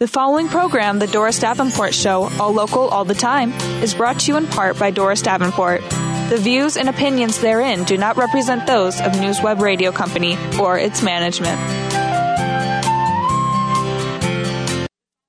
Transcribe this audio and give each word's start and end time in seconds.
The 0.00 0.08
following 0.08 0.48
program, 0.48 0.98
The 0.98 1.06
Doris 1.06 1.38
Davenport 1.38 1.94
Show, 1.94 2.24
all 2.40 2.50
local, 2.50 2.88
all 2.88 3.04
the 3.04 3.14
time, 3.14 3.52
is 3.80 3.94
brought 3.94 4.18
to 4.20 4.32
you 4.32 4.36
in 4.36 4.48
part 4.48 4.76
by 4.76 4.90
Doris 4.90 5.22
Davenport. 5.22 5.82
The 6.30 6.38
views 6.40 6.76
and 6.76 6.88
opinions 6.88 7.38
therein 7.38 7.84
do 7.84 7.96
not 7.96 8.16
represent 8.16 8.66
those 8.66 9.00
of 9.00 9.12
NewsWeb 9.12 9.60
Radio 9.60 9.92
Company 9.92 10.36
or 10.60 10.76
its 10.76 11.00
management. 11.04 11.60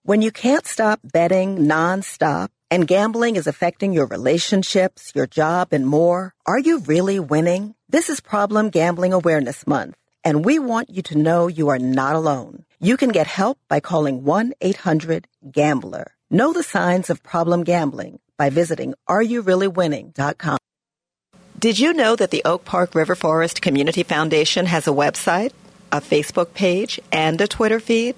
When 0.01 0.23
you 0.23 0.31
can't 0.31 0.65
stop 0.65 0.99
betting 1.03 1.59
nonstop 1.59 2.47
and 2.71 2.87
gambling 2.87 3.35
is 3.35 3.45
affecting 3.45 3.93
your 3.93 4.07
relationships, 4.07 5.11
your 5.13 5.27
job, 5.27 5.73
and 5.73 5.85
more, 5.85 6.33
are 6.47 6.57
you 6.57 6.79
really 6.79 7.19
winning? 7.19 7.75
This 7.89 8.09
is 8.09 8.19
Problem 8.19 8.71
Gambling 8.71 9.13
Awareness 9.13 9.67
Month, 9.67 9.95
and 10.25 10.43
we 10.43 10.57
want 10.59 10.89
you 10.89 11.03
to 11.03 11.17
know 11.17 11.47
you 11.47 11.69
are 11.69 11.79
not 11.79 12.15
alone. 12.15 12.65
You 12.79 12.97
can 12.97 13.09
get 13.09 13.27
help 13.27 13.59
by 13.69 13.79
calling 13.79 14.23
1-800-GAMBLER. 14.23 16.11
Know 16.31 16.51
the 16.51 16.63
signs 16.63 17.11
of 17.11 17.21
problem 17.21 17.63
gambling 17.63 18.19
by 18.35 18.49
visiting 18.49 18.95
areyoureallywinning.com. 19.07 20.57
Did 21.57 21.79
you 21.79 21.93
know 21.93 22.15
that 22.15 22.31
the 22.31 22.41
Oak 22.43 22.65
Park 22.65 22.95
River 22.95 23.15
Forest 23.15 23.61
Community 23.61 24.03
Foundation 24.03 24.65
has 24.65 24.87
a 24.87 24.91
website, 24.91 25.53
a 25.91 26.01
Facebook 26.01 26.53
page, 26.53 26.99
and 27.11 27.39
a 27.39 27.47
Twitter 27.47 27.79
feed? 27.79 28.15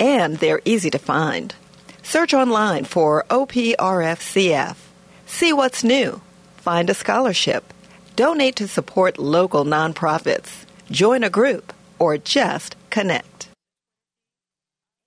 And 0.00 0.38
they're 0.38 0.62
easy 0.64 0.90
to 0.90 0.98
find. 0.98 1.54
Search 2.02 2.34
online 2.34 2.84
for 2.84 3.24
OPRFCF. 3.30 4.76
See 5.26 5.52
what's 5.52 5.84
new. 5.84 6.20
Find 6.56 6.90
a 6.90 6.94
scholarship. 6.94 7.72
Donate 8.16 8.56
to 8.56 8.66
support 8.66 9.18
local 9.18 9.64
nonprofits. 9.64 10.64
Join 10.92 11.24
a 11.24 11.30
group 11.30 11.72
or 11.98 12.18
just 12.18 12.76
connect. 12.90 13.48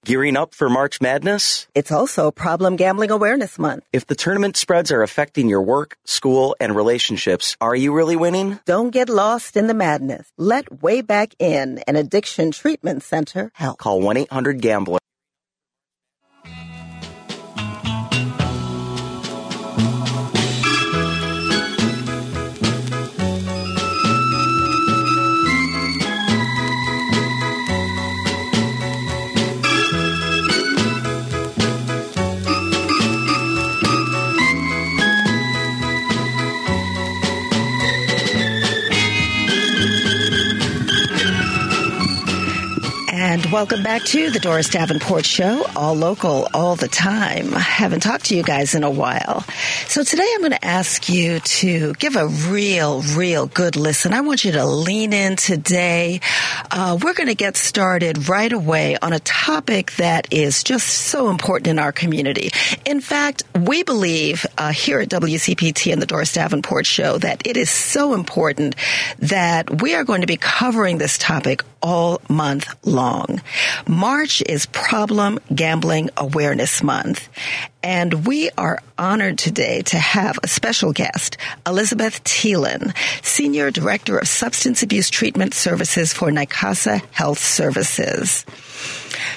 Gearing 0.03 0.35
up 0.37 0.53
for 0.53 0.67
March 0.67 0.99
Madness? 0.99 1.67
It's 1.73 1.91
also 1.91 2.29
Problem 2.31 2.75
Gambling 2.75 3.11
Awareness 3.11 3.57
Month. 3.57 3.85
If 3.93 4.05
the 4.05 4.15
tournament 4.15 4.57
spreads 4.57 4.91
are 4.91 5.01
affecting 5.01 5.47
your 5.47 5.61
work, 5.61 5.97
school, 6.05 6.55
and 6.59 6.75
relationships, 6.75 7.55
are 7.61 7.75
you 7.75 7.93
really 7.93 8.15
winning? 8.15 8.59
Don't 8.65 8.91
get 8.91 9.09
lost 9.09 9.57
in 9.57 9.67
the 9.67 9.73
madness. 9.73 10.31
Let 10.37 10.81
Way 10.83 11.01
Back 11.01 11.33
In, 11.39 11.79
an 11.87 11.95
addiction 11.95 12.51
treatment 12.51 13.03
center, 13.03 13.51
help. 13.53 13.77
Call 13.79 14.01
1 14.01 14.17
800 14.17 14.61
Gambler. 14.61 14.99
Welcome 43.55 43.83
back 43.83 44.03
to 44.03 44.29
the 44.31 44.39
Doris 44.39 44.67
Davenport 44.67 45.25
Show, 45.25 45.65
all 45.77 45.93
local, 45.93 46.49
all 46.53 46.75
the 46.75 46.89
time. 46.89 47.53
I 47.53 47.59
haven't 47.59 48.01
talked 48.01 48.25
to 48.25 48.35
you 48.35 48.43
guys 48.43 48.75
in 48.75 48.83
a 48.83 48.89
while. 48.89 49.45
So 49.87 50.03
today 50.03 50.27
I'm 50.33 50.41
going 50.41 50.51
to 50.51 50.65
ask 50.65 51.07
you 51.07 51.39
to 51.39 51.93
give 51.93 52.17
a 52.17 52.27
real, 52.27 53.01
real 53.15 53.47
good 53.47 53.77
listen. 53.77 54.11
I 54.11 54.19
want 54.19 54.43
you 54.43 54.51
to 54.51 54.65
lean 54.65 55.13
in 55.13 55.37
today. 55.37 56.19
Uh, 56.69 56.99
we're 57.01 57.13
going 57.13 57.29
to 57.29 57.35
get 57.35 57.55
started 57.55 58.27
right 58.27 58.51
away 58.51 58.97
on 59.01 59.13
a 59.13 59.19
topic 59.21 59.93
that 59.93 60.33
is 60.33 60.61
just 60.61 60.89
so 60.89 61.29
important 61.29 61.67
in 61.67 61.79
our 61.79 61.93
community. 61.93 62.49
In 62.83 62.99
fact, 62.99 63.43
we 63.57 63.83
believe 63.83 64.45
uh, 64.57 64.73
here 64.73 64.99
at 64.99 65.07
WCPT 65.07 65.93
and 65.93 66.01
the 66.01 66.05
Doris 66.05 66.33
Davenport 66.33 66.85
Show 66.85 67.19
that 67.19 67.47
it 67.47 67.55
is 67.55 67.69
so 67.69 68.15
important 68.15 68.75
that 69.19 69.81
we 69.81 69.95
are 69.95 70.03
going 70.03 70.21
to 70.21 70.27
be 70.27 70.35
covering 70.35 70.97
this 70.97 71.17
topic 71.17 71.63
all 71.81 72.19
month 72.27 72.67
long. 72.85 73.41
March 73.87 74.41
is 74.47 74.65
Problem 74.67 75.39
Gambling 75.53 76.09
Awareness 76.17 76.81
Month. 76.83 77.29
And 77.83 78.25
we 78.25 78.49
are 78.57 78.81
honored 78.97 79.37
today 79.37 79.81
to 79.83 79.97
have 79.99 80.39
a 80.41 80.47
special 80.47 80.91
guest, 80.91 81.37
Elizabeth 81.67 82.23
Thielen, 82.23 82.95
Senior 83.23 83.69
Director 83.69 84.17
of 84.17 84.27
Substance 84.27 84.81
Abuse 84.81 85.09
Treatment 85.09 85.53
Services 85.53 86.11
for 86.11 86.29
Nicasa 86.29 87.03
Health 87.11 87.39
Services. 87.39 88.43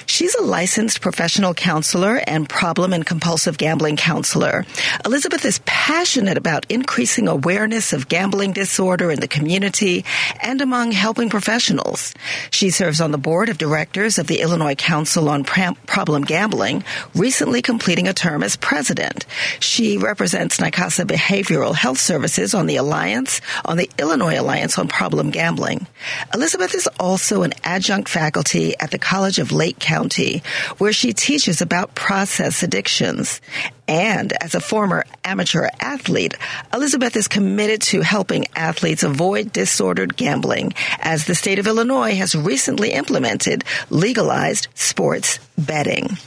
She's 0.05 0.35
a 0.35 0.41
licensed 0.43 1.01
professional 1.01 1.53
counselor 1.53 2.21
and 2.27 2.47
problem 2.47 2.93
and 2.93 3.05
compulsive 3.05 3.57
gambling 3.57 3.97
counselor. 3.97 4.65
Elizabeth 5.05 5.45
is 5.45 5.61
passionate 5.65 6.37
about 6.37 6.65
increasing 6.69 7.27
awareness 7.27 7.93
of 7.93 8.09
gambling 8.09 8.53
disorder 8.53 9.11
in 9.11 9.19
the 9.19 9.27
community 9.27 10.05
and 10.41 10.61
among 10.61 10.91
helping 10.91 11.29
professionals. 11.29 12.13
She 12.51 12.69
serves 12.69 13.01
on 13.01 13.11
the 13.11 13.17
board 13.17 13.49
of 13.49 13.57
directors 13.57 14.17
of 14.17 14.27
the 14.27 14.41
Illinois 14.41 14.75
Council 14.75 15.29
on 15.29 15.43
Problem 15.43 16.23
Gambling, 16.23 16.83
recently 17.15 17.61
completing 17.61 18.07
a 18.07 18.13
term 18.13 18.43
as 18.43 18.55
president. 18.55 19.25
She 19.59 19.97
represents 19.97 20.57
Nicasa 20.57 21.05
Behavioral 21.05 21.75
Health 21.75 21.99
Services 21.99 22.53
on 22.53 22.67
the 22.67 22.77
Alliance, 22.77 23.41
on 23.65 23.77
the 23.77 23.89
Illinois 23.97 24.39
Alliance 24.39 24.77
on 24.77 24.87
Problem 24.87 25.31
Gambling. 25.31 25.87
Elizabeth 26.33 26.75
is 26.75 26.87
also 26.99 27.43
an 27.43 27.53
adjunct 27.63 28.09
faculty 28.09 28.75
at 28.79 28.91
the 28.91 28.99
College 28.99 29.39
of 29.39 29.51
Lake 29.51 29.78
County, 29.79 30.43
where 30.77 30.93
she 30.93 31.13
teaches 31.13 31.61
about 31.61 31.95
process 31.95 32.63
addictions. 32.63 33.41
And 33.89 34.33
as 34.39 34.53
a 34.53 34.59
former 34.59 35.03
amateur 35.23 35.67
athlete, 35.79 36.35
Elizabeth 36.71 37.15
is 37.15 37.27
committed 37.27 37.81
to 37.81 38.01
helping 38.01 38.45
athletes 38.55 39.01
avoid 39.01 39.51
disordered 39.51 40.15
gambling 40.15 40.75
as 40.99 41.25
the 41.25 41.33
state 41.33 41.57
of 41.57 41.65
Illinois 41.65 42.13
has 42.15 42.35
recently 42.35 42.91
implemented 42.91 43.63
legalized 43.89 44.67
sports 44.75 45.39
betting. 45.57 46.17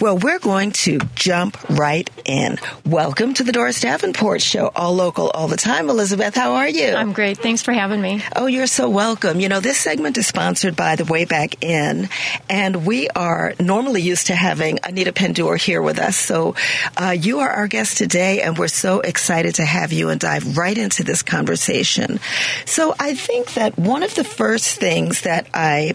Well, 0.00 0.16
we're 0.16 0.38
going 0.38 0.72
to 0.72 1.00
jump 1.14 1.58
right 1.68 2.08
in. 2.24 2.56
Welcome 2.86 3.34
to 3.34 3.44
the 3.44 3.52
Doris 3.52 3.80
Davenport 3.80 4.40
Show, 4.40 4.72
all 4.74 4.94
local, 4.94 5.28
all 5.30 5.48
the 5.48 5.56
time. 5.56 5.90
Elizabeth, 5.90 6.34
how 6.34 6.54
are 6.54 6.68
you? 6.68 6.92
I'm 6.92 7.12
great. 7.12 7.38
Thanks 7.38 7.62
for 7.62 7.72
having 7.72 8.00
me. 8.00 8.22
Oh, 8.34 8.46
you're 8.46 8.66
so 8.66 8.88
welcome. 8.88 9.38
You 9.38 9.50
know, 9.50 9.60
this 9.60 9.78
segment 9.78 10.16
is 10.16 10.26
sponsored 10.26 10.76
by 10.76 10.96
the 10.96 11.04
Wayback 11.04 11.56
Inn, 11.60 12.08
and 12.48 12.86
we 12.86 13.08
are 13.10 13.54
normally 13.60 14.00
used 14.00 14.28
to 14.28 14.34
having 14.34 14.78
Anita 14.82 15.12
Pendur 15.12 15.60
here 15.60 15.82
with 15.82 15.98
us. 15.98 16.16
So, 16.16 16.54
uh, 16.96 17.01
you 17.10 17.40
are 17.40 17.48
our 17.48 17.68
guest 17.68 17.98
today, 17.98 18.42
and 18.42 18.56
we're 18.56 18.68
so 18.68 19.00
excited 19.00 19.56
to 19.56 19.64
have 19.64 19.92
you 19.92 20.08
and 20.08 20.20
dive 20.20 20.56
right 20.56 20.76
into 20.76 21.02
this 21.02 21.22
conversation. 21.22 22.20
So, 22.64 22.94
I 22.98 23.14
think 23.14 23.54
that 23.54 23.78
one 23.78 24.02
of 24.02 24.14
the 24.14 24.24
first 24.24 24.78
things 24.78 25.22
that 25.22 25.46
I 25.52 25.94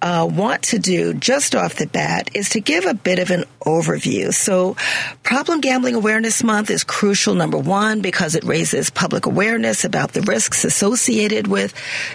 uh, 0.00 0.28
want 0.30 0.62
to 0.64 0.78
do 0.78 1.14
just 1.14 1.54
off 1.54 1.74
the 1.74 1.86
bat 1.86 2.30
is 2.34 2.50
to 2.50 2.60
give 2.60 2.86
a 2.86 2.94
bit 2.94 3.18
of 3.18 3.30
an 3.30 3.44
overview. 3.60 4.32
So, 4.32 4.76
Problem 5.22 5.60
Gambling 5.60 5.94
Awareness 5.94 6.42
Month 6.42 6.70
is 6.70 6.84
crucial, 6.84 7.34
number 7.34 7.58
one, 7.58 8.00
because 8.00 8.34
it 8.34 8.44
raises 8.44 8.90
public 8.90 9.26
awareness 9.26 9.84
about 9.84 10.12
the 10.12 10.22
risks 10.22 10.64
associated 10.64 11.46
with 11.46 11.74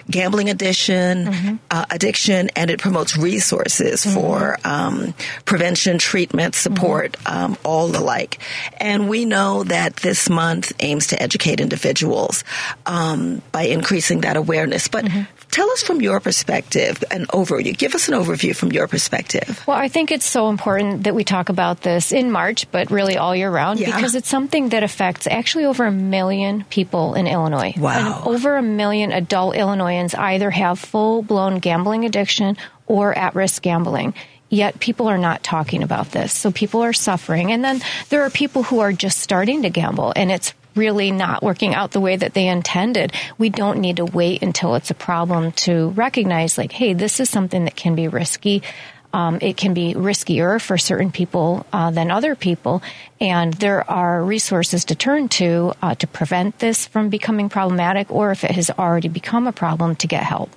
gambling 0.10 0.50
addiction, 0.50 1.26
mm-hmm. 1.26 1.56
uh, 1.70 1.86
addiction, 1.92 2.50
and 2.56 2.72
it 2.72 2.80
promotes 2.80 3.18
resources 3.18 4.06
mm-hmm. 4.06 4.20
for 4.20 4.58
um, 4.64 5.14
prevention, 5.46 5.98
treatment, 5.98 6.56
support, 6.56 7.14
mm-hmm. 7.14 7.38
um, 7.38 7.58
all 7.64 7.88
the 7.90 8.02
like. 8.02 8.23
And 8.78 9.10
we 9.10 9.26
know 9.26 9.64
that 9.64 9.98
this 9.98 10.30
month 10.30 10.74
aims 10.80 11.08
to 11.08 11.22
educate 11.22 11.60
individuals 11.60 12.44
um, 12.86 13.42
by 13.52 13.64
increasing 13.64 14.22
that 14.22 14.38
awareness. 14.38 14.88
But 14.88 15.06
mm-hmm. 15.06 15.24
tell 15.52 15.70
us 15.72 15.84
from 15.84 16.02
your 16.02 16.20
perspective 16.20 17.04
an 17.12 17.26
overview. 17.28 17.78
Give 17.78 17.96
us 17.96 18.08
an 18.08 18.16
overview 18.16 18.56
from 18.56 18.72
your 18.72 18.88
perspective. 18.88 19.64
Well, 19.68 19.78
I 19.78 19.88
think 19.88 20.12
it's 20.12 20.26
so 20.26 20.50
important 20.50 21.04
that 21.04 21.16
we 21.16 21.24
talk 21.24 21.50
about 21.50 21.82
this 21.82 22.12
in 22.12 22.32
March, 22.32 22.70
but 22.72 22.92
really 22.92 23.18
all 23.18 23.36
year 23.36 23.50
round, 23.50 23.80
yeah. 23.80 23.96
because 23.96 24.16
it's 24.16 24.30
something 24.30 24.70
that 24.70 24.84
affects 24.84 25.28
actually 25.28 25.66
over 25.66 25.86
a 25.86 25.92
million 25.92 26.64
people 26.70 27.14
in 27.16 27.28
Illinois. 27.28 27.74
Wow. 27.78 28.24
And 28.24 28.28
over 28.28 28.58
a 28.58 28.64
million 28.64 29.12
adult 29.12 29.56
Illinoisans 29.56 30.16
either 30.16 30.50
have 30.52 30.80
full 30.80 31.22
blown 31.22 31.60
gambling 31.60 32.06
addiction 32.06 32.58
or 32.88 33.18
at 33.18 33.36
risk 33.36 33.62
gambling 33.62 34.14
yet 34.54 34.80
people 34.80 35.08
are 35.08 35.18
not 35.18 35.44
talking 35.44 35.82
about 35.82 36.12
this. 36.12 36.32
So 36.32 36.52
people 36.52 36.82
are 36.84 36.94
suffering. 36.94 37.52
And 37.52 37.64
then 37.64 37.82
there 38.10 38.22
are 38.22 38.30
people 38.30 38.64
who 38.64 38.80
are 38.80 38.94
just 38.94 39.20
starting 39.20 39.64
to 39.64 39.70
gamble 39.70 40.14
and 40.16 40.32
it's 40.32 40.54
really 40.76 41.12
not 41.12 41.44
working 41.44 41.74
out 41.74 41.92
the 41.92 42.00
way 42.00 42.16
that 42.16 42.34
they 42.34 42.48
intended. 42.48 43.14
We 43.38 43.50
don't 43.50 43.80
need 43.80 43.98
to 43.98 44.06
wait 44.06 44.42
until 44.42 44.76
it's 44.76 44.92
a 44.92 44.96
problem 44.96 45.52
to 45.68 45.90
recognize 45.90 46.58
like, 46.58 46.72
hey, 46.72 46.94
this 46.94 47.20
is 47.20 47.30
something 47.30 47.66
that 47.66 47.76
can 47.76 47.96
be 47.96 48.08
risky. 48.08 48.64
Um, 49.12 49.38
it 49.42 49.58
can 49.58 49.76
be 49.76 49.94
riskier 49.94 50.60
for 50.60 50.78
certain 50.78 51.12
people 51.12 51.68
uh, 51.72 51.92
than 51.92 52.10
other 52.10 52.34
people, 52.34 52.82
and 53.22 53.54
there 53.54 53.88
are 53.88 54.24
resources 54.24 54.86
to 54.86 54.96
turn 54.96 55.30
to 55.38 55.74
uh, 55.84 55.94
to 55.94 56.08
prevent 56.08 56.58
this 56.58 56.88
from 56.88 57.10
becoming 57.10 57.48
problematic, 57.48 58.10
or 58.10 58.32
if 58.32 58.44
it 58.44 58.50
has 58.50 58.72
already 58.72 59.10
become 59.10 59.46
a 59.46 59.52
problem, 59.52 59.96
to 59.98 60.08
get 60.08 60.24
help 60.24 60.50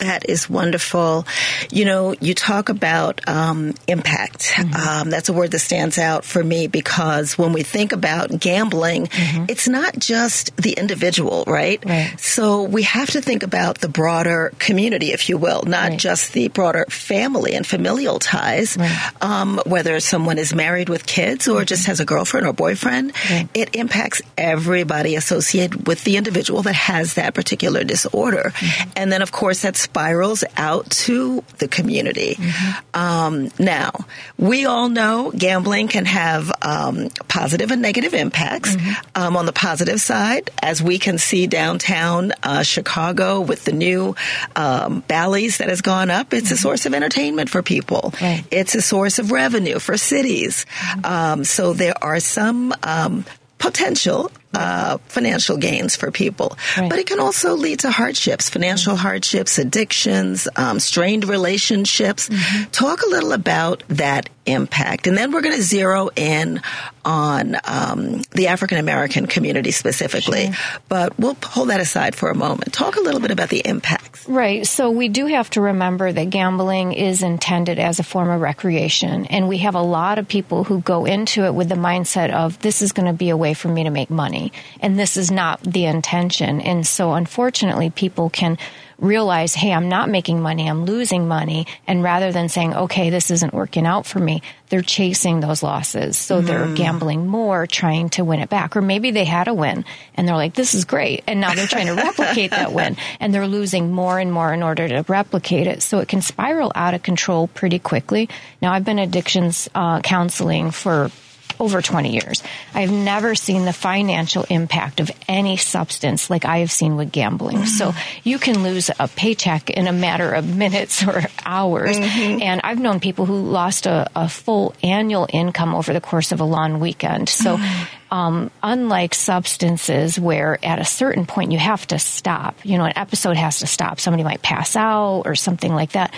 That 0.00 0.28
is 0.28 0.48
wonderful. 0.48 1.26
You 1.70 1.84
know, 1.84 2.14
you 2.20 2.34
talk 2.34 2.70
about 2.70 3.20
um, 3.28 3.74
impact. 3.86 4.52
Mm-hmm. 4.56 4.74
Um, 4.74 5.10
that's 5.10 5.28
a 5.28 5.32
word 5.32 5.50
that 5.50 5.58
stands 5.58 5.98
out 5.98 6.24
for 6.24 6.42
me 6.42 6.66
because 6.68 7.36
when 7.36 7.52
we 7.52 7.62
think 7.62 7.92
about 7.92 8.40
gambling, 8.40 9.06
mm-hmm. 9.06 9.44
it's 9.48 9.68
not 9.68 9.98
just 9.98 10.56
the 10.56 10.72
individual, 10.72 11.44
right? 11.46 11.84
right? 11.84 12.18
So 12.18 12.62
we 12.62 12.84
have 12.84 13.10
to 13.10 13.20
think 13.20 13.42
about 13.42 13.80
the 13.80 13.88
broader 13.88 14.52
community, 14.58 15.12
if 15.12 15.28
you 15.28 15.36
will, 15.36 15.62
not 15.62 15.90
right. 15.90 15.98
just 15.98 16.32
the 16.32 16.48
broader 16.48 16.86
family 16.88 17.54
and 17.54 17.66
familial 17.66 18.18
ties. 18.18 18.78
Right. 18.78 19.10
Um, 19.20 19.60
whether 19.66 20.00
someone 20.00 20.38
is 20.38 20.54
married 20.54 20.88
with 20.88 21.04
kids 21.06 21.46
or 21.46 21.58
mm-hmm. 21.58 21.66
just 21.66 21.86
has 21.86 22.00
a 22.00 22.04
girlfriend 22.06 22.46
or 22.46 22.54
boyfriend, 22.54 23.12
it 23.54 23.76
impacts 23.76 24.22
everybody 24.38 25.14
associated 25.16 25.86
with 25.86 26.04
the 26.04 26.16
individual 26.16 26.62
that 26.62 26.74
has 26.74 27.14
that 27.14 27.34
particular 27.34 27.84
disorder. 27.84 28.52
Mm-hmm. 28.54 28.90
And 28.96 29.12
then, 29.12 29.22
of 29.22 29.32
course, 29.32 29.60
that's 29.60 29.86
spirals 29.90 30.44
out 30.56 30.88
to 30.88 31.42
the 31.58 31.66
community. 31.66 32.36
Mm-hmm. 32.36 32.96
Um, 33.00 33.50
now, 33.58 33.90
we 34.38 34.64
all 34.64 34.88
know 34.88 35.32
gambling 35.36 35.88
can 35.88 36.04
have 36.04 36.52
um, 36.62 37.10
positive 37.26 37.72
and 37.72 37.82
negative 37.82 38.14
impacts. 38.14 38.76
Mm-hmm. 38.76 38.90
Um, 39.16 39.36
on 39.36 39.46
the 39.46 39.52
positive 39.52 40.00
side, 40.00 40.50
as 40.62 40.80
we 40.80 40.98
can 40.98 41.18
see 41.18 41.48
downtown 41.48 42.32
uh, 42.44 42.62
Chicago 42.62 43.40
with 43.40 43.64
the 43.64 43.72
new 43.72 44.14
um, 44.54 45.02
Bally's 45.08 45.58
that 45.58 45.68
has 45.68 45.82
gone 45.82 46.08
up, 46.10 46.32
it's 46.32 46.50
a 46.50 46.54
mm-hmm. 46.54 46.62
source 46.62 46.86
of 46.86 46.94
entertainment 46.94 47.50
for 47.50 47.62
people. 47.62 48.14
Right. 48.22 48.44
It's 48.52 48.76
a 48.76 48.82
source 48.82 49.18
of 49.18 49.32
revenue 49.32 49.80
for 49.80 49.96
cities. 49.96 50.66
Mm-hmm. 50.66 51.04
Um, 51.04 51.44
so 51.44 51.72
there 51.72 51.94
are 52.00 52.20
some 52.20 52.72
um, 52.84 53.24
potential 53.58 54.30
uh, 54.54 54.98
financial 55.06 55.56
gains 55.56 55.96
for 55.96 56.10
people. 56.10 56.56
Right. 56.76 56.90
But 56.90 56.98
it 56.98 57.06
can 57.06 57.20
also 57.20 57.54
lead 57.54 57.80
to 57.80 57.90
hardships, 57.90 58.50
financial 58.50 58.94
mm-hmm. 58.94 59.02
hardships, 59.02 59.58
addictions, 59.58 60.48
um, 60.56 60.80
strained 60.80 61.28
relationships. 61.28 62.28
Mm-hmm. 62.28 62.70
Talk 62.70 63.02
a 63.02 63.08
little 63.08 63.32
about 63.32 63.82
that 63.88 64.28
impact. 64.46 65.06
And 65.06 65.16
then 65.16 65.32
we're 65.32 65.42
going 65.42 65.56
to 65.56 65.62
zero 65.62 66.10
in 66.16 66.60
on 67.04 67.56
um, 67.64 68.22
the 68.32 68.48
African 68.48 68.78
American 68.78 69.26
community 69.26 69.70
specifically. 69.70 70.52
Sure. 70.52 70.80
But 70.88 71.18
we'll 71.18 71.36
hold 71.42 71.70
that 71.70 71.80
aside 71.80 72.14
for 72.14 72.30
a 72.30 72.34
moment. 72.34 72.72
Talk 72.72 72.96
a 72.96 73.00
little 73.00 73.20
bit 73.20 73.30
about 73.30 73.48
the 73.48 73.60
impacts. 73.60 74.28
Right. 74.28 74.66
So 74.66 74.90
we 74.90 75.08
do 75.08 75.26
have 75.26 75.50
to 75.50 75.60
remember 75.60 76.12
that 76.12 76.30
gambling 76.30 76.92
is 76.92 77.22
intended 77.22 77.78
as 77.78 77.98
a 77.98 78.02
form 78.02 78.28
of 78.30 78.40
recreation. 78.40 79.26
And 79.26 79.48
we 79.48 79.58
have 79.58 79.74
a 79.74 79.82
lot 79.82 80.18
of 80.18 80.28
people 80.28 80.64
who 80.64 80.80
go 80.80 81.04
into 81.04 81.44
it 81.44 81.54
with 81.54 81.68
the 81.68 81.74
mindset 81.74 82.32
of 82.32 82.58
this 82.60 82.82
is 82.82 82.92
going 82.92 83.06
to 83.06 83.12
be 83.12 83.30
a 83.30 83.36
way 83.36 83.54
for 83.54 83.68
me 83.68 83.84
to 83.84 83.90
make 83.90 84.10
money. 84.10 84.52
And 84.80 84.98
this 84.98 85.16
is 85.16 85.30
not 85.30 85.62
the 85.62 85.86
intention. 85.86 86.60
And 86.60 86.86
so 86.86 87.12
unfortunately, 87.12 87.90
people 87.90 88.30
can 88.30 88.58
realize, 89.00 89.54
hey, 89.54 89.72
I'm 89.72 89.88
not 89.88 90.08
making 90.08 90.40
money, 90.40 90.68
I'm 90.68 90.84
losing 90.84 91.26
money. 91.26 91.66
And 91.86 92.02
rather 92.02 92.32
than 92.32 92.48
saying, 92.48 92.74
okay, 92.74 93.10
this 93.10 93.30
isn't 93.30 93.54
working 93.54 93.86
out 93.86 94.06
for 94.06 94.18
me, 94.18 94.42
they're 94.68 94.82
chasing 94.82 95.40
those 95.40 95.62
losses. 95.62 96.16
So 96.16 96.40
mm. 96.40 96.46
they're 96.46 96.74
gambling 96.74 97.26
more, 97.26 97.66
trying 97.66 98.10
to 98.10 98.24
win 98.24 98.40
it 98.40 98.48
back. 98.48 98.76
Or 98.76 98.82
maybe 98.82 99.10
they 99.10 99.24
had 99.24 99.48
a 99.48 99.54
win 99.54 99.84
and 100.14 100.28
they're 100.28 100.36
like, 100.36 100.54
this 100.54 100.74
is 100.74 100.84
great. 100.84 101.24
And 101.26 101.40
now 101.40 101.54
they're 101.54 101.66
trying 101.66 101.86
to 101.86 101.94
replicate 101.96 102.50
that 102.50 102.72
win 102.72 102.96
and 103.18 103.34
they're 103.34 103.48
losing 103.48 103.92
more 103.92 104.18
and 104.18 104.32
more 104.32 104.52
in 104.52 104.62
order 104.62 104.86
to 104.88 105.04
replicate 105.08 105.66
it. 105.66 105.82
So 105.82 105.98
it 105.98 106.08
can 106.08 106.22
spiral 106.22 106.72
out 106.74 106.94
of 106.94 107.02
control 107.02 107.48
pretty 107.48 107.78
quickly. 107.78 108.28
Now, 108.62 108.72
I've 108.72 108.84
been 108.84 108.98
addictions 108.98 109.68
uh, 109.74 110.00
counseling 110.00 110.70
for 110.70 111.10
over 111.60 111.82
20 111.82 112.12
years. 112.12 112.42
I've 112.74 112.90
never 112.90 113.34
seen 113.34 113.66
the 113.66 113.72
financial 113.72 114.44
impact 114.48 114.98
of 114.98 115.10
any 115.28 115.58
substance 115.58 116.30
like 116.30 116.44
I 116.44 116.58
have 116.58 116.72
seen 116.72 116.96
with 116.96 117.12
gambling. 117.12 117.58
Mm-hmm. 117.58 117.66
So 117.66 117.92
you 118.24 118.38
can 118.38 118.62
lose 118.62 118.90
a 118.98 119.06
paycheck 119.08 119.68
in 119.68 119.86
a 119.86 119.92
matter 119.92 120.32
of 120.32 120.56
minutes 120.56 121.02
or 121.06 121.22
hours. 121.44 121.98
Mm-hmm. 121.98 122.42
And 122.42 122.60
I've 122.64 122.80
known 122.80 122.98
people 122.98 123.26
who 123.26 123.36
lost 123.36 123.86
a, 123.86 124.10
a, 124.16 124.28
full 124.30 124.74
annual 124.82 125.28
income 125.32 125.74
over 125.74 125.92
the 125.92 126.00
course 126.00 126.32
of 126.32 126.40
a 126.40 126.44
long 126.44 126.80
weekend. 126.80 127.28
So, 127.28 127.56
mm-hmm. 127.56 128.14
um, 128.14 128.50
unlike 128.62 129.12
substances 129.14 130.18
where 130.18 130.58
at 130.64 130.78
a 130.78 130.84
certain 130.84 131.26
point 131.26 131.52
you 131.52 131.58
have 131.58 131.86
to 131.88 131.98
stop, 131.98 132.56
you 132.64 132.78
know, 132.78 132.84
an 132.84 132.96
episode 132.96 133.36
has 133.36 133.58
to 133.58 133.66
stop. 133.66 134.00
Somebody 134.00 134.24
might 134.24 134.40
pass 134.40 134.76
out 134.76 135.22
or 135.26 135.34
something 135.34 135.74
like 135.74 135.92
that. 135.92 136.14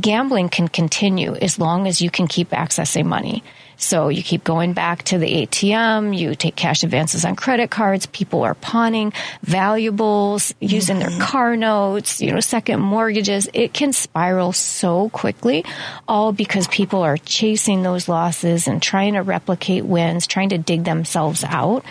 Gambling 0.00 0.48
can 0.48 0.68
continue 0.68 1.34
as 1.34 1.58
long 1.58 1.86
as 1.86 2.00
you 2.00 2.10
can 2.10 2.28
keep 2.28 2.50
accessing 2.50 3.04
money. 3.04 3.42
So 3.78 4.08
you 4.08 4.24
keep 4.24 4.42
going 4.42 4.72
back 4.72 5.04
to 5.04 5.18
the 5.18 5.46
ATM, 5.46 6.16
you 6.16 6.34
take 6.34 6.56
cash 6.56 6.82
advances 6.82 7.24
on 7.24 7.36
credit 7.36 7.70
cards, 7.70 8.06
people 8.06 8.42
are 8.42 8.54
pawning 8.54 9.12
valuables, 9.42 10.52
using 10.60 10.98
mm-hmm. 10.98 11.18
their 11.18 11.26
car 11.26 11.56
notes, 11.56 12.20
you 12.20 12.32
know, 12.32 12.40
second 12.40 12.80
mortgages. 12.80 13.48
It 13.54 13.72
can 13.72 13.92
spiral 13.92 14.52
so 14.52 15.08
quickly, 15.10 15.64
all 16.08 16.32
because 16.32 16.66
people 16.66 17.02
are 17.02 17.16
chasing 17.16 17.84
those 17.84 18.08
losses 18.08 18.66
and 18.66 18.82
trying 18.82 19.14
to 19.14 19.22
replicate 19.22 19.84
wins, 19.84 20.26
trying 20.26 20.48
to 20.48 20.58
dig 20.58 20.82
themselves 20.82 21.44
out. 21.44 21.84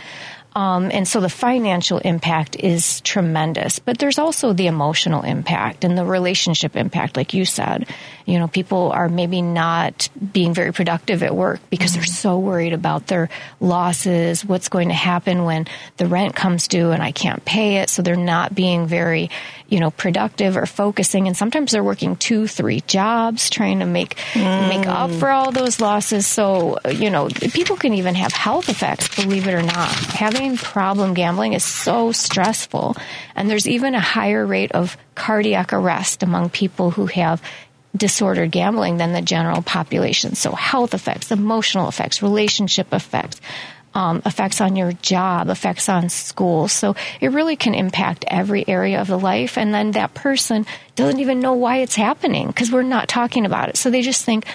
Um, 0.57 0.89
and 0.91 1.07
so 1.07 1.19
the 1.19 1.29
financial 1.29 1.99
impact 1.99 2.55
is 2.55 2.99
tremendous, 3.01 3.77
but 3.77 3.99
there's 3.99 4.17
also 4.17 4.53
the 4.53 4.65
emotional 4.65 5.21
impact 5.21 5.83
and 5.83 5.95
the 5.95 6.03
relationship 6.03 6.75
impact, 6.75 7.15
like 7.15 7.35
you 7.35 7.45
said. 7.45 7.85
You 8.25 8.39
know, 8.39 8.47
people 8.47 8.91
are 8.91 9.07
maybe 9.07 9.43
not 9.43 10.09
being 10.33 10.55
very 10.55 10.73
productive 10.73 11.21
at 11.21 11.35
work 11.35 11.59
because 11.69 11.91
mm-hmm. 11.91 11.99
they're 11.99 12.07
so 12.07 12.39
worried 12.39 12.73
about 12.73 13.05
their 13.05 13.29
losses, 13.59 14.43
what's 14.43 14.67
going 14.67 14.87
to 14.87 14.95
happen 14.95 15.43
when 15.43 15.67
the 15.97 16.07
rent 16.07 16.35
comes 16.35 16.67
due 16.67 16.89
and 16.89 17.03
I 17.03 17.11
can't 17.11 17.45
pay 17.45 17.77
it. 17.77 17.91
So 17.91 18.01
they're 18.01 18.15
not 18.15 18.55
being 18.55 18.87
very, 18.87 19.29
you 19.69 19.79
know, 19.79 19.91
productive 19.91 20.57
or 20.57 20.65
focusing. 20.65 21.27
And 21.27 21.37
sometimes 21.37 21.71
they're 21.71 21.83
working 21.83 22.15
two, 22.15 22.47
three 22.47 22.81
jobs 22.81 23.51
trying 23.51 23.79
to 23.79 23.85
make, 23.85 24.15
mm. 24.33 24.69
make 24.69 24.87
up 24.87 25.11
for 25.11 25.29
all 25.29 25.51
those 25.51 25.79
losses. 25.79 26.25
So, 26.25 26.79
you 26.91 27.11
know, 27.11 27.27
people 27.29 27.77
can 27.77 27.93
even 27.93 28.15
have 28.15 28.33
health 28.33 28.69
effects, 28.69 29.23
believe 29.23 29.47
it 29.47 29.53
or 29.53 29.61
not. 29.61 29.91
Having 29.91 30.46
problem 30.55 31.13
gambling 31.13 31.53
is 31.53 31.63
so 31.63 32.13
stressful. 32.13 32.95
And 33.35 33.49
there's 33.49 33.67
even 33.67 33.95
a 33.95 33.99
higher 33.99 34.45
rate 34.45 34.71
of 34.71 34.95
cardiac 35.15 35.73
arrest 35.73 36.23
among 36.23 36.51
people 36.51 36.91
who 36.91 37.07
have 37.07 37.41
disordered 37.95 38.51
gambling 38.51 38.97
than 38.97 39.13
the 39.13 39.21
general 39.21 39.61
population. 39.61 40.35
So 40.35 40.51
health 40.51 40.93
effects, 40.93 41.31
emotional 41.31 41.89
effects, 41.89 42.21
relationship 42.21 42.93
effects, 42.93 43.41
um, 43.93 44.21
effects 44.25 44.61
on 44.61 44.75
your 44.75 44.91
job, 44.91 45.49
effects 45.49 45.89
on 45.89 46.09
school. 46.09 46.67
So 46.67 46.95
it 47.19 47.31
really 47.31 47.55
can 47.55 47.73
impact 47.73 48.25
every 48.27 48.67
area 48.67 49.01
of 49.01 49.07
the 49.07 49.17
life. 49.17 49.57
And 49.57 49.73
then 49.73 49.91
that 49.91 50.13
person 50.13 50.67
doesn't 50.95 51.19
even 51.19 51.39
know 51.39 51.53
why 51.53 51.77
it's 51.77 51.95
happening 51.95 52.47
because 52.47 52.71
we're 52.71 52.83
not 52.83 53.07
talking 53.07 53.45
about 53.45 53.69
it. 53.69 53.77
So 53.77 53.89
they 53.89 54.03
just 54.03 54.23
think, 54.23 54.45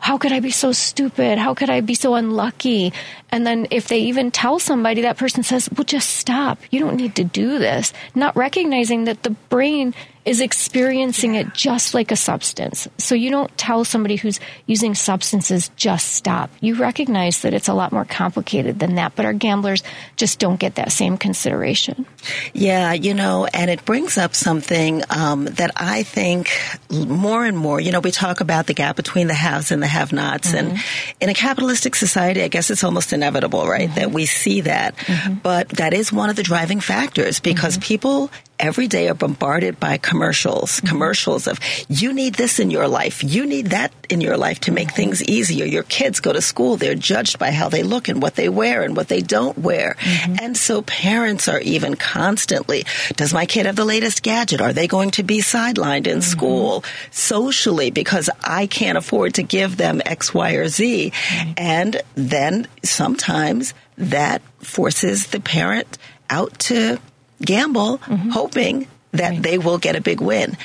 how 0.00 0.18
could 0.18 0.32
I 0.32 0.40
be 0.40 0.50
so 0.50 0.72
stupid? 0.72 1.38
How 1.38 1.54
could 1.54 1.70
I 1.70 1.80
be 1.82 1.94
so 1.94 2.14
unlucky? 2.14 2.92
And 3.30 3.46
then 3.46 3.68
if 3.70 3.88
they 3.88 4.00
even 4.00 4.30
tell 4.30 4.58
somebody, 4.58 5.02
that 5.02 5.18
person 5.18 5.42
says, 5.42 5.68
well, 5.76 5.84
just 5.84 6.10
stop. 6.10 6.58
You 6.70 6.80
don't 6.80 6.96
need 6.96 7.14
to 7.16 7.24
do 7.24 7.58
this. 7.58 7.92
Not 8.14 8.34
recognizing 8.34 9.04
that 9.04 9.22
the 9.22 9.30
brain 9.30 9.94
is 10.24 10.40
experiencing 10.40 11.34
it 11.34 11.54
just 11.54 11.94
like 11.94 12.10
a 12.10 12.16
substance. 12.16 12.86
So 12.98 13.14
you 13.14 13.30
don't 13.30 13.56
tell 13.56 13.84
somebody 13.84 14.16
who's 14.16 14.38
using 14.66 14.94
substances, 14.94 15.70
just 15.76 16.12
stop. 16.12 16.50
You 16.60 16.74
recognize 16.74 17.40
that 17.42 17.54
it's 17.54 17.68
a 17.68 17.74
lot 17.74 17.90
more 17.90 18.04
complicated 18.04 18.78
than 18.78 18.96
that, 18.96 19.16
but 19.16 19.24
our 19.24 19.32
gamblers 19.32 19.82
just 20.16 20.38
don't 20.38 20.60
get 20.60 20.74
that 20.74 20.92
same 20.92 21.16
consideration. 21.16 22.06
Yeah, 22.52 22.92
you 22.92 23.14
know, 23.14 23.46
and 23.52 23.70
it 23.70 23.84
brings 23.84 24.18
up 24.18 24.34
something 24.34 25.02
um, 25.08 25.46
that 25.46 25.70
I 25.76 26.02
think 26.02 26.50
more 26.90 27.46
and 27.46 27.56
more, 27.56 27.80
you 27.80 27.90
know, 27.90 28.00
we 28.00 28.10
talk 28.10 28.40
about 28.40 28.66
the 28.66 28.74
gap 28.74 28.96
between 28.96 29.26
the 29.26 29.34
haves 29.34 29.72
and 29.72 29.82
the 29.82 29.86
have 29.86 30.12
nots. 30.12 30.52
Mm-hmm. 30.52 30.70
And 30.70 30.78
in 31.20 31.28
a 31.30 31.34
capitalistic 31.34 31.94
society, 31.94 32.42
I 32.42 32.48
guess 32.48 32.70
it's 32.70 32.84
almost 32.84 33.12
inevitable, 33.12 33.66
right, 33.66 33.88
mm-hmm. 33.88 33.94
that 33.94 34.10
we 34.10 34.26
see 34.26 34.60
that. 34.62 34.96
Mm-hmm. 34.96 35.34
But 35.34 35.70
that 35.70 35.94
is 35.94 36.12
one 36.12 36.28
of 36.28 36.36
the 36.36 36.42
driving 36.42 36.80
factors 36.80 37.40
because 37.40 37.74
mm-hmm. 37.74 37.88
people 37.88 38.30
every 38.60 38.86
day 38.86 39.08
are 39.08 39.14
bombarded 39.14 39.80
by 39.80 39.96
commercials, 39.96 40.76
mm-hmm. 40.76 40.86
commercials 40.86 41.46
of 41.46 41.58
you 41.88 42.12
need 42.12 42.34
this 42.34 42.60
in 42.60 42.70
your 42.70 42.86
life, 42.86 43.24
you 43.24 43.46
need 43.46 43.66
that 43.68 43.92
in 44.08 44.20
your 44.20 44.36
life 44.36 44.60
to 44.60 44.72
make 44.72 44.88
mm-hmm. 44.88 44.96
things 44.96 45.22
easier. 45.24 45.64
Your 45.64 45.82
kids 45.82 46.20
go 46.20 46.32
to 46.32 46.42
school, 46.42 46.76
they're 46.76 46.94
judged 46.94 47.38
by 47.38 47.50
how 47.50 47.68
they 47.68 47.82
look 47.82 48.08
and 48.08 48.22
what 48.22 48.36
they 48.36 48.48
wear 48.48 48.82
and 48.82 48.96
what 48.96 49.08
they 49.08 49.20
don't 49.20 49.58
wear. 49.58 49.96
Mm-hmm. 49.98 50.36
And 50.40 50.56
so 50.56 50.82
parents 50.82 51.48
are 51.48 51.60
even 51.60 51.96
constantly, 51.96 52.84
does 53.16 53.32
my 53.32 53.46
kid 53.46 53.66
have 53.66 53.76
the 53.76 53.84
latest 53.84 54.22
gadget? 54.22 54.60
Are 54.60 54.72
they 54.72 54.86
going 54.86 55.10
to 55.12 55.22
be 55.22 55.38
sidelined 55.38 56.06
in 56.06 56.18
mm-hmm. 56.18 56.20
school 56.20 56.84
socially 57.10 57.90
because 57.90 58.28
I 58.44 58.66
can't 58.66 58.98
afford 58.98 59.34
to 59.34 59.42
give 59.42 59.76
them 59.76 60.02
X, 60.04 60.34
Y, 60.34 60.52
or 60.52 60.68
Z? 60.68 61.12
And 61.56 62.00
then 62.14 62.66
sometimes 62.84 63.74
that 63.96 64.42
forces 64.60 65.28
the 65.28 65.40
parent 65.40 65.98
out 66.28 66.58
to 66.58 66.98
gamble, 67.42 67.98
mm-hmm. 67.98 68.30
hoping 68.30 68.86
that 69.12 69.30
right. 69.30 69.42
they 69.42 69.58
will 69.58 69.78
get 69.78 69.96
a 69.96 70.00
big 70.00 70.20
win. 70.20 70.56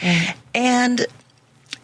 And, 0.54 1.06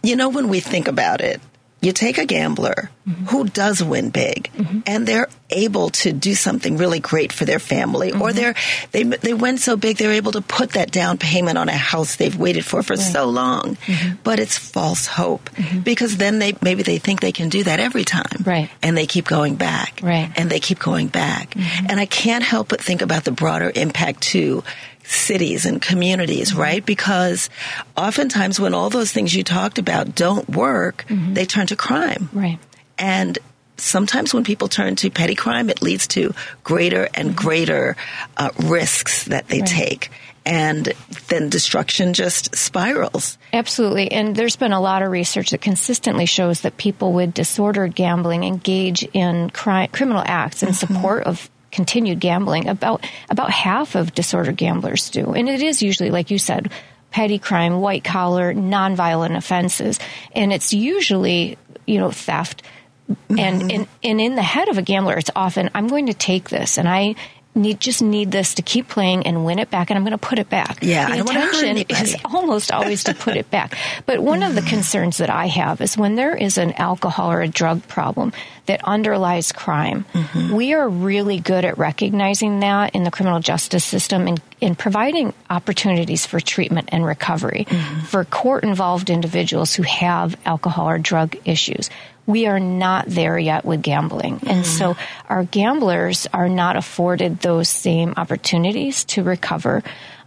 you 0.03 0.15
know, 0.15 0.29
when 0.29 0.47
we 0.47 0.59
think 0.59 0.87
about 0.87 1.21
it, 1.21 1.41
you 1.81 1.91
take 1.91 2.17
a 2.17 2.25
gambler 2.25 2.89
mm-hmm. 3.07 3.25
who 3.25 3.45
does 3.45 3.83
win 3.83 4.09
big 4.09 4.49
mm-hmm. 4.55 4.79
and 4.85 5.07
they're 5.07 5.27
able 5.49 5.89
to 5.89 6.13
do 6.13 6.33
something 6.33 6.77
really 6.77 6.99
great 6.99 7.33
for 7.33 7.43
their 7.43 7.59
family 7.59 8.11
mm-hmm. 8.11 8.21
or 8.21 8.31
they're 8.31 8.55
they 8.91 9.03
they 9.03 9.33
win 9.33 9.57
so 9.57 9.75
big 9.75 9.97
they're 9.97 10.13
able 10.13 10.31
to 10.31 10.41
put 10.41 10.71
that 10.71 10.91
down 10.91 11.17
payment 11.17 11.57
on 11.57 11.67
a 11.67 11.75
house 11.75 12.15
they've 12.15 12.37
waited 12.37 12.63
for 12.63 12.81
for 12.83 12.93
right. 12.93 13.01
so 13.01 13.25
long 13.25 13.75
mm-hmm. 13.75 14.15
but 14.23 14.39
it's 14.39 14.57
false 14.57 15.07
hope 15.07 15.49
mm-hmm. 15.51 15.79
because 15.79 16.17
then 16.17 16.39
they 16.39 16.55
maybe 16.61 16.83
they 16.83 16.99
think 16.99 17.19
they 17.19 17.31
can 17.31 17.49
do 17.49 17.63
that 17.63 17.79
every 17.79 18.05
time 18.05 18.43
right 18.45 18.69
and 18.81 18.97
they 18.97 19.07
keep 19.07 19.27
going 19.27 19.55
back 19.55 19.99
right 20.01 20.31
and 20.35 20.49
they 20.49 20.59
keep 20.59 20.79
going 20.79 21.07
back 21.07 21.49
mm-hmm. 21.51 21.87
and 21.89 21.99
i 21.99 22.05
can't 22.05 22.43
help 22.43 22.69
but 22.69 22.79
think 22.79 23.01
about 23.01 23.23
the 23.23 23.31
broader 23.31 23.71
impact 23.75 24.21
too 24.21 24.63
cities 25.11 25.65
and 25.65 25.81
communities, 25.81 26.51
mm-hmm. 26.51 26.61
right? 26.61 26.85
Because 26.85 27.49
oftentimes 27.97 28.59
when 28.59 28.73
all 28.73 28.89
those 28.89 29.11
things 29.11 29.33
you 29.33 29.43
talked 29.43 29.77
about 29.77 30.15
don't 30.15 30.49
work, 30.49 31.05
mm-hmm. 31.07 31.33
they 31.33 31.45
turn 31.45 31.67
to 31.67 31.75
crime. 31.75 32.29
Right. 32.33 32.59
And 32.97 33.37
sometimes 33.77 34.33
when 34.33 34.43
people 34.43 34.67
turn 34.67 34.95
to 34.97 35.09
petty 35.09 35.35
crime, 35.35 35.69
it 35.69 35.81
leads 35.81 36.07
to 36.07 36.33
greater 36.63 37.09
and 37.13 37.29
mm-hmm. 37.29 37.47
greater 37.47 37.97
uh, 38.37 38.49
risks 38.63 39.25
that 39.25 39.47
they 39.47 39.59
right. 39.59 39.67
take. 39.67 40.09
And 40.43 40.91
then 41.27 41.49
destruction 41.49 42.13
just 42.13 42.55
spirals. 42.55 43.37
Absolutely. 43.53 44.11
And 44.11 44.35
there's 44.35 44.55
been 44.55 44.71
a 44.71 44.81
lot 44.81 45.03
of 45.03 45.11
research 45.11 45.51
that 45.51 45.61
consistently 45.61 46.25
shows 46.25 46.61
that 46.61 46.77
people 46.77 47.13
with 47.13 47.35
disordered 47.35 47.93
gambling 47.93 48.43
engage 48.43 49.03
in 49.13 49.51
crime, 49.51 49.89
criminal 49.91 50.23
acts 50.25 50.63
in 50.63 50.69
mm-hmm. 50.69 50.93
support 50.93 51.25
of 51.25 51.47
continued 51.71 52.19
gambling. 52.19 52.67
About 52.67 53.05
about 53.29 53.51
half 53.51 53.95
of 53.95 54.13
disordered 54.13 54.57
gamblers 54.57 55.09
do, 55.09 55.33
and 55.33 55.49
it 55.49 55.61
is 55.61 55.81
usually, 55.81 56.11
like 56.11 56.31
you 56.31 56.37
said, 56.37 56.71
petty 57.11 57.39
crime, 57.39 57.81
white 57.81 58.03
collar, 58.03 58.53
nonviolent 58.53 59.35
offenses, 59.35 59.99
and 60.33 60.51
it's 60.51 60.73
usually 60.73 61.57
you 61.85 61.99
know 61.99 62.11
theft. 62.11 62.63
Mm-hmm. 63.09 63.39
And, 63.39 63.71
and 63.71 63.87
and 64.03 64.21
in 64.21 64.35
the 64.35 64.43
head 64.43 64.69
of 64.69 64.77
a 64.77 64.81
gambler, 64.81 65.17
it's 65.17 65.31
often 65.35 65.69
I'm 65.73 65.87
going 65.87 66.07
to 66.07 66.13
take 66.13 66.49
this 66.49 66.77
and 66.77 66.87
I 66.87 67.15
need 67.55 67.79
just 67.79 68.01
need 68.01 68.31
this 68.31 68.55
to 68.55 68.61
keep 68.61 68.87
playing 68.87 69.25
and 69.27 69.45
win 69.45 69.59
it 69.59 69.69
back, 69.69 69.89
and 69.89 69.97
I'm 69.97 70.03
going 70.03 70.11
to 70.11 70.17
put 70.17 70.39
it 70.39 70.49
back. 70.49 70.79
Yeah, 70.81 71.09
the 71.09 71.19
intention 71.19 71.77
is 71.77 72.15
almost 72.25 72.71
always 72.71 73.03
to 73.05 73.13
put 73.13 73.35
it 73.35 73.49
back. 73.49 73.77
But 74.05 74.21
one 74.21 74.43
of 74.43 74.55
the 74.55 74.61
concerns 74.61 75.17
that 75.17 75.29
I 75.29 75.47
have 75.47 75.81
is 75.81 75.97
when 75.97 76.15
there 76.15 76.35
is 76.35 76.57
an 76.57 76.73
alcohol 76.73 77.31
or 77.31 77.41
a 77.41 77.47
drug 77.47 77.87
problem 77.87 78.33
that 78.67 78.83
underlies 78.83 79.51
crime. 79.51 80.05
Mm-hmm. 80.13 80.53
We 80.55 80.73
are 80.73 80.87
really 80.87 81.39
good 81.39 81.65
at 81.65 81.77
recognizing 81.77 82.61
that 82.61 82.95
in 82.95 83.03
the 83.03 83.11
criminal 83.11 83.39
justice 83.39 83.83
system 83.83 84.27
and 84.27 84.41
in 84.61 84.75
providing 84.75 85.33
opportunities 85.49 86.25
for 86.25 86.39
treatment 86.39 86.89
and 86.91 87.03
recovery 87.03 87.65
mm-hmm. 87.67 87.99
for 88.01 88.23
court 88.23 88.63
involved 88.63 89.09
individuals 89.09 89.73
who 89.73 89.83
have 89.83 90.37
alcohol 90.45 90.87
or 90.87 90.99
drug 90.99 91.35
issues 91.45 91.89
we 92.25 92.47
are 92.47 92.59
not 92.59 93.05
there 93.07 93.37
yet 93.37 93.65
with 93.65 93.81
gambling. 93.81 94.35
Mm-hmm. 94.35 94.49
And 94.49 94.65
so 94.65 94.95
our 95.29 95.43
gamblers 95.43 96.27
are 96.33 96.49
not 96.49 96.75
afforded 96.75 97.39
those 97.39 97.69
same 97.69 98.13
opportunities 98.17 99.03
to 99.05 99.23
recover. 99.23 99.83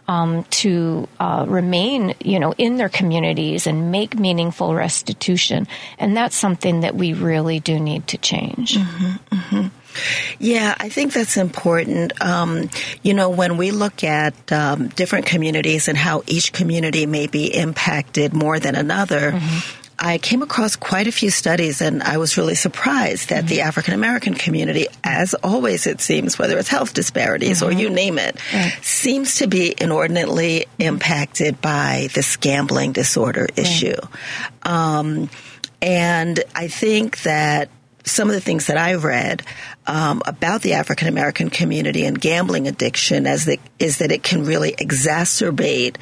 Um, 0.07 0.45
to 0.51 1.09
uh, 1.19 1.47
remain, 1.49 2.15
you 2.23 2.39
know, 2.39 2.53
in 2.59 2.77
their 2.77 2.91
communities 2.91 3.67
and 3.67 3.91
make 3.91 4.19
meaningful 4.19 4.75
restitution, 4.75 5.67
and 5.99 6.15
that's 6.15 6.37
something 6.37 6.81
that 6.81 6.95
we 6.95 7.15
really 7.15 7.59
do 7.59 7.81
need 7.81 8.07
to 8.09 8.19
change. 8.19 8.77
Mm-hmm, 8.77 9.35
mm-hmm. 9.35 9.69
Yeah, 10.39 10.75
I 10.79 10.89
think 10.89 11.13
that's 11.13 11.37
important. 11.37 12.13
Um, 12.23 12.71
you 13.03 13.15
know, 13.15 13.31
when 13.31 13.57
we 13.57 13.71
look 13.71 14.05
at 14.05 14.53
um, 14.53 14.89
different 14.89 15.27
communities 15.27 15.89
and 15.89 15.97
how 15.97 16.23
each 16.27 16.53
community 16.53 17.07
may 17.07 17.27
be 17.27 17.55
impacted 17.55 18.33
more 18.33 18.59
than 18.59 18.75
another, 18.75 19.33
mm-hmm. 19.33 19.81
I 19.99 20.19
came 20.19 20.43
across 20.43 20.77
quite 20.77 21.07
a 21.07 21.13
few 21.13 21.31
studies 21.31 21.81
and 21.81 22.03
I 22.03 22.19
was 22.19 22.37
really 22.37 22.57
surprised 22.57 23.29
that 23.29 23.45
mm-hmm. 23.45 23.49
the 23.49 23.61
African 23.63 23.95
American 23.95 24.35
community, 24.35 24.87
as 25.03 25.35
always 25.35 25.87
it 25.87 26.01
seems, 26.01 26.39
whether 26.39 26.59
it's 26.59 26.69
health 26.69 26.95
disparities 26.95 27.61
mm-hmm. 27.61 27.77
or 27.77 27.81
you 27.81 27.91
name 27.91 28.19
it, 28.19 28.39
right. 28.53 28.77
seems 28.83 29.37
to 29.37 29.47
be 29.47 29.75
inordinately 29.81 30.67
impacted 30.79 31.61
by 31.61 32.09
this 32.15 32.37
gambling 32.37 32.93
disorder 32.93 33.47
issue. 33.57 33.97
Right. 34.67 34.67
Um, 34.67 35.31
and 35.81 36.43
I 36.55 36.69
think 36.69 37.23
that 37.23 37.69
some 38.05 38.29
of 38.29 38.35
the 38.35 38.41
things 38.41 38.67
that 38.67 38.77
I've 38.77 39.05
read 39.05 39.43
um, 39.87 40.23
about 40.27 40.63
the 40.63 40.75
African 40.75 41.09
American 41.09 41.51
community 41.51 42.05
and 42.05 42.21
gambling 42.21 42.69
addiction 42.69 43.27
as 43.27 43.45
the, 43.45 43.59
is 43.79 43.99
that 43.99 44.13
it 44.13 44.23
can 44.23 44.45
really 44.45 44.73
exacerbate 44.73 45.97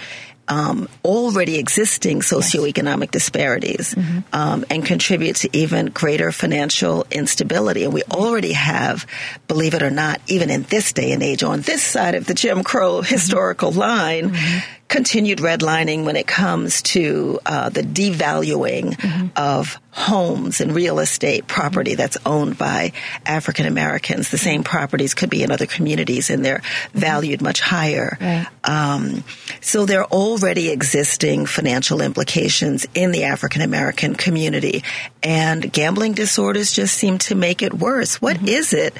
um, 0.49 0.89
already 1.05 1.59
existing 1.59 2.21
socioeconomic 2.21 3.11
disparities 3.11 3.95
mm-hmm. 3.95 4.21
um, 4.33 4.65
and 4.69 4.85
contribute 4.85 5.37
to 5.37 5.57
even 5.57 5.87
greater 5.87 6.33
financial 6.33 7.07
instability. 7.11 7.85
And 7.85 7.93
we 7.93 8.03
already 8.11 8.53
have, 8.53 9.07
believe 9.47 9.75
it 9.75 9.83
or 9.83 9.91
not, 9.91 10.21
even 10.27 10.51
in 10.51 10.65
this 10.65 10.93
day 10.93 11.13
and 11.13 11.23
age, 11.23 11.43
on 11.43 11.61
this 11.61 11.83
side 11.83 12.17
of 12.17 12.27
the 12.27 12.35
Jim 12.35 12.65
Crow 12.65 12.97
mm-hmm. 12.99 13.07
historical 13.07 13.73
line, 13.73 14.31
mm-hmm 14.31 14.79
continued 14.93 15.39
redlining 15.39 16.05
when 16.05 16.17
it 16.17 16.27
comes 16.27 16.83
to 16.83 17.41
uh, 17.47 17.71
the 17.71 17.83
devaluing 17.83 18.95
mm-hmm. 18.95 19.29
of 19.37 19.81
homes 19.91 20.61
and 20.61 20.75
real 20.75 20.99
estate 20.99 21.47
property 21.47 21.95
that's 21.95 22.19
owned 22.27 22.59
by 22.59 22.93
African 23.25 23.65
Americans. 23.65 24.31
The 24.31 24.37
same 24.37 24.63
properties 24.63 25.15
could 25.15 25.31
be 25.31 25.43
in 25.43 25.51
other 25.51 25.65
communities 25.65 26.29
and 26.29 26.45
they're 26.45 26.59
mm-hmm. 26.59 26.99
valued 26.99 27.41
much 27.41 27.63
higher. 27.63 28.19
Right. 28.21 28.47
Um, 28.65 29.25
so 29.63 29.87
there 29.87 30.01
are 30.01 30.11
already 30.11 30.69
existing 30.69 31.47
financial 31.47 32.03
implications 32.03 32.87
in 32.95 33.13
the 33.13 33.25
African 33.25 33.63
American 33.63 34.15
community 34.15 34.85
and 35.23 35.73
gambling 35.73 36.13
disorders 36.13 36.71
just 36.71 36.95
seem 36.95 37.17
to 37.17 37.35
make 37.35 37.63
it 37.63 37.73
worse. 37.73 38.21
What 38.21 38.37
mm-hmm. 38.37 38.49
is 38.49 38.75
it 38.75 38.95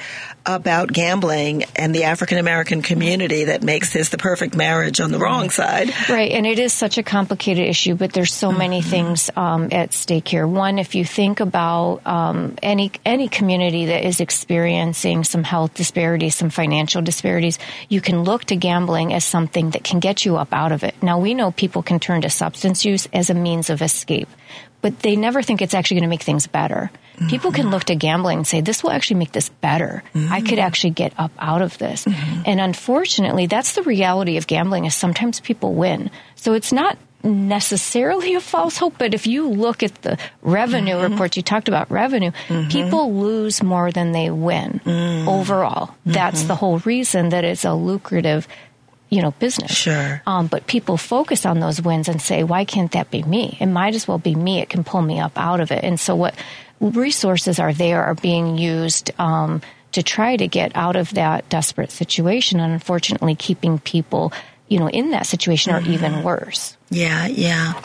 about 0.45 0.91
gambling 0.91 1.63
and 1.75 1.95
the 1.95 2.03
African 2.03 2.37
American 2.37 2.81
community 2.81 3.45
that 3.45 3.63
makes 3.63 3.93
this 3.93 4.09
the 4.09 4.17
perfect 4.17 4.55
marriage 4.55 4.99
on 4.99 5.11
the 5.11 5.19
wrong 5.19 5.49
side. 5.49 5.93
Right, 6.09 6.31
and 6.31 6.45
it 6.45 6.59
is 6.59 6.73
such 6.73 6.97
a 6.97 7.03
complicated 7.03 7.65
issue, 7.67 7.95
but 7.95 8.13
there's 8.13 8.33
so 8.33 8.51
many 8.51 8.81
mm-hmm. 8.81 8.89
things 8.89 9.29
um, 9.35 9.69
at 9.71 9.93
stake 9.93 10.27
here. 10.27 10.45
One, 10.45 10.79
if 10.79 10.95
you 10.95 11.05
think 11.05 11.39
about 11.39 12.05
um, 12.05 12.55
any 12.61 12.91
any 13.05 13.27
community 13.27 13.85
that 13.87 14.05
is 14.05 14.19
experiencing 14.19 15.23
some 15.23 15.43
health 15.43 15.73
disparities, 15.75 16.35
some 16.35 16.49
financial 16.49 17.01
disparities, 17.01 17.57
you 17.87 18.01
can 18.01 18.23
look 18.23 18.45
to 18.45 18.55
gambling 18.55 19.13
as 19.13 19.23
something 19.23 19.71
that 19.71 19.83
can 19.83 19.99
get 19.99 20.25
you 20.25 20.37
up 20.37 20.51
out 20.51 20.71
of 20.71 20.83
it. 20.83 20.95
Now 21.01 21.19
we 21.19 21.33
know 21.33 21.51
people 21.51 21.83
can 21.83 21.99
turn 21.99 22.21
to 22.21 22.29
substance 22.29 22.83
use 22.83 23.07
as 23.13 23.29
a 23.29 23.33
means 23.33 23.69
of 23.69 23.81
escape 23.81 24.27
but 24.83 24.99
they 24.99 25.15
never 25.15 25.41
think 25.41 25.61
it's 25.61 25.73
actually 25.73 25.95
going 25.95 26.09
to 26.09 26.09
make 26.09 26.21
things 26.21 26.45
better. 26.45 26.91
Mm-hmm. 27.15 27.27
People 27.29 27.53
can 27.53 27.71
look 27.71 27.85
to 27.85 27.95
gambling 27.95 28.39
and 28.39 28.47
say, 28.47 28.59
this 28.59 28.83
will 28.83 28.91
actually 28.91 29.17
make 29.17 29.31
this 29.31 29.47
better. 29.47 30.03
Mm-hmm. 30.13 30.33
I 30.33 30.41
could 30.41 30.59
actually 30.59 30.89
get 30.91 31.13
up 31.17 31.31
out 31.39 31.61
of 31.61 31.77
this. 31.77 32.03
Mm-hmm. 32.03 32.41
And 32.45 32.59
unfortunately, 32.59 33.47
that's 33.47 33.73
the 33.73 33.83
reality 33.83 34.35
of 34.35 34.45
gambling 34.45 34.83
is 34.83 34.93
sometimes 34.93 35.39
people 35.39 35.73
win. 35.73 36.11
So 36.35 36.51
it's 36.53 36.73
not 36.73 36.97
necessarily 37.23 38.35
a 38.35 38.41
false 38.41 38.75
hope, 38.75 38.95
but 38.97 39.13
if 39.13 39.25
you 39.25 39.47
look 39.47 39.83
at 39.83 40.01
the 40.01 40.17
revenue 40.41 40.95
mm-hmm. 40.95 41.13
reports, 41.13 41.37
you 41.37 41.43
talked 41.43 41.69
about 41.69 41.89
revenue, 41.89 42.31
mm-hmm. 42.49 42.67
people 42.67 43.15
lose 43.15 43.63
more 43.63 43.89
than 43.89 44.11
they 44.11 44.29
win 44.29 44.81
mm. 44.83 45.25
overall. 45.25 45.95
That's 46.05 46.39
mm-hmm. 46.39 46.47
the 46.49 46.55
whole 46.55 46.79
reason 46.79 47.29
that 47.29 47.45
it's 47.45 47.63
a 47.63 47.73
lucrative 47.73 48.49
you 49.13 49.21
know, 49.21 49.31
business. 49.31 49.71
Sure. 49.71 50.23
Um, 50.25 50.47
but 50.47 50.65
people 50.65 50.97
focus 50.97 51.45
on 51.45 51.59
those 51.59 51.79
wins 51.79 52.07
and 52.09 52.19
say, 52.19 52.43
why 52.43 52.65
can't 52.65 52.91
that 52.93 53.11
be 53.11 53.21
me? 53.21 53.57
It 53.59 53.67
might 53.67 53.93
as 53.93 54.07
well 54.07 54.17
be 54.17 54.33
me. 54.33 54.59
It 54.59 54.69
can 54.69 54.83
pull 54.83 55.03
me 55.03 55.19
up 55.19 55.37
out 55.37 55.59
of 55.59 55.71
it. 55.71 55.83
And 55.83 55.99
so 55.99 56.15
what 56.15 56.33
resources 56.81 57.59
are 57.59 57.73
there 57.73 58.03
are 58.03 58.15
being 58.15 58.57
used, 58.57 59.11
um, 59.19 59.61
to 59.91 60.01
try 60.01 60.35
to 60.35 60.47
get 60.47 60.71
out 60.73 60.95
of 60.95 61.13
that 61.13 61.47
desperate 61.49 61.91
situation 61.91 62.59
and 62.59 62.73
unfortunately 62.73 63.35
keeping 63.35 63.77
people, 63.77 64.33
you 64.67 64.79
know, 64.79 64.89
in 64.89 65.11
that 65.11 65.27
situation 65.27 65.73
mm-hmm. 65.73 65.87
or 65.87 65.93
even 65.93 66.23
worse. 66.23 66.75
Yeah, 66.89 67.27
yeah. 67.27 67.79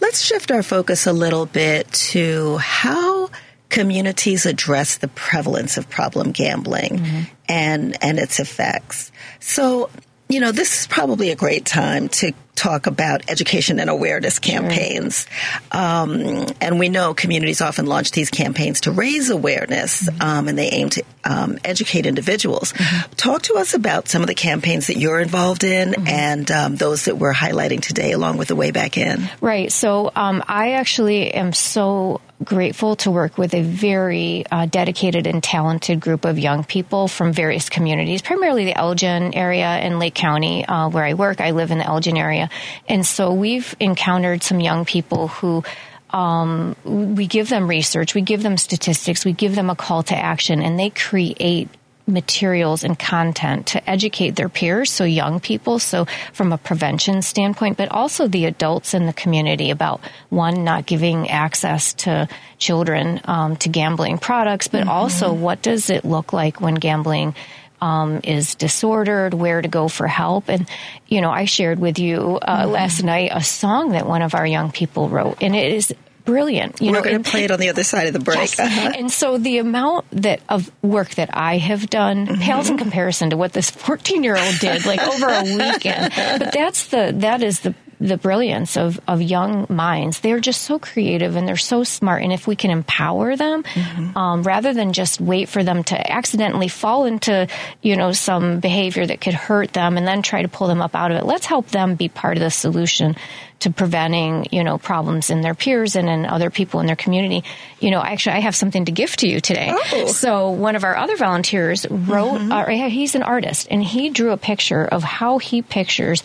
Let's 0.00 0.22
shift 0.22 0.50
our 0.50 0.62
focus 0.62 1.06
a 1.06 1.12
little 1.12 1.44
bit 1.44 1.92
to 1.92 2.56
how 2.56 3.28
communities 3.68 4.46
address 4.46 4.96
the 4.98 5.08
prevalence 5.08 5.76
of 5.76 5.90
problem 5.90 6.32
gambling 6.32 6.98
mm-hmm. 6.98 7.20
and 7.48 8.02
and 8.02 8.18
its 8.18 8.40
effects. 8.40 9.12
So 9.40 9.90
you 10.32 10.40
know, 10.40 10.50
this 10.50 10.80
is 10.80 10.86
probably 10.86 11.30
a 11.30 11.36
great 11.36 11.66
time 11.66 12.08
to 12.08 12.32
talk 12.54 12.86
about 12.86 13.28
education 13.28 13.80
and 13.80 13.88
awareness 13.88 14.38
campaigns. 14.38 15.26
Um, 15.70 16.46
and 16.60 16.78
we 16.78 16.88
know 16.88 17.14
communities 17.14 17.60
often 17.60 17.86
launch 17.86 18.10
these 18.12 18.30
campaigns 18.30 18.82
to 18.82 18.90
raise 18.90 19.30
awareness, 19.30 20.08
mm-hmm. 20.08 20.22
um, 20.22 20.48
and 20.48 20.58
they 20.58 20.68
aim 20.68 20.90
to 20.90 21.02
um, 21.24 21.58
educate 21.64 22.06
individuals. 22.06 22.72
Mm-hmm. 22.72 23.12
Talk 23.14 23.42
to 23.42 23.54
us 23.54 23.74
about 23.74 24.08
some 24.08 24.22
of 24.22 24.28
the 24.28 24.34
campaigns 24.34 24.88
that 24.88 24.96
you're 24.96 25.20
involved 25.20 25.64
in 25.64 25.90
mm-hmm. 25.90 26.06
and 26.06 26.50
um, 26.50 26.76
those 26.76 27.06
that 27.06 27.16
we're 27.16 27.34
highlighting 27.34 27.80
today, 27.80 28.12
along 28.12 28.36
with 28.36 28.48
the 28.48 28.56
Way 28.56 28.70
Back 28.70 28.98
In. 28.98 29.28
Right. 29.40 29.72
So 29.72 30.12
um, 30.14 30.42
I 30.46 30.72
actually 30.72 31.32
am 31.32 31.52
so 31.52 32.20
grateful 32.44 32.96
to 32.96 33.10
work 33.10 33.38
with 33.38 33.54
a 33.54 33.62
very 33.62 34.44
uh, 34.50 34.66
dedicated 34.66 35.26
and 35.26 35.42
talented 35.42 36.00
group 36.00 36.24
of 36.24 36.38
young 36.38 36.64
people 36.64 37.08
from 37.08 37.32
various 37.32 37.68
communities, 37.68 38.22
primarily 38.22 38.64
the 38.64 38.76
Elgin 38.76 39.34
area 39.34 39.66
and 39.66 39.98
Lake 39.98 40.14
County, 40.14 40.64
uh, 40.66 40.88
where 40.88 41.04
I 41.04 41.14
work. 41.14 41.40
I 41.40 41.52
live 41.52 41.70
in 41.70 41.78
the 41.78 41.86
Elgin 41.86 42.16
area. 42.16 42.50
And 42.88 43.06
so 43.06 43.32
we've 43.32 43.74
encountered 43.80 44.42
some 44.42 44.60
young 44.60 44.84
people 44.84 45.28
who 45.28 45.62
um, 46.10 46.76
we 46.84 47.26
give 47.26 47.48
them 47.48 47.68
research, 47.68 48.14
we 48.14 48.20
give 48.20 48.42
them 48.42 48.56
statistics, 48.56 49.24
we 49.24 49.32
give 49.32 49.54
them 49.54 49.70
a 49.70 49.76
call 49.76 50.02
to 50.04 50.16
action, 50.16 50.60
and 50.60 50.78
they 50.78 50.90
create 50.90 51.68
materials 52.06 52.84
and 52.84 52.98
content 52.98 53.66
to 53.68 53.90
educate 53.90 54.36
their 54.36 54.48
peers, 54.48 54.90
so 54.90 55.04
young 55.04 55.40
people, 55.40 55.78
so 55.78 56.06
from 56.32 56.52
a 56.52 56.58
prevention 56.58 57.22
standpoint, 57.22 57.76
but 57.76 57.90
also 57.90 58.26
the 58.26 58.44
adults 58.44 58.92
in 58.92 59.06
the 59.06 59.12
community 59.12 59.70
about 59.70 60.00
one, 60.28 60.64
not 60.64 60.84
giving 60.84 61.30
access 61.30 61.94
to 61.94 62.28
children 62.58 63.20
um, 63.24 63.56
to 63.56 63.68
gambling 63.68 64.18
products, 64.18 64.68
but 64.68 64.80
mm-hmm. 64.80 64.90
also 64.90 65.32
what 65.32 65.62
does 65.62 65.90
it 65.90 66.04
look 66.04 66.32
like 66.32 66.60
when 66.60 66.74
gambling 66.74 67.34
um, 67.82 68.20
is 68.22 68.54
disordered, 68.54 69.34
where 69.34 69.60
to 69.60 69.68
go 69.68 69.88
for 69.88 70.06
help. 70.06 70.48
And, 70.48 70.68
you 71.08 71.20
know, 71.20 71.30
I 71.30 71.46
shared 71.46 71.80
with 71.80 71.98
you 71.98 72.38
uh, 72.40 72.62
mm-hmm. 72.62 72.70
last 72.70 73.02
night 73.02 73.30
a 73.34 73.42
song 73.42 73.90
that 73.90 74.06
one 74.06 74.22
of 74.22 74.36
our 74.36 74.46
young 74.46 74.70
people 74.70 75.08
wrote, 75.08 75.42
and 75.42 75.56
it 75.56 75.72
is 75.72 75.92
brilliant. 76.24 76.80
You 76.80 76.92
know, 76.92 77.00
We're 77.00 77.04
going 77.04 77.22
to 77.24 77.28
play 77.28 77.42
it 77.42 77.50
on 77.50 77.58
the 77.58 77.70
other 77.70 77.82
side 77.82 78.06
of 78.06 78.12
the 78.12 78.20
break. 78.20 78.56
Yes. 78.56 78.60
Uh-huh. 78.60 78.92
And 78.96 79.10
so 79.10 79.36
the 79.36 79.58
amount 79.58 80.06
that 80.12 80.40
of 80.48 80.70
work 80.80 81.10
that 81.16 81.30
I 81.36 81.58
have 81.58 81.90
done 81.90 82.28
mm-hmm. 82.28 82.40
pales 82.40 82.70
in 82.70 82.78
comparison 82.78 83.30
to 83.30 83.36
what 83.36 83.52
this 83.52 83.70
14 83.70 84.22
year 84.22 84.36
old 84.36 84.58
did, 84.60 84.86
like 84.86 85.02
over 85.02 85.26
a 85.26 85.42
weekend. 85.42 86.12
But 86.14 86.52
that's 86.52 86.86
the 86.86 87.12
that 87.16 87.42
is 87.42 87.60
the 87.60 87.74
the 88.02 88.16
brilliance 88.16 88.76
of, 88.76 89.00
of 89.06 89.22
young 89.22 89.66
minds. 89.68 90.20
They're 90.20 90.40
just 90.40 90.62
so 90.62 90.78
creative 90.78 91.36
and 91.36 91.46
they're 91.46 91.56
so 91.56 91.84
smart. 91.84 92.22
And 92.22 92.32
if 92.32 92.46
we 92.46 92.56
can 92.56 92.70
empower 92.70 93.36
them, 93.36 93.62
mm-hmm. 93.62 94.18
um, 94.18 94.42
rather 94.42 94.74
than 94.74 94.92
just 94.92 95.20
wait 95.20 95.48
for 95.48 95.62
them 95.62 95.84
to 95.84 96.12
accidentally 96.12 96.68
fall 96.68 97.04
into, 97.04 97.46
you 97.80 97.96
know, 97.96 98.12
some 98.12 98.58
behavior 98.58 99.06
that 99.06 99.20
could 99.20 99.34
hurt 99.34 99.72
them 99.72 99.96
and 99.96 100.06
then 100.06 100.22
try 100.22 100.42
to 100.42 100.48
pull 100.48 100.66
them 100.66 100.82
up 100.82 100.96
out 100.96 101.12
of 101.12 101.16
it, 101.16 101.24
let's 101.24 101.46
help 101.46 101.68
them 101.68 101.94
be 101.94 102.08
part 102.08 102.36
of 102.36 102.42
the 102.42 102.50
solution 102.50 103.14
to 103.60 103.70
preventing, 103.70 104.48
you 104.50 104.64
know, 104.64 104.76
problems 104.76 105.30
in 105.30 105.40
their 105.40 105.54
peers 105.54 105.94
and 105.94 106.08
in 106.08 106.26
other 106.26 106.50
people 106.50 106.80
in 106.80 106.86
their 106.86 106.96
community. 106.96 107.44
You 107.78 107.92
know, 107.92 108.02
actually, 108.02 108.32
I 108.32 108.40
have 108.40 108.56
something 108.56 108.86
to 108.86 108.92
gift 108.92 109.20
to 109.20 109.28
you 109.28 109.40
today. 109.40 109.70
Oh. 109.72 110.06
So 110.06 110.50
one 110.50 110.74
of 110.74 110.82
our 110.82 110.96
other 110.96 111.16
volunteers 111.16 111.86
wrote, 111.88 112.40
mm-hmm. 112.40 112.50
uh, 112.50 112.88
he's 112.88 113.14
an 113.14 113.22
artist, 113.22 113.68
and 113.70 113.80
he 113.80 114.10
drew 114.10 114.32
a 114.32 114.36
picture 114.36 114.84
of 114.84 115.04
how 115.04 115.38
he 115.38 115.62
pictures 115.62 116.24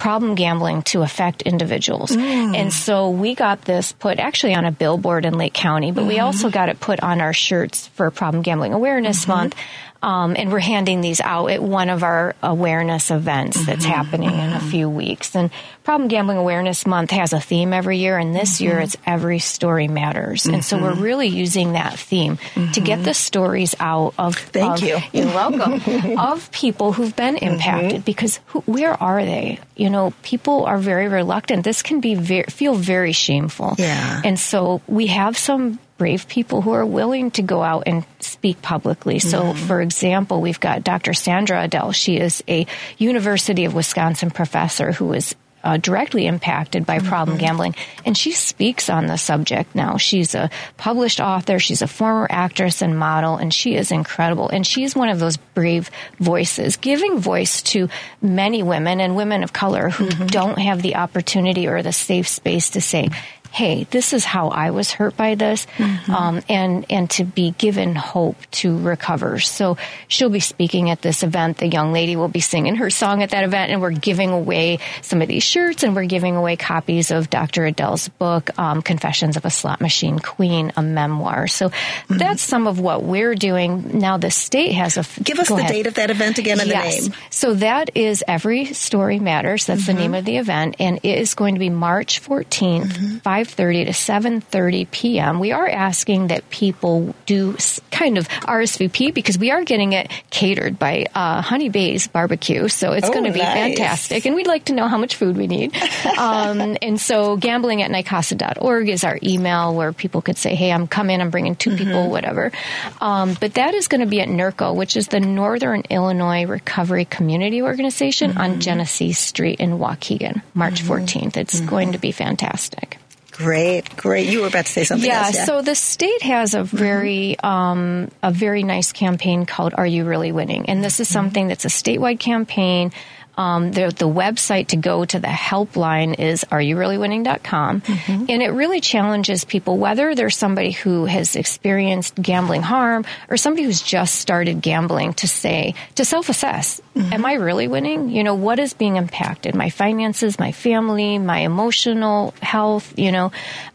problem 0.00 0.34
gambling 0.34 0.82
to 0.82 1.02
affect 1.02 1.42
individuals. 1.42 2.10
Mm. 2.10 2.56
And 2.56 2.72
so 2.72 3.10
we 3.10 3.34
got 3.34 3.60
this 3.60 3.92
put 3.92 4.18
actually 4.18 4.54
on 4.54 4.64
a 4.64 4.72
billboard 4.72 5.26
in 5.26 5.34
Lake 5.34 5.52
County, 5.52 5.92
but 5.92 6.00
mm-hmm. 6.00 6.08
we 6.08 6.18
also 6.18 6.50
got 6.50 6.70
it 6.70 6.80
put 6.80 7.00
on 7.00 7.20
our 7.20 7.34
shirts 7.34 7.86
for 7.88 8.10
Problem 8.10 8.42
Gambling 8.42 8.72
Awareness 8.72 9.20
mm-hmm. 9.20 9.30
Month. 9.30 9.56
Um, 10.02 10.34
and 10.36 10.50
we're 10.50 10.60
handing 10.60 11.02
these 11.02 11.20
out 11.20 11.50
at 11.50 11.62
one 11.62 11.90
of 11.90 12.02
our 12.02 12.34
awareness 12.42 13.10
events 13.10 13.66
that's 13.66 13.84
mm-hmm. 13.84 13.92
happening 13.92 14.30
in 14.30 14.50
a 14.50 14.56
mm-hmm. 14.56 14.68
few 14.70 14.88
weeks. 14.88 15.36
And 15.36 15.50
Problem 15.84 16.08
Gambling 16.08 16.38
Awareness 16.38 16.86
Month 16.86 17.10
has 17.10 17.34
a 17.34 17.40
theme 17.40 17.74
every 17.74 17.98
year, 17.98 18.16
and 18.16 18.34
this 18.34 18.54
mm-hmm. 18.56 18.64
year 18.64 18.78
it's 18.80 18.96
Every 19.04 19.40
Story 19.40 19.88
Matters. 19.88 20.44
Mm-hmm. 20.44 20.54
And 20.54 20.64
so 20.64 20.80
we're 20.80 20.92
mm-hmm. 20.92 21.02
really 21.02 21.26
using 21.28 21.72
that 21.72 21.98
theme 21.98 22.36
mm-hmm. 22.36 22.72
to 22.72 22.80
get 22.80 23.04
the 23.04 23.12
stories 23.12 23.74
out 23.78 24.14
of. 24.18 24.36
Thank 24.36 24.82
of, 24.82 24.82
you. 24.82 24.98
You're 25.12 25.34
welcome. 25.34 26.18
of 26.18 26.50
people 26.50 26.92
who've 26.92 27.14
been 27.14 27.36
impacted 27.36 28.04
because 28.04 28.40
who, 28.46 28.60
where 28.60 28.94
are 29.02 29.22
they? 29.24 29.58
You 29.76 29.90
know, 29.90 30.14
people 30.22 30.64
are 30.64 30.78
very 30.78 31.08
reluctant. 31.08 31.64
This 31.64 31.82
can 31.82 32.00
be 32.00 32.14
very, 32.14 32.44
feel 32.44 32.74
very 32.74 33.12
shameful. 33.12 33.74
Yeah. 33.78 34.22
And 34.24 34.38
so 34.38 34.80
we 34.86 35.08
have 35.08 35.36
some 35.36 35.78
brave 35.98 36.26
people 36.28 36.62
who 36.62 36.72
are 36.72 36.86
willing 36.86 37.30
to 37.32 37.42
go 37.42 37.62
out 37.62 37.82
and 37.86 38.06
speak 38.40 38.62
publicly. 38.62 39.18
So, 39.18 39.42
mm-hmm. 39.42 39.66
for 39.66 39.82
example, 39.82 40.40
we've 40.40 40.58
got 40.58 40.82
Dr. 40.82 41.12
Sandra 41.12 41.68
Adell. 41.68 41.94
She 41.94 42.16
is 42.16 42.42
a 42.48 42.66
University 42.96 43.66
of 43.66 43.74
Wisconsin 43.74 44.30
professor 44.30 44.92
who 44.92 45.12
is 45.12 45.34
uh, 45.62 45.76
directly 45.76 46.26
impacted 46.26 46.86
by 46.86 47.00
problem 47.00 47.36
mm-hmm. 47.36 47.46
gambling. 47.46 47.74
And 48.06 48.16
she 48.16 48.32
speaks 48.32 48.88
on 48.88 49.08
the 49.08 49.18
subject 49.18 49.74
now. 49.74 49.98
She's 49.98 50.34
a 50.34 50.48
published 50.78 51.20
author. 51.20 51.58
She's 51.58 51.82
a 51.82 51.86
former 51.86 52.26
actress 52.30 52.80
and 52.80 52.98
model, 52.98 53.36
and 53.36 53.52
she 53.52 53.74
is 53.74 53.92
incredible. 53.92 54.48
And 54.48 54.66
she's 54.66 54.96
one 54.96 55.10
of 55.10 55.18
those 55.18 55.36
brave 55.36 55.90
voices, 56.18 56.78
giving 56.78 57.18
voice 57.18 57.60
to 57.74 57.90
many 58.22 58.62
women 58.62 59.00
and 59.00 59.16
women 59.16 59.42
of 59.42 59.52
color 59.52 59.90
who 59.90 60.06
mm-hmm. 60.06 60.26
don't 60.28 60.58
have 60.58 60.80
the 60.80 60.96
opportunity 60.96 61.66
or 61.66 61.82
the 61.82 61.92
safe 61.92 62.26
space 62.26 62.70
to 62.70 62.80
say, 62.80 63.10
hey, 63.52 63.84
this 63.90 64.12
is 64.12 64.24
how 64.24 64.48
I 64.48 64.70
was 64.70 64.92
hurt 64.92 65.16
by 65.16 65.34
this, 65.34 65.66
mm-hmm. 65.76 66.12
um, 66.12 66.42
and 66.48 66.86
and 66.90 67.10
to 67.10 67.24
be 67.24 67.50
given 67.52 67.94
hope 67.94 68.36
to 68.52 68.78
recover. 68.78 69.40
So 69.40 69.76
she'll 70.08 70.30
be 70.30 70.40
speaking 70.40 70.90
at 70.90 71.02
this 71.02 71.22
event. 71.22 71.58
The 71.58 71.68
young 71.68 71.92
lady 71.92 72.16
will 72.16 72.28
be 72.28 72.40
singing 72.40 72.76
her 72.76 72.90
song 72.90 73.22
at 73.22 73.30
that 73.30 73.44
event, 73.44 73.72
and 73.72 73.80
we're 73.80 73.90
giving 73.90 74.30
away 74.30 74.78
some 75.02 75.20
of 75.20 75.28
these 75.28 75.42
shirts, 75.42 75.82
and 75.82 75.94
we're 75.94 76.06
giving 76.06 76.36
away 76.36 76.56
copies 76.56 77.10
of 77.10 77.28
Dr. 77.28 77.64
Adell's 77.64 78.08
book, 78.08 78.56
um, 78.58 78.82
"Confessions 78.82 79.36
of 79.36 79.44
a 79.44 79.50
Slot 79.50 79.80
Machine 79.80 80.18
Queen," 80.18 80.72
a 80.76 80.82
memoir. 80.82 81.48
So 81.48 81.70
mm-hmm. 81.70 82.18
that's 82.18 82.42
some 82.42 82.66
of 82.66 82.78
what 82.78 83.02
we're 83.02 83.34
doing 83.34 83.98
now. 83.98 84.16
The 84.16 84.30
state 84.30 84.72
has 84.72 84.96
a 84.96 85.04
give 85.22 85.38
us 85.38 85.48
the 85.48 85.56
ahead. 85.56 85.72
date 85.72 85.86
of 85.86 85.94
that 85.94 86.10
event 86.10 86.38
again 86.38 86.60
and 86.60 86.68
yes. 86.68 86.96
the 86.96 87.02
name. 87.02 87.18
So 87.30 87.54
that 87.54 87.96
is 87.96 88.22
Every 88.26 88.66
Story 88.66 89.18
Matters. 89.18 89.66
That's 89.66 89.82
mm-hmm. 89.82 89.92
the 89.96 89.98
name 89.98 90.14
of 90.14 90.24
the 90.24 90.36
event, 90.36 90.76
and 90.78 90.98
it 91.02 91.18
is 91.18 91.34
going 91.34 91.54
to 91.54 91.58
be 91.58 91.70
March 91.70 92.22
14th, 92.22 93.22
5.30 93.44 93.86
to 93.86 93.92
7.30 93.92 94.90
p.m. 94.90 95.40
We 95.40 95.52
are 95.52 95.68
asking 95.68 96.28
that 96.28 96.48
people 96.50 97.14
do 97.26 97.56
kind 97.90 98.18
of 98.18 98.28
RSVP 98.28 99.14
because 99.14 99.38
we 99.38 99.50
are 99.50 99.64
getting 99.64 99.92
it 99.92 100.10
catered 100.30 100.78
by 100.78 101.06
uh, 101.14 101.40
Honey 101.40 101.70
Bays 101.70 102.06
Barbecue. 102.06 102.68
So 102.68 102.92
it's 102.92 103.08
oh, 103.08 103.12
going 103.12 103.24
to 103.24 103.32
be 103.32 103.38
nice. 103.38 103.54
fantastic. 103.54 104.26
And 104.26 104.34
we'd 104.34 104.46
like 104.46 104.66
to 104.66 104.74
know 104.74 104.88
how 104.88 104.98
much 104.98 105.16
food 105.16 105.36
we 105.36 105.46
need. 105.46 105.74
um, 106.18 106.76
and 106.82 107.00
so 107.00 107.36
gambling 107.36 107.82
at 107.82 107.90
Nicasa.org 107.90 108.88
is 108.88 109.04
our 109.04 109.18
email 109.22 109.74
where 109.74 109.92
people 109.92 110.20
could 110.20 110.36
say, 110.36 110.54
hey, 110.54 110.70
I'm 110.70 110.86
coming, 110.86 111.20
I'm 111.20 111.30
bringing 111.30 111.56
2 111.56 111.70
mm-hmm. 111.70 111.78
people, 111.78 112.10
whatever. 112.10 112.52
Um, 113.00 113.36
but 113.40 113.54
that 113.54 113.74
is 113.74 113.88
going 113.88 114.02
to 114.02 114.06
be 114.06 114.20
at 114.20 114.28
NIRCO, 114.28 114.74
which 114.74 114.96
is 114.96 115.08
the 115.08 115.20
Northern 115.20 115.82
Illinois 115.88 116.44
Recovery 116.44 117.06
Community 117.06 117.62
Organization 117.62 118.32
mm-hmm. 118.32 118.40
on 118.40 118.60
Genesee 118.60 119.12
Street 119.12 119.60
in 119.60 119.78
Waukegan, 119.78 120.42
March 120.52 120.82
mm-hmm. 120.82 120.92
14th. 120.92 121.36
It's 121.38 121.56
mm-hmm. 121.56 121.68
going 121.68 121.92
to 121.92 121.98
be 121.98 122.12
fantastic. 122.12 122.99
Great, 123.40 123.96
great. 123.96 124.28
You 124.28 124.42
were 124.42 124.48
about 124.48 124.66
to 124.66 124.72
say 124.72 124.84
something 124.84 125.08
yeah, 125.08 125.24
else. 125.24 125.34
Yeah. 125.34 125.44
So 125.46 125.62
the 125.62 125.74
state 125.74 126.20
has 126.20 126.52
a 126.52 126.62
very 126.62 127.36
mm-hmm. 127.42 127.46
um, 127.46 128.10
a 128.22 128.30
very 128.30 128.62
nice 128.64 128.92
campaign 128.92 129.46
called 129.46 129.72
"Are 129.78 129.86
You 129.86 130.04
Really 130.04 130.30
Winning?" 130.30 130.66
And 130.68 130.84
this 130.84 131.00
is 131.00 131.08
mm-hmm. 131.08 131.14
something 131.14 131.48
that's 131.48 131.64
a 131.64 131.68
statewide 131.68 132.20
campaign 132.20 132.92
um, 133.36 133.72
the, 133.72 133.88
the 133.96 134.08
website 134.08 134.68
to 134.68 134.76
go 134.76 135.04
to 135.04 135.18
the 135.18 135.28
helpline 135.28 136.18
is 136.18 136.44
areyoureallywinning.com. 136.44 137.80
Mm-hmm. 137.80 138.24
And 138.28 138.42
it 138.42 138.50
really 138.50 138.80
challenges 138.80 139.44
people, 139.44 139.78
whether 139.78 140.14
there's 140.14 140.36
somebody 140.36 140.72
who 140.72 141.06
has 141.06 141.36
experienced 141.36 142.14
gambling 142.16 142.62
harm 142.62 143.04
or 143.28 143.36
somebody 143.36 143.64
who's 143.64 143.82
just 143.82 144.16
started 144.16 144.60
gambling, 144.60 145.14
to 145.14 145.28
say, 145.28 145.74
to 145.94 146.04
self 146.04 146.28
assess, 146.28 146.80
mm-hmm. 146.94 147.12
am 147.12 147.24
I 147.24 147.34
really 147.34 147.68
winning? 147.68 148.10
You 148.10 148.24
know, 148.24 148.34
what 148.34 148.58
is 148.58 148.74
being 148.74 148.96
impacted? 148.96 149.54
My 149.54 149.70
finances, 149.70 150.38
my 150.38 150.52
family, 150.52 151.18
my 151.18 151.38
emotional 151.38 152.34
health, 152.42 152.98
you 152.98 153.12
know. 153.12 153.32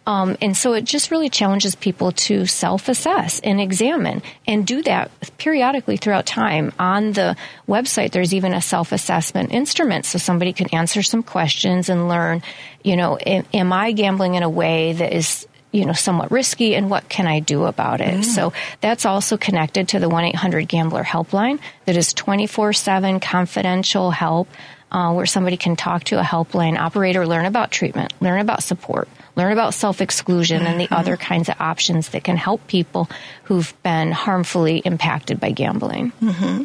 Um, 0.08 0.38
and 0.42 0.56
so 0.56 0.74
it 0.74 0.84
just 0.84 1.10
really 1.10 1.30
challenges 1.30 1.76
people 1.76 2.12
to 2.12 2.46
self 2.46 2.90
assess 2.90 3.40
and 3.40 3.60
examine 3.60 4.22
and 4.48 4.66
do 4.66 4.84
that 4.84 5.12
periodically 5.38 5.98
throughout 5.98 6.26
time. 6.26 6.72
On 6.78 7.14
the 7.14 7.36
website, 7.68 8.12
there's 8.12 8.34
even 8.34 8.54
a 8.54 8.62
self 8.62 8.92
assessment 8.92 9.52
instrument 9.52 10.06
so 10.06 10.18
somebody 10.18 10.54
can 10.54 10.70
answer 10.74 11.02
some 11.02 11.24
questions 11.24 11.90
and 11.90 12.08
learn, 12.08 12.44
you 12.84 12.96
know, 12.96 13.18
am, 13.18 13.46
am 13.54 13.74
I 13.74 13.92
gambling 13.94 14.36
in 14.36 14.44
a 14.44 14.50
way 14.50 14.94
that 14.94 15.14
is 15.14 15.48
you 15.72 15.86
know 15.86 15.94
somewhat 15.94 16.32
risky 16.32 16.74
and 16.76 16.90
what 16.90 17.10
can 17.10 17.28
I 17.28 17.40
do 17.40 17.66
about 17.66 18.00
it? 18.00 18.20
Mm. 18.20 18.24
So 18.24 18.54
that's 18.82 19.06
also 19.06 19.38
connected 19.38 19.90
to 19.90 20.00
the 20.00 20.08
1-800-GAMBLER 20.08 21.04
helpline 21.04 21.60
that 21.86 21.98
is 21.98 22.14
24/7 22.14 23.22
confidential 23.22 24.12
help 24.12 24.48
uh, 24.92 25.12
where 25.14 25.26
somebody 25.26 25.58
can 25.58 25.76
talk 25.76 26.06
to 26.06 26.20
a 26.20 26.24
helpline 26.24 26.78
operator, 26.78 27.28
learn 27.28 27.46
about 27.46 27.72
treatment, 27.72 28.14
learn 28.22 28.40
about 28.40 28.64
support, 28.64 29.10
learn 29.36 29.52
about 29.52 29.74
self 29.74 30.02
exclusion 30.02 30.60
mm-hmm. 30.60 30.68
and 30.68 30.80
the 30.80 30.86
mm-hmm. 30.86 30.94
other 30.94 31.18
kinds 31.18 31.50
of 31.50 31.56
options 31.60 32.10
that 32.10 32.24
can 32.24 32.38
help 32.38 32.66
people 32.68 33.10
who've 33.44 33.74
been 33.84 34.12
harmfully 34.12 34.78
impacted 34.80 35.40
by 35.40 35.52
gambling. 35.52 36.12
Mm-hmm. 36.22 36.64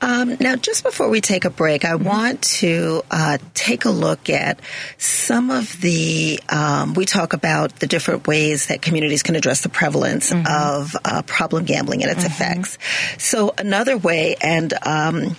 Um, 0.00 0.36
now, 0.40 0.56
just 0.56 0.82
before 0.82 1.08
we 1.08 1.20
take 1.20 1.44
a 1.44 1.50
break, 1.50 1.84
I 1.84 1.92
mm-hmm. 1.92 2.04
want 2.04 2.42
to 2.42 3.02
uh, 3.10 3.38
take 3.54 3.84
a 3.84 3.90
look 3.90 4.30
at 4.30 4.60
some 4.98 5.50
of 5.50 5.80
the. 5.80 6.40
Um, 6.48 6.94
we 6.94 7.04
talk 7.04 7.32
about 7.32 7.76
the 7.76 7.86
different 7.86 8.26
ways 8.26 8.66
that 8.66 8.82
communities 8.82 9.22
can 9.22 9.36
address 9.36 9.62
the 9.62 9.68
prevalence 9.68 10.30
mm-hmm. 10.30 10.46
of 10.46 10.96
uh, 11.04 11.22
problem 11.22 11.64
gambling 11.64 12.02
and 12.02 12.10
its 12.10 12.24
mm-hmm. 12.24 12.32
effects. 12.32 12.78
So, 13.18 13.54
another 13.56 13.96
way, 13.96 14.36
and 14.40 14.72
um, 14.82 15.36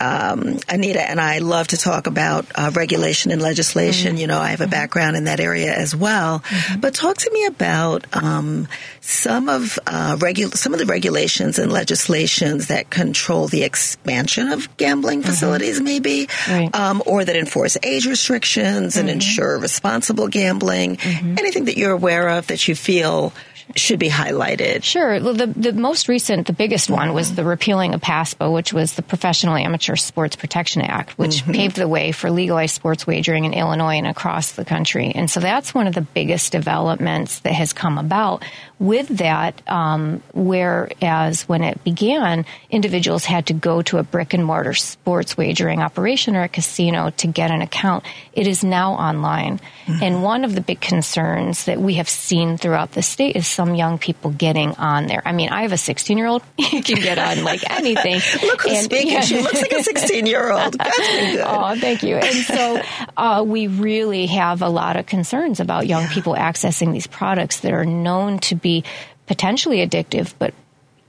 um, 0.00 0.58
Anita 0.68 1.00
and 1.00 1.20
I 1.20 1.38
love 1.38 1.68
to 1.68 1.76
talk 1.76 2.06
about 2.06 2.46
uh, 2.54 2.70
regulation 2.74 3.30
and 3.30 3.40
legislation. 3.40 4.12
Mm-hmm. 4.12 4.20
You 4.20 4.26
know, 4.26 4.38
I 4.38 4.48
have 4.48 4.60
a 4.60 4.66
background 4.66 5.16
in 5.16 5.24
that 5.24 5.40
area 5.40 5.72
as 5.72 5.94
well. 5.94 6.40
Mm-hmm. 6.40 6.80
But 6.80 6.94
talk 6.94 7.16
to 7.18 7.30
me 7.32 7.46
about 7.46 8.06
um, 8.12 8.68
some 9.00 9.48
of 9.48 9.78
uh, 9.86 10.16
regu- 10.16 10.54
some 10.54 10.72
of 10.72 10.78
the 10.78 10.86
regulations 10.86 11.58
and 11.58 11.72
legislations 11.72 12.68
that 12.68 12.90
control 12.90 13.46
the 13.48 13.62
expansion 13.62 14.48
of 14.48 14.74
gambling 14.76 15.20
mm-hmm. 15.20 15.30
facilities, 15.30 15.76
mm-hmm. 15.76 15.84
maybe, 15.84 16.28
right. 16.48 16.74
um, 16.74 17.02
or 17.06 17.24
that 17.24 17.36
enforce 17.36 17.76
age 17.82 18.06
restrictions 18.06 18.96
and 18.96 19.08
mm-hmm. 19.08 19.14
ensure 19.14 19.58
responsible 19.58 20.28
gambling. 20.28 20.96
Mm-hmm. 20.96 21.38
Anything 21.38 21.66
that 21.66 21.76
you're 21.76 21.92
aware 21.92 22.28
of 22.28 22.48
that 22.48 22.66
you 22.66 22.74
feel 22.74 23.32
should 23.76 23.98
be 23.98 24.08
highlighted? 24.08 24.82
Sure. 24.82 25.18
The, 25.18 25.46
the 25.46 25.72
most 25.72 26.08
recent, 26.08 26.46
the 26.46 26.52
biggest 26.52 26.90
one 26.90 27.14
was 27.14 27.34
the 27.34 27.44
repealing 27.44 27.94
of 27.94 28.00
PASPA, 28.00 28.52
which 28.52 28.72
was 28.72 28.94
the 28.94 29.02
Professional 29.02 29.56
Amateur 29.56 29.96
Sports 29.96 30.36
Protection 30.36 30.82
Act, 30.82 31.18
which 31.18 31.42
mm-hmm. 31.42 31.52
paved 31.52 31.76
the 31.76 31.88
way 31.88 32.12
for 32.12 32.30
legalized 32.30 32.74
sports 32.74 33.06
wagering 33.06 33.44
in 33.44 33.54
Illinois 33.54 33.96
and 33.96 34.06
across 34.06 34.52
the 34.52 34.64
country. 34.64 35.12
And 35.14 35.30
so 35.30 35.40
that's 35.40 35.74
one 35.74 35.86
of 35.86 35.94
the 35.94 36.02
biggest 36.02 36.52
developments 36.52 37.40
that 37.40 37.52
has 37.52 37.72
come 37.72 37.98
about 37.98 38.44
with 38.78 39.08
that, 39.18 39.62
um, 39.70 40.22
whereas 40.32 41.48
when 41.48 41.62
it 41.62 41.82
began, 41.84 42.44
individuals 42.70 43.24
had 43.24 43.46
to 43.46 43.54
go 43.54 43.82
to 43.82 43.98
a 43.98 44.02
brick 44.02 44.34
and 44.34 44.44
mortar 44.44 44.74
sports 44.74 45.36
wagering 45.36 45.80
operation 45.80 46.34
or 46.34 46.42
a 46.42 46.48
casino 46.48 47.10
to 47.10 47.26
get 47.26 47.50
an 47.50 47.62
account. 47.62 48.04
It 48.32 48.46
is 48.46 48.64
now 48.64 48.94
online. 48.94 49.60
Mm-hmm. 49.86 50.02
And 50.02 50.22
one 50.22 50.44
of 50.44 50.54
the 50.54 50.60
big 50.60 50.80
concerns 50.80 51.64
that 51.66 51.80
we 51.80 51.94
have 51.94 52.08
seen 52.08 52.58
throughout 52.58 52.92
the 52.92 53.02
state 53.02 53.36
is 53.36 53.46
some 53.46 53.74
young 53.74 53.98
people 53.98 54.30
getting 54.32 54.72
on 54.72 55.06
there. 55.06 55.22
I 55.24 55.32
mean, 55.32 55.50
I 55.50 55.62
have 55.62 55.72
a 55.72 55.78
16 55.78 56.18
year 56.18 56.26
old. 56.26 56.42
you 56.58 56.82
can 56.82 56.96
get 56.96 57.18
on 57.18 57.44
like 57.44 57.68
anything. 57.70 58.14
Look 58.42 58.62
who's 58.62 58.72
and, 58.72 58.84
speaking. 58.84 59.12
Yeah. 59.12 59.20
She 59.20 59.40
looks 59.40 59.62
like 59.62 59.72
a 59.72 59.84
16 59.84 60.26
year 60.26 60.50
old. 60.50 60.76
Oh, 60.80 61.76
thank 61.78 62.02
you. 62.02 62.16
And 62.16 62.44
so 62.44 62.82
uh, 63.16 63.44
we 63.46 63.68
really 63.68 64.26
have 64.26 64.62
a 64.62 64.68
lot 64.68 64.96
of 64.96 65.06
concerns 65.06 65.60
about 65.60 65.86
young 65.86 66.08
people 66.08 66.34
accessing 66.34 66.92
these 66.92 67.06
products 67.06 67.60
that 67.60 67.72
are 67.72 67.84
known 67.84 68.38
to 68.40 68.56
be 68.64 68.82
potentially 69.26 69.86
addictive, 69.86 70.34
but 70.40 70.52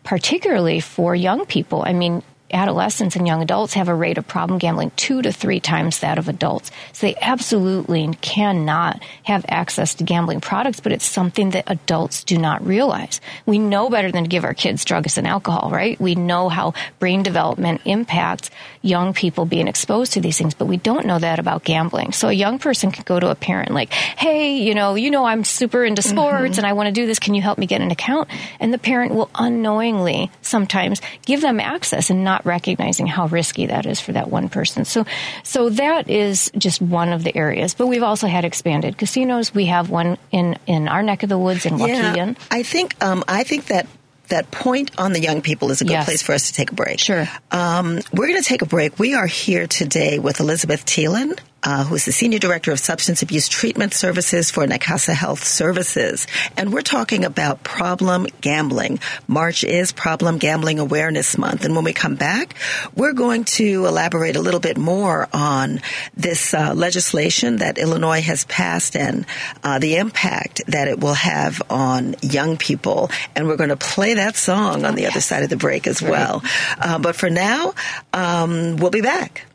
particularly 0.03 0.79
for 0.79 1.15
young 1.15 1.45
people. 1.47 1.83
I 1.83 1.93
mean, 1.93 2.21
adolescents 2.55 3.15
and 3.15 3.27
young 3.27 3.41
adults 3.41 3.73
have 3.75 3.89
a 3.89 3.93
rate 3.93 4.17
of 4.17 4.27
problem 4.27 4.57
gambling 4.57 4.91
two 4.95 5.21
to 5.21 5.31
three 5.31 5.59
times 5.59 5.99
that 5.99 6.17
of 6.17 6.27
adults. 6.27 6.71
So 6.93 7.07
they 7.07 7.15
absolutely 7.21 8.09
cannot 8.21 9.03
have 9.23 9.45
access 9.47 9.93
to 9.95 10.03
gambling 10.03 10.41
products, 10.41 10.79
but 10.79 10.91
it's 10.91 11.05
something 11.05 11.51
that 11.51 11.65
adults 11.67 12.23
do 12.23 12.37
not 12.37 12.65
realize. 12.65 13.21
We 13.45 13.59
know 13.59 13.89
better 13.89 14.11
than 14.11 14.23
to 14.23 14.29
give 14.29 14.45
our 14.45 14.53
kids 14.53 14.85
drugs 14.85 15.17
and 15.17 15.27
alcohol, 15.27 15.69
right? 15.69 15.99
We 15.99 16.15
know 16.15 16.49
how 16.49 16.73
brain 16.99 17.23
development 17.23 17.81
impacts 17.85 18.49
young 18.81 19.13
people 19.13 19.45
being 19.45 19.67
exposed 19.67 20.13
to 20.13 20.21
these 20.21 20.37
things, 20.37 20.53
but 20.53 20.65
we 20.65 20.77
don't 20.77 21.05
know 21.05 21.19
that 21.19 21.39
about 21.39 21.63
gambling. 21.63 22.13
So 22.13 22.29
a 22.29 22.33
young 22.33 22.57
person 22.59 22.91
can 22.91 23.03
go 23.03 23.19
to 23.19 23.29
a 23.29 23.35
parent 23.35 23.71
like, 23.71 23.91
hey, 23.91 24.57
you 24.57 24.73
know, 24.73 24.95
you 24.95 25.11
know 25.11 25.25
I'm 25.25 25.43
super 25.43 25.83
into 25.83 26.01
mm-hmm. 26.01 26.17
sports 26.17 26.51
mm-hmm. 26.51 26.59
and 26.59 26.65
I 26.65 26.73
want 26.73 26.87
to 26.87 26.93
do 26.93 27.05
this. 27.05 27.19
Can 27.19 27.33
you 27.33 27.41
help 27.41 27.57
me 27.57 27.65
get 27.65 27.81
an 27.81 27.91
account? 27.91 28.29
And 28.59 28.73
the 28.73 28.77
parent 28.77 29.13
will 29.13 29.29
unknowingly 29.35 30.31
sometimes 30.41 31.01
give 31.25 31.41
them 31.41 31.59
access 31.59 32.09
and 32.09 32.23
not 32.23 32.44
recognizing 32.45 33.07
how 33.07 33.27
risky 33.27 33.67
that 33.67 33.85
is 33.85 33.99
for 33.99 34.13
that 34.13 34.29
one 34.29 34.49
person. 34.49 34.85
So, 34.85 35.05
so 35.43 35.69
that 35.69 36.09
is 36.09 36.51
just 36.57 36.81
one 36.81 37.13
of 37.13 37.23
the 37.23 37.35
areas. 37.35 37.73
But 37.73 37.87
we've 37.87 38.03
also 38.03 38.27
had 38.27 38.45
expanded 38.45 38.97
casinos. 38.97 39.53
We 39.53 39.65
have 39.65 39.89
one 39.89 40.17
in 40.31 40.57
in 40.65 40.87
our 40.87 41.03
neck 41.03 41.23
of 41.23 41.29
the 41.29 41.37
woods 41.37 41.65
in 41.65 41.73
Waukegan. 41.73 42.37
Yeah, 42.37 42.43
I 42.51 42.63
think 42.63 43.01
um, 43.03 43.23
I 43.27 43.43
think 43.43 43.67
that 43.67 43.87
that 44.29 44.49
point 44.51 44.91
on 44.97 45.13
the 45.13 45.19
young 45.19 45.41
people 45.41 45.71
is 45.71 45.81
a 45.81 45.85
good 45.85 45.91
yes. 45.91 46.05
place 46.05 46.21
for 46.21 46.33
us 46.33 46.47
to 46.47 46.53
take 46.53 46.71
a 46.71 46.75
break. 46.75 46.99
Sure. 46.99 47.27
Um, 47.51 47.99
we're 48.11 48.27
going 48.27 48.41
to 48.41 48.47
take 48.47 48.61
a 48.61 48.65
break. 48.65 48.97
We 48.97 49.13
are 49.13 49.27
here 49.27 49.67
today 49.67 50.19
with 50.19 50.39
Elizabeth 50.39 50.85
Thielen 50.85 51.37
uh, 51.65 51.83
who 51.83 51.95
is 51.95 52.05
the 52.05 52.11
Senior 52.11 52.39
Director 52.39 52.71
of 52.71 52.79
Substance 52.79 53.23
Abuse 53.23 53.49
Treatment 53.49 53.93
Services 53.93 54.51
for 54.51 54.65
Nicasa 54.65 55.13
Health 55.13 55.43
Services. 55.43 56.27
And 56.55 56.71
we're 56.71 56.81
talking 56.81 57.25
about 57.25 57.63
problem 57.63 58.27
gambling. 58.39 58.99
March 59.27 59.63
is 59.63 59.91
Problem 59.91 60.37
Gambling 60.37 60.79
Awareness 60.79 61.37
Month. 61.37 61.65
And 61.65 61.75
when 61.75 61.83
we 61.83 61.91
come 61.91 62.15
back, 62.15 62.55
we're 62.95 63.13
going 63.13 63.45
to 63.45 63.85
elaborate 63.87 64.35
a 64.35 64.41
little 64.41 64.59
bit 64.59 64.77
more 64.77 65.27
on 65.33 65.81
this 66.15 66.53
uh, 66.53 66.73
legislation 66.75 67.57
that 67.57 67.79
Illinois 67.79 68.21
has 68.21 68.45
passed 68.45 68.95
and 68.95 69.25
uh, 69.63 69.79
the 69.79 69.95
impact 69.95 70.61
that 70.67 70.87
it 70.87 70.99
will 70.99 71.15
have 71.15 71.61
on 71.69 72.15
young 72.21 72.57
people. 72.57 73.09
And 73.35 73.47
we're 73.47 73.57
going 73.57 73.69
to 73.69 73.75
play 73.75 74.13
that 74.13 74.35
song 74.35 74.85
on 74.85 74.95
the 74.95 75.07
other 75.07 75.21
side 75.21 75.43
of 75.43 75.49
the 75.49 75.57
break 75.57 75.87
as 75.87 76.01
well. 76.01 76.43
Uh, 76.77 76.99
but 76.99 77.15
for 77.15 77.29
now, 77.29 77.73
um, 78.13 78.77
we'll 78.77 78.91
be 78.91 79.01
back. 79.01 79.45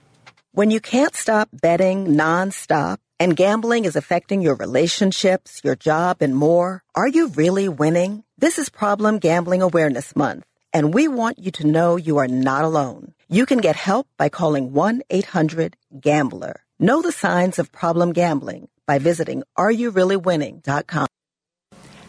When 0.52 0.72
you 0.72 0.80
can't 0.80 1.14
stop 1.14 1.48
betting 1.52 2.16
nonstop 2.16 2.98
and 3.20 3.36
gambling 3.36 3.84
is 3.84 3.94
affecting 3.94 4.42
your 4.42 4.56
relationships, 4.56 5.60
your 5.62 5.76
job, 5.76 6.16
and 6.22 6.34
more, 6.34 6.82
are 6.92 7.06
you 7.06 7.28
really 7.28 7.68
winning? 7.68 8.24
This 8.36 8.58
is 8.58 8.68
Problem 8.68 9.20
Gambling 9.20 9.62
Awareness 9.62 10.16
Month, 10.16 10.44
and 10.72 10.92
we 10.92 11.06
want 11.06 11.38
you 11.38 11.52
to 11.52 11.68
know 11.68 11.94
you 11.94 12.16
are 12.16 12.26
not 12.26 12.64
alone. 12.64 13.14
You 13.28 13.46
can 13.46 13.58
get 13.58 13.76
help 13.76 14.08
by 14.16 14.28
calling 14.28 14.72
1-800-GAMBLER. 14.72 16.64
Know 16.80 17.00
the 17.00 17.12
signs 17.12 17.60
of 17.60 17.70
problem 17.70 18.12
gambling 18.12 18.66
by 18.86 18.98
visiting 18.98 19.44
areyoureallywinning.com. 19.56 21.06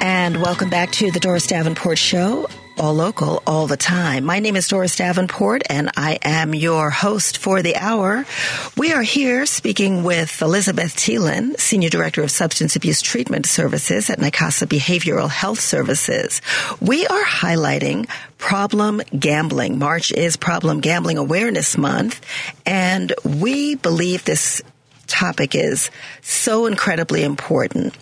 And 0.00 0.40
welcome 0.40 0.70
back 0.70 0.92
to 0.92 1.10
the 1.10 1.18
Doris 1.18 1.48
Davenport 1.48 1.98
Show 1.98 2.46
all 2.78 2.94
local 2.94 3.42
all 3.46 3.66
the 3.66 3.76
time. 3.76 4.24
My 4.24 4.40
name 4.40 4.56
is 4.56 4.68
Doris 4.68 4.96
Davenport 4.96 5.62
and 5.70 5.90
I 5.96 6.18
am 6.22 6.54
your 6.54 6.90
host 6.90 7.38
for 7.38 7.62
the 7.62 7.76
hour. 7.76 8.24
We 8.76 8.92
are 8.92 9.02
here 9.02 9.46
speaking 9.46 10.02
with 10.02 10.42
Elizabeth 10.42 10.94
Thielen, 10.96 11.58
Senior 11.58 11.90
Director 11.90 12.22
of 12.22 12.30
Substance 12.30 12.76
Abuse 12.76 13.00
Treatment 13.00 13.46
Services 13.46 14.10
at 14.10 14.18
Nicasa 14.18 14.66
Behavioral 14.66 15.30
Health 15.30 15.60
Services. 15.60 16.42
We 16.80 17.06
are 17.06 17.24
highlighting 17.24 18.08
problem 18.38 19.00
gambling. 19.18 19.78
March 19.78 20.12
is 20.12 20.36
Problem 20.36 20.80
Gambling 20.80 21.18
Awareness 21.18 21.78
Month 21.78 22.20
and 22.66 23.12
we 23.24 23.76
believe 23.76 24.24
this 24.24 24.62
topic 25.06 25.54
is 25.54 25.90
so 26.22 26.66
incredibly 26.66 27.22
important. 27.22 27.96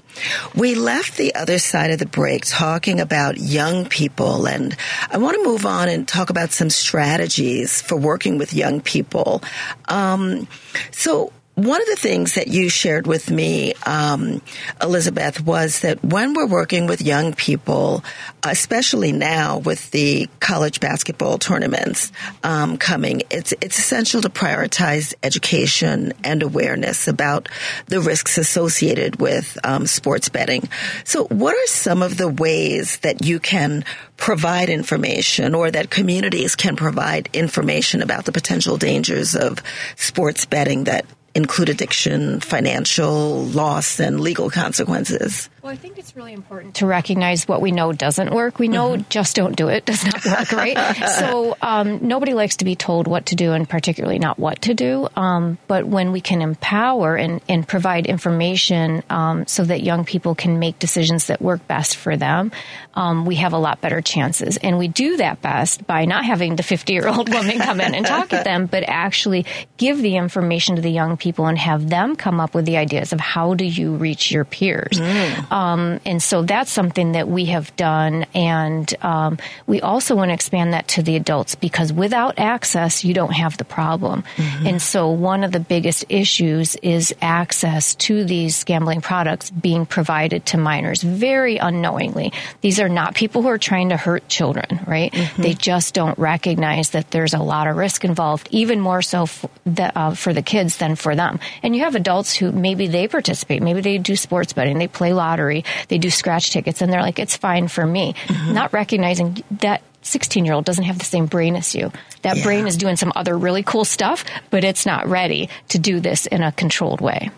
We 0.55 0.75
left 0.75 1.17
the 1.17 1.35
other 1.35 1.59
side 1.59 1.91
of 1.91 1.99
the 1.99 2.07
break 2.07 2.45
talking 2.45 3.01
about 3.01 3.39
young 3.39 3.87
people, 3.87 4.47
and 4.47 4.77
I 5.11 5.19
want 5.19 5.37
to 5.37 5.45
move 5.45 5.65
on 5.65 5.89
and 5.89 6.07
talk 6.07 6.31
about 6.31 6.53
some 6.53 6.71
strategies 6.71 7.81
for 7.81 7.97
working 7.97 8.39
with 8.39 8.53
young 8.53 8.81
people. 8.81 9.43
Um, 9.89 10.47
so, 10.91 11.33
one 11.55 11.83
of 11.83 11.87
the 11.87 11.97
things 11.97 12.35
that 12.37 12.49
you 12.49 12.71
shared 12.71 13.07
with 13.07 13.31
me, 13.31 13.75
um, 13.85 14.41
Elizabeth, 14.81 15.45
was 15.45 15.81
that 15.81 16.03
when 16.03 16.33
we're 16.33 16.47
working 16.47 16.87
with 16.87 17.03
young 17.03 17.35
people, 17.35 18.03
especially 18.43 19.13
now 19.13 19.59
with 19.59 19.91
the 19.91 20.31
college 20.41 20.81
basketball 20.81 21.37
tournaments 21.37 22.11
um, 22.43 22.79
coming, 22.79 23.23
it's 23.31 23.53
it's 23.61 23.79
essential 23.79 24.23
to 24.23 24.31
prioritize 24.31 25.13
education 25.23 26.15
and 26.25 26.43
awareness 26.43 27.07
about 27.07 27.51
the 27.87 28.01
risks 28.01 28.39
associated 28.39 29.21
with 29.21 29.59
um, 29.63 29.87
sports 29.87 30.31
betting. 30.31 30.67
So, 31.05 31.25
what 31.27 31.55
are 31.55 31.67
some 31.67 32.03
of 32.03 32.17
the 32.17 32.29
ways 32.29 32.97
that 32.99 33.27
you 33.27 33.39
can 33.39 33.85
provide 34.17 34.71
information 34.71 35.55
or 35.55 35.71
that 35.71 35.91
communities 35.91 36.57
can 36.57 36.77
provide 36.77 37.29
information 37.35 38.01
about 38.01 38.25
the 38.25 38.33
potential 38.33 38.79
dangers 38.79 39.35
of 39.35 39.63
sports 39.97 40.47
betting 40.47 40.85
that 40.85 41.05
include 41.35 41.69
addiction, 41.69 42.41
financial 42.41 43.45
loss, 43.45 44.01
and 44.01 44.21
legal 44.21 44.51
consequences. 44.51 45.49
Well, 45.63 45.73
I 45.73 45.77
think 45.77 45.97
it's 45.97 46.17
really 46.17 46.33
important 46.33 46.75
to 46.77 46.87
recognize 46.87 47.47
what 47.47 47.61
we 47.61 47.71
know 47.71 47.93
doesn't 47.93 48.35
work. 48.35 48.59
We 48.59 48.67
know 48.67 48.95
mm-hmm. 48.95 49.09
just 49.09 49.37
don't 49.37 49.55
do 49.55 49.69
it 49.69 49.85
does 49.87 50.05
not 50.05 50.25
work, 50.25 50.51
right? 50.51 50.97
so 51.19 51.57
um, 51.63 52.01
nobody 52.09 52.35
likes 52.35 52.57
to 52.57 52.65
be 52.65 52.75
told 52.75 53.07
what 53.07 53.27
to 53.27 53.37
do, 53.37 53.53
and 53.53 53.69
particularly 53.69 54.19
not 54.19 54.41
what 54.41 54.63
to 54.63 54.75
do. 54.75 55.09
Um, 55.15 55.59
but 55.69 55.87
when 55.87 56.11
we 56.11 56.21
can 56.21 56.43
empower 56.43 57.15
and, 57.15 57.41
and 57.49 57.67
provide 57.67 58.07
information 58.07 59.05
um, 59.09 59.47
so 59.47 59.63
that 59.63 59.85
young 59.85 60.05
people 60.05 60.35
can 60.35 60.59
make 60.59 60.81
decisions 60.81 61.29
that 61.29 61.41
work 61.41 61.65
best 61.69 61.95
for 61.95 62.17
them, 62.17 62.51
um, 62.95 63.25
we 63.25 63.37
have 63.37 63.53
a 63.53 63.59
lot 63.59 63.81
better 63.81 64.01
chances. 64.01 64.57
And 64.57 64.79
we 64.79 64.89
do 64.89 65.19
that 65.19 65.43
best 65.43 65.87
by 65.87 66.07
not 66.07 66.25
having 66.25 66.57
the 66.57 66.65
50 66.65 66.93
year 66.93 67.07
old 67.07 67.29
woman 67.33 67.61
come 67.61 67.81
in 67.81 67.95
and 67.95 68.05
talk 68.05 68.33
at 68.33 68.43
them, 68.43 68.67
but 68.67 68.83
actually 68.89 69.47
give 69.77 70.03
the 70.03 70.17
information 70.17 70.75
to 70.75 70.83
the 70.83 70.91
young 70.91 71.17
people 71.17 71.47
and 71.47 71.57
have 71.57 71.89
them 71.89 72.17
come 72.17 72.41
up 72.41 72.53
with 72.53 72.65
the 72.65 72.79
ideas 72.79 73.13
of 73.13 73.21
how 73.21 73.55
do 73.55 73.65
you 73.65 73.95
reach 73.95 74.33
your 74.33 74.45
peers. 74.45 74.99
Mm. 74.99 75.52
Um, 75.53 76.01
and 76.07 76.23
so 76.23 76.43
that's 76.43 76.73
something 76.73 77.13
that 77.13 77.29
we 77.29 77.45
have 77.47 77.77
done. 77.77 78.25
And 78.35 78.93
um, 79.05 79.37
we 79.67 79.83
also 79.83 80.17
want 80.17 80.31
to 80.31 80.35
expand 80.35 80.73
that 80.73 80.89
to 80.89 81.03
the 81.03 81.15
adults 81.15 81.57
because 81.57 81.93
without 81.93 82.39
access, 82.39 83.05
you 83.05 83.13
don't 83.13 83.35
have 83.35 83.59
the 83.59 83.67
problem. 83.67 84.25
Mm-hmm. 84.37 84.67
And 84.67 84.83
so 84.83 85.11
one 85.11 85.45
of 85.45 85.53
the 85.53 85.61
biggest 85.61 86.07
issues 86.09 86.75
is 86.77 87.15
access 87.21 87.95
to 87.97 88.25
these 88.25 88.65
gambling 88.65 89.03
products 89.03 89.51
being 89.51 89.85
provided 89.85 90.47
to 90.47 90.57
minors 90.57 91.03
very 91.03 91.59
unknowingly. 91.59 92.33
These 92.63 92.81
are 92.81 92.89
not 92.89 93.15
people 93.15 93.43
who 93.43 93.49
are 93.49 93.59
trying 93.59 93.91
to 93.91 93.99
hurt 93.99 94.27
children, 94.29 94.81
right? 94.87 95.13
Mm-hmm. 95.13 95.43
They 95.43 95.53
just 95.53 95.93
don't 95.93 96.19
recognize 96.19 96.91
that 96.91 97.11
there's 97.11 97.35
a 97.35 97.43
lot 97.43 97.67
of 97.67 97.77
risk 97.77 98.07
involved, 98.07 98.49
even 98.51 98.81
more 98.81 99.03
so 99.03 99.27
for 99.27 99.51
the, 99.67 99.99
uh, 99.99 100.15
for 100.15 100.33
the 100.33 100.41
kids 100.41 100.79
than 100.79 100.97
for 100.97 101.15
them. 101.15 101.41
And 101.63 101.77
you 101.77 101.83
have 101.83 101.95
adults 101.95 102.35
who 102.35 102.53
maybe 102.53 102.87
they 102.87 103.07
participate, 103.07 103.63
maybe 103.63 103.83
they 103.83 103.99
do 103.99 104.17
sports 104.17 104.55
betting, 104.55 104.79
they 104.79 104.89
play 104.89 105.13
lottery 105.13 105.42
lottery, 105.43 105.65
they 105.89 105.99
do 105.99 106.11
scratch 106.11 106.51
tickets, 106.51 106.83
and 106.83 106.93
they're 106.93 107.03
like, 107.03 107.19
it's 107.19 107.37
fine 107.37 107.69
for 107.69 107.85
me. 107.85 108.15
Mm-hmm. 108.27 108.55
Not 108.55 108.73
recognizing 108.73 109.43
that 109.63 109.83
16 110.05 110.45
year 110.45 110.55
old 110.55 110.65
doesn't 110.65 110.85
have 110.85 110.99
the 110.99 111.05
same 111.05 111.27
brain 111.27 111.55
as 111.55 111.77
you. 111.77 111.93
That 112.23 112.37
yeah. 112.37 112.43
brain 112.43 112.67
is 112.67 112.77
doing 112.77 112.97
some 112.97 113.13
other 113.15 113.39
really 113.39 113.63
cool 113.63 113.85
stuff, 113.85 114.25
but 114.51 114.65
it's 114.65 114.85
not 114.85 115.07
ready 115.07 115.49
to 115.69 115.79
do 115.79 116.01
this 116.01 116.27
in 116.27 116.43
a 116.43 116.51
controlled 116.51 117.01
way. 117.01 117.31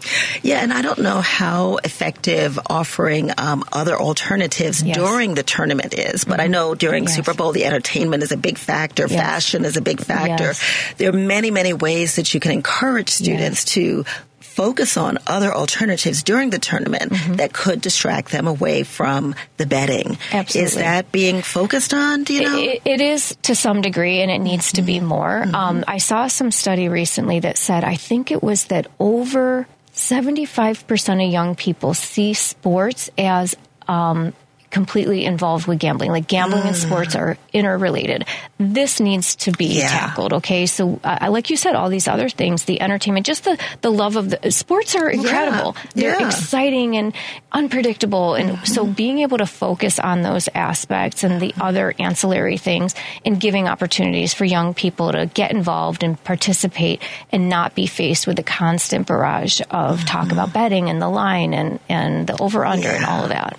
Yeah, 0.43 0.63
and 0.63 0.73
I 0.73 0.81
don't 0.81 0.99
know 0.99 1.21
how 1.21 1.77
effective 1.85 2.59
offering 2.67 3.31
um, 3.37 3.65
other 3.71 3.95
alternatives 3.95 4.83
yes. 4.83 4.97
during 4.97 5.35
the 5.35 5.43
tournament 5.43 5.93
is, 5.93 6.25
but 6.25 6.35
mm-hmm. 6.35 6.41
I 6.41 6.47
know 6.47 6.75
during 6.75 7.05
yes. 7.05 7.17
Super 7.17 7.35
Bowl, 7.35 7.53
the 7.53 7.67
entertainment 7.67 8.23
is 8.23 8.33
a 8.33 8.37
big 8.39 8.57
factor, 8.57 9.07
yes. 9.09 9.13
fashion 9.13 9.67
is 9.67 9.77
a 9.77 9.83
big 9.83 10.01
factor. 10.01 10.55
There 10.97 11.11
are 11.11 11.13
many, 11.13 11.51
many 11.51 11.75
ways 11.75 12.17
that 12.17 12.33
you 12.33 12.41
can 12.41 12.53
encourage 12.53 13.11
students 13.11 13.65
to 13.75 14.07
focus 14.55 14.97
on 14.97 15.19
other 15.27 15.53
alternatives 15.53 16.23
during 16.23 16.51
the 16.51 16.61
tournament 16.61 17.13
mm-hmm. 17.13 17.35
that 17.35 17.53
could 17.53 17.81
distract 17.81 18.31
them 18.31 18.47
away 18.47 18.85
from 18.85 19.35
the 19.57 19.67
betting. 19.67 20.17
Absolutely. 20.33 20.63
Is 20.63 20.75
that 20.77 21.11
being 21.11 21.43
focused 21.43 21.93
on? 21.93 22.23
Do 22.23 22.35
you 22.35 22.43
know? 22.43 22.59
it, 22.59 22.83
it 22.85 23.01
is 23.01 23.37
to 23.43 23.57
some 23.57 23.83
degree, 23.83 24.21
and 24.21 24.31
it 24.31 24.39
needs 24.39 24.73
to 24.73 24.83
be 24.83 24.99
mm-hmm. 24.99 25.07
more. 25.07 25.43
Mm-hmm. 25.45 25.55
Um, 25.55 25.85
I 25.89 25.99
saw 25.99 26.29
some 26.29 26.53
study 26.53 26.89
recently 26.89 27.41
that 27.41 27.59
said, 27.59 27.83
I 27.83 27.97
think 27.97 28.31
it 28.31 28.43
was 28.43 28.67
that 28.67 28.87
over 29.01 29.67
75% 29.95 31.27
of 31.27 31.33
young 31.33 31.57
people 31.57 31.95
see 31.95 32.35
sports 32.35 33.11
as 33.19 33.57
um, 33.89 34.35
completely 34.75 35.25
involved 35.25 35.69
with 35.69 35.79
gambling. 35.79 36.11
Like 36.11 36.27
gambling 36.27 36.65
mm. 36.65 36.67
and 36.67 36.77
sports 36.77 37.15
are 37.15 37.39
interrelated. 37.53 38.27
This 38.59 38.99
needs 38.99 39.37
to 39.37 39.53
be 39.53 39.67
yeah. 39.67 39.89
tackled. 39.89 40.33
Okay, 40.35 40.67
so 40.67 40.99
uh, 41.05 41.29
like 41.31 41.49
you 41.49 41.57
said, 41.57 41.77
all 41.77 41.89
these 41.89 42.09
other 42.09 42.29
things, 42.29 42.65
the 42.65 42.81
entertainment, 42.81 43.25
just 43.25 43.45
the 43.45 43.57
the 43.83 43.91
love 43.91 44.17
of 44.17 44.31
the 44.31 44.51
sports 44.51 44.97
are 44.97 45.09
incredible. 45.09 45.77
Yeah. 45.77 45.91
They're 45.95 46.21
yeah. 46.21 46.27
exciting 46.27 46.97
and 46.97 47.15
unpredictable, 47.53 48.35
and 48.35 48.51
mm-hmm. 48.51 48.65
so 48.65 48.85
being 48.85 49.21
able 49.21 49.39
to 49.39 49.47
focus 49.47 50.01
on 50.01 50.23
those 50.23 50.49
aspects 50.55 51.23
and 51.23 51.41
the 51.41 51.55
other 51.61 51.95
ancillary 52.01 52.59
things, 52.59 52.97
and 53.25 53.41
giving 53.41 53.69
opportunities 53.69 54.35
for 54.35 54.45
young 54.45 54.75
people 54.75 55.13
to 55.13 55.27
get 55.27 55.53
involved 55.53 56.03
and 56.03 56.23
participate, 56.25 57.01
and 57.31 57.49
not 57.49 57.77
be 57.77 57.87
faced 57.87 58.27
with 58.27 58.37
the 58.37 58.43
constant 58.43 59.07
barrage 59.07 59.61
of 59.71 59.99
mm-hmm. 59.99 60.07
talk 60.07 60.33
about 60.33 60.53
betting 60.53 60.91
and 60.91 61.01
the 61.01 61.09
line 61.09 61.55
and 61.55 61.79
and 61.89 62.27
the 62.27 62.43
over 62.43 62.67
under 62.67 62.89
and 62.89 63.05
all 63.05 63.23
of 63.23 63.29
that. 63.29 63.57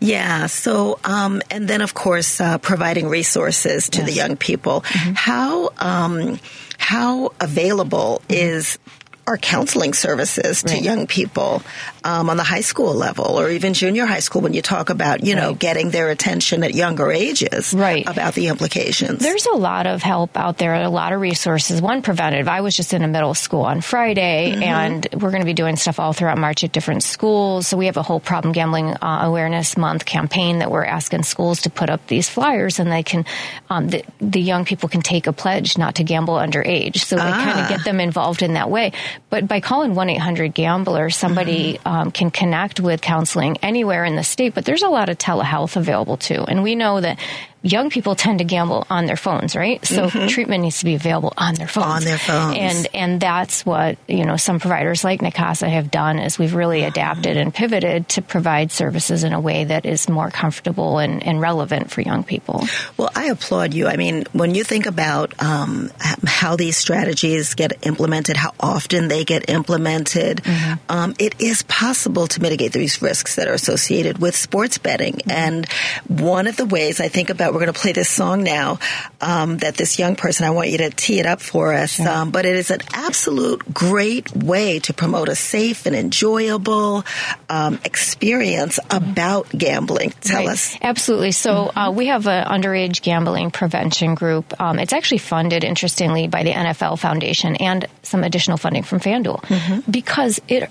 Yeah. 0.00 0.46
So, 0.46 0.98
um, 1.04 1.42
and 1.50 1.68
then 1.68 1.80
of 1.80 1.94
course, 1.94 2.40
uh, 2.40 2.58
providing 2.58 3.08
resources 3.08 3.88
to 3.90 3.98
yes. 3.98 4.06
the 4.06 4.12
young 4.12 4.36
people. 4.36 4.82
Mm-hmm. 4.82 5.12
How 5.14 5.70
um, 5.78 6.40
how 6.78 7.32
available 7.40 8.22
mm-hmm. 8.28 8.34
is 8.34 8.78
our 9.26 9.38
counseling 9.38 9.94
services 9.94 10.64
to 10.64 10.74
right. 10.74 10.82
young 10.82 11.06
people 11.06 11.62
um, 12.02 12.28
on 12.28 12.36
the 12.36 12.42
high 12.42 12.60
school 12.60 12.92
level 12.92 13.38
or 13.38 13.48
even 13.48 13.72
junior 13.72 14.04
high 14.04 14.18
school 14.18 14.42
when 14.42 14.52
you 14.52 14.62
talk 14.62 14.90
about 14.90 15.22
you 15.22 15.36
know 15.36 15.50
right. 15.50 15.58
getting 15.58 15.90
their 15.90 16.10
attention 16.10 16.64
at 16.64 16.74
younger 16.74 17.12
ages 17.12 17.72
right. 17.72 18.08
about 18.08 18.34
the 18.34 18.48
implications 18.48 19.20
there's 19.20 19.46
a 19.46 19.54
lot 19.54 19.86
of 19.86 20.02
help 20.02 20.36
out 20.36 20.58
there 20.58 20.74
a 20.74 20.88
lot 20.88 21.12
of 21.12 21.20
resources 21.20 21.80
one 21.80 22.02
preventative 22.02 22.48
i 22.48 22.62
was 22.62 22.74
just 22.74 22.92
in 22.92 23.02
a 23.02 23.08
middle 23.08 23.32
school 23.32 23.60
on 23.60 23.80
friday 23.80 24.50
mm-hmm. 24.50 24.62
and 24.62 25.08
we're 25.12 25.30
going 25.30 25.40
to 25.42 25.46
be 25.46 25.54
doing 25.54 25.76
stuff 25.76 26.00
all 26.00 26.12
throughout 26.12 26.36
march 26.36 26.64
at 26.64 26.72
different 26.72 27.04
schools 27.04 27.68
so 27.68 27.76
we 27.76 27.86
have 27.86 27.96
a 27.96 28.02
whole 28.02 28.20
problem 28.20 28.52
gambling 28.52 28.86
uh, 28.86 29.20
awareness 29.22 29.76
month 29.76 30.04
campaign 30.04 30.58
that 30.58 30.70
we're 30.70 30.84
asking 30.84 31.22
schools 31.22 31.62
to 31.62 31.70
put 31.70 31.90
up 31.90 32.04
these 32.08 32.28
flyers 32.28 32.80
and 32.80 32.90
they 32.90 33.04
can 33.04 33.24
um, 33.70 33.88
the, 33.88 34.04
the, 34.20 34.42
young 34.42 34.64
people 34.64 34.88
can 34.88 35.00
take 35.00 35.28
a 35.28 35.32
pledge 35.32 35.78
not 35.78 35.94
to 35.94 36.02
gamble 36.02 36.34
underage 36.34 36.98
so 36.98 37.16
ah. 37.16 37.24
they 37.24 37.30
kind 37.30 37.60
of 37.60 37.68
get 37.68 37.84
them 37.84 38.00
involved 38.00 38.42
in 38.42 38.54
that 38.54 38.68
way 38.68 38.90
but 39.30 39.46
by 39.46 39.60
calling 39.60 39.94
1 39.94 40.10
800 40.10 40.54
Gambler, 40.54 41.10
somebody 41.10 41.74
mm-hmm. 41.74 41.88
um, 41.88 42.10
can 42.10 42.30
connect 42.30 42.80
with 42.80 43.00
counseling 43.00 43.56
anywhere 43.62 44.04
in 44.04 44.16
the 44.16 44.24
state. 44.24 44.54
But 44.54 44.64
there's 44.64 44.82
a 44.82 44.88
lot 44.88 45.08
of 45.08 45.18
telehealth 45.18 45.76
available 45.76 46.16
too. 46.16 46.44
And 46.46 46.62
we 46.62 46.74
know 46.74 47.00
that 47.00 47.18
young 47.62 47.90
people 47.90 48.14
tend 48.14 48.38
to 48.38 48.44
gamble 48.44 48.86
on 48.90 49.06
their 49.06 49.16
phones, 49.16 49.54
right? 49.54 49.84
So 49.86 50.06
mm-hmm. 50.06 50.26
treatment 50.26 50.62
needs 50.62 50.80
to 50.80 50.84
be 50.84 50.94
available 50.94 51.32
on 51.36 51.54
their 51.54 51.68
phones. 51.68 51.86
On 51.86 52.04
their 52.04 52.18
phones. 52.18 52.56
And 52.58 52.88
and 52.94 53.20
that's 53.20 53.64
what, 53.64 53.98
you 54.08 54.24
know, 54.24 54.36
some 54.36 54.58
providers 54.58 55.04
like 55.04 55.20
Nicasa 55.20 55.68
have 55.68 55.90
done 55.90 56.18
is 56.18 56.38
we've 56.38 56.54
really 56.54 56.82
adapted 56.82 57.36
and 57.36 57.54
pivoted 57.54 58.08
to 58.10 58.22
provide 58.22 58.72
services 58.72 59.24
in 59.24 59.32
a 59.32 59.40
way 59.40 59.64
that 59.64 59.86
is 59.86 60.08
more 60.08 60.30
comfortable 60.30 60.98
and, 60.98 61.22
and 61.22 61.40
relevant 61.40 61.90
for 61.90 62.00
young 62.00 62.24
people. 62.24 62.64
Well, 62.96 63.10
I 63.14 63.26
applaud 63.26 63.74
you. 63.74 63.86
I 63.86 63.96
mean, 63.96 64.24
when 64.32 64.54
you 64.54 64.64
think 64.64 64.86
about 64.86 65.40
um, 65.40 65.90
how 66.26 66.56
these 66.56 66.76
strategies 66.76 67.54
get 67.54 67.86
implemented, 67.86 68.36
how 68.36 68.54
often 68.58 69.08
they 69.08 69.24
get 69.24 69.48
implemented, 69.48 70.38
mm-hmm. 70.38 70.74
um, 70.88 71.14
it 71.18 71.40
is 71.40 71.62
possible 71.62 72.26
to 72.26 72.42
mitigate 72.42 72.72
these 72.72 73.00
risks 73.00 73.36
that 73.36 73.46
are 73.46 73.54
associated 73.54 74.18
with 74.18 74.34
sports 74.34 74.78
betting. 74.78 75.14
Mm-hmm. 75.14 75.30
And 75.30 75.68
one 76.08 76.46
of 76.46 76.56
the 76.56 76.66
ways 76.66 77.00
I 77.00 77.08
think 77.08 77.30
about 77.30 77.51
we're 77.52 77.60
going 77.60 77.72
to 77.72 77.78
play 77.78 77.92
this 77.92 78.08
song 78.08 78.42
now 78.42 78.78
um, 79.20 79.58
that 79.58 79.76
this 79.76 79.98
young 79.98 80.16
person, 80.16 80.46
I 80.46 80.50
want 80.50 80.70
you 80.70 80.78
to 80.78 80.90
tee 80.90 81.20
it 81.20 81.26
up 81.26 81.40
for 81.40 81.72
us. 81.72 81.92
Sure. 81.92 82.08
Um, 82.08 82.30
but 82.30 82.46
it 82.46 82.56
is 82.56 82.70
an 82.70 82.80
absolute 82.92 83.72
great 83.72 84.34
way 84.34 84.78
to 84.80 84.94
promote 84.94 85.28
a 85.28 85.34
safe 85.34 85.86
and 85.86 85.94
enjoyable 85.94 87.04
um, 87.48 87.78
experience 87.84 88.78
mm-hmm. 88.82 89.10
about 89.10 89.48
gambling. 89.50 90.12
Tell 90.20 90.46
right. 90.46 90.52
us. 90.52 90.76
Absolutely. 90.80 91.32
So 91.32 91.66
mm-hmm. 91.66 91.78
uh, 91.78 91.90
we 91.90 92.06
have 92.06 92.26
an 92.26 92.46
underage 92.46 93.02
gambling 93.02 93.50
prevention 93.50 94.14
group. 94.14 94.58
Um, 94.60 94.78
it's 94.78 94.92
actually 94.92 95.18
funded, 95.18 95.64
interestingly, 95.64 96.28
by 96.28 96.42
the 96.42 96.52
NFL 96.52 96.98
Foundation 96.98 97.56
and 97.56 97.86
some 98.02 98.24
additional 98.24 98.56
funding 98.56 98.82
from 98.82 99.00
FanDuel 99.00 99.42
mm-hmm. 99.42 99.90
because 99.90 100.40
it 100.48 100.70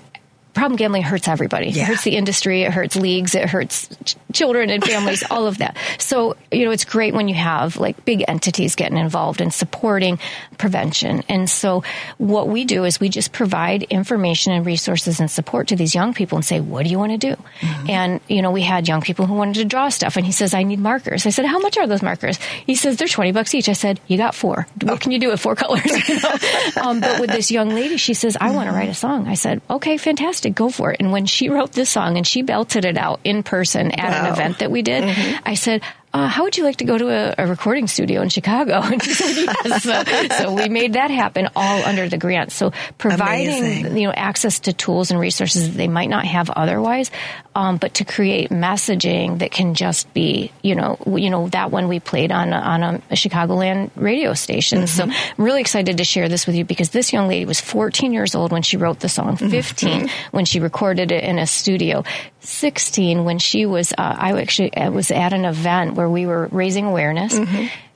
problem 0.54 0.76
gambling 0.76 1.02
hurts 1.02 1.28
everybody. 1.28 1.68
Yeah. 1.68 1.82
It 1.82 1.86
hurts 1.86 2.04
the 2.04 2.16
industry, 2.16 2.62
it 2.62 2.72
hurts 2.72 2.96
leagues, 2.96 3.34
it 3.34 3.48
hurts 3.48 3.88
ch- 4.04 4.16
children 4.32 4.70
and 4.70 4.84
families, 4.84 5.22
all 5.30 5.46
of 5.46 5.58
that. 5.58 5.76
So, 5.98 6.36
you 6.50 6.64
know, 6.64 6.70
it's 6.70 6.84
great 6.84 7.14
when 7.14 7.28
you 7.28 7.34
have 7.34 7.76
like 7.76 8.04
big 8.04 8.24
entities 8.28 8.74
getting 8.74 8.98
involved 8.98 9.40
and 9.40 9.52
supporting 9.52 10.18
prevention. 10.58 11.22
And 11.28 11.48
so 11.48 11.82
what 12.18 12.48
we 12.48 12.64
do 12.64 12.84
is 12.84 13.00
we 13.00 13.08
just 13.08 13.32
provide 13.32 13.84
information 13.84 14.52
and 14.52 14.66
resources 14.66 15.20
and 15.20 15.30
support 15.30 15.68
to 15.68 15.76
these 15.76 15.94
young 15.94 16.12
people 16.14 16.36
and 16.36 16.44
say, 16.44 16.60
what 16.60 16.84
do 16.84 16.90
you 16.90 16.98
want 16.98 17.12
to 17.12 17.18
do? 17.18 17.42
And, 17.88 18.20
you 18.28 18.42
know, 18.42 18.50
we 18.50 18.62
had 18.62 18.88
young 18.88 19.00
people 19.00 19.26
who 19.26 19.34
wanted 19.34 19.54
to 19.54 19.64
draw 19.64 19.88
stuff 19.88 20.16
and 20.16 20.26
he 20.26 20.32
says, 20.32 20.54
I 20.54 20.62
need 20.64 20.78
markers. 20.78 21.26
I 21.26 21.30
said, 21.30 21.46
how 21.46 21.58
much 21.58 21.78
are 21.78 21.86
those 21.86 22.02
markers? 22.02 22.36
He 22.66 22.74
says, 22.74 22.96
they're 22.96 23.08
20 23.08 23.32
bucks 23.32 23.54
each. 23.54 23.68
I 23.68 23.72
said, 23.72 24.00
you 24.06 24.16
got 24.18 24.34
four. 24.34 24.66
What 24.82 25.00
can 25.00 25.12
you 25.12 25.18
do 25.18 25.28
with 25.28 25.40
four 25.40 25.54
colors? 25.54 25.82
You 26.12 26.20
know? 26.20 26.82
um, 26.82 27.00
but 27.00 27.20
with 27.20 27.30
this 27.30 27.50
young 27.50 27.70
lady, 27.70 27.96
she 27.96 28.12
says, 28.12 28.36
I 28.40 28.50
want 28.50 28.68
to 28.68 28.74
write 28.74 28.88
a 28.88 28.94
song. 28.94 29.28
I 29.28 29.34
said, 29.34 29.62
okay, 29.70 29.96
fantastic. 29.96 30.41
To 30.42 30.50
go 30.50 30.70
for 30.70 30.92
it. 30.92 30.96
And 31.00 31.12
when 31.12 31.26
she 31.26 31.48
wrote 31.48 31.72
this 31.72 31.88
song 31.90 32.16
and 32.16 32.26
she 32.26 32.42
belted 32.42 32.84
it 32.84 32.98
out 32.98 33.20
in 33.22 33.42
person 33.42 33.92
at 33.92 34.10
Wow. 34.10 34.26
an 34.26 34.32
event 34.32 34.58
that 34.58 34.70
we 34.70 34.82
did, 34.82 35.04
mm-hmm. 35.04 35.42
I 35.46 35.54
said, 35.54 35.82
uh, 36.12 36.28
how 36.28 36.44
would 36.44 36.56
you 36.56 36.64
like 36.64 36.76
to 36.76 36.84
go 36.84 36.98
to 36.98 37.08
a, 37.08 37.34
a 37.38 37.46
recording 37.46 37.86
studio 37.86 38.20
in 38.20 38.28
Chicago? 38.28 38.80
And 38.82 39.02
she 39.02 39.14
said 39.14 39.34
yes. 39.34 39.82
So, 39.82 40.44
so 40.44 40.52
we 40.52 40.68
made 40.68 40.92
that 40.94 41.10
happen 41.10 41.48
all 41.56 41.82
under 41.84 42.08
the 42.08 42.18
grant. 42.18 42.52
So 42.52 42.72
providing 42.98 43.58
Amazing. 43.58 43.96
you 43.96 44.06
know 44.08 44.12
access 44.12 44.60
to 44.60 44.72
tools 44.72 45.10
and 45.10 45.18
resources 45.18 45.68
that 45.68 45.76
they 45.76 45.88
might 45.88 46.10
not 46.10 46.26
have 46.26 46.50
otherwise, 46.50 47.10
um, 47.54 47.78
but 47.78 47.94
to 47.94 48.04
create 48.04 48.50
messaging 48.50 49.38
that 49.38 49.50
can 49.50 49.74
just 49.74 50.12
be 50.12 50.52
you 50.62 50.74
know 50.74 50.98
you 51.06 51.30
know 51.30 51.48
that 51.48 51.70
one 51.70 51.88
we 51.88 52.00
played 52.00 52.30
on 52.30 52.52
a, 52.52 52.56
on 52.56 52.82
a, 52.82 52.94
a 53.10 53.14
Chicagoland 53.14 53.90
radio 53.96 54.34
station. 54.34 54.86
So 54.86 55.04
I'm 55.04 55.12
really 55.38 55.60
excited 55.60 55.96
to 55.98 56.04
share 56.04 56.28
this 56.28 56.46
with 56.46 56.56
you 56.56 56.64
because 56.64 56.90
this 56.90 57.12
young 57.12 57.28
lady 57.28 57.46
was 57.46 57.60
14 57.60 58.12
years 58.12 58.34
old 58.34 58.52
when 58.52 58.62
she 58.62 58.76
wrote 58.76 59.00
the 59.00 59.08
song, 59.08 59.36
15 59.36 60.10
when 60.32 60.44
she 60.44 60.60
recorded 60.60 61.10
it 61.12 61.24
in 61.24 61.38
a 61.38 61.46
studio, 61.46 62.04
16 62.42 63.24
when 63.24 63.38
she 63.38 63.66
was 63.66 63.92
uh, 63.92 64.16
I 64.18 64.38
actually 64.40 64.76
I 64.76 64.88
was 64.88 65.10
at 65.10 65.32
an 65.32 65.44
event 65.44 65.94
where 65.94 66.08
we 66.08 66.26
were 66.26 66.48
raising 66.50 66.86
awareness. 66.86 67.38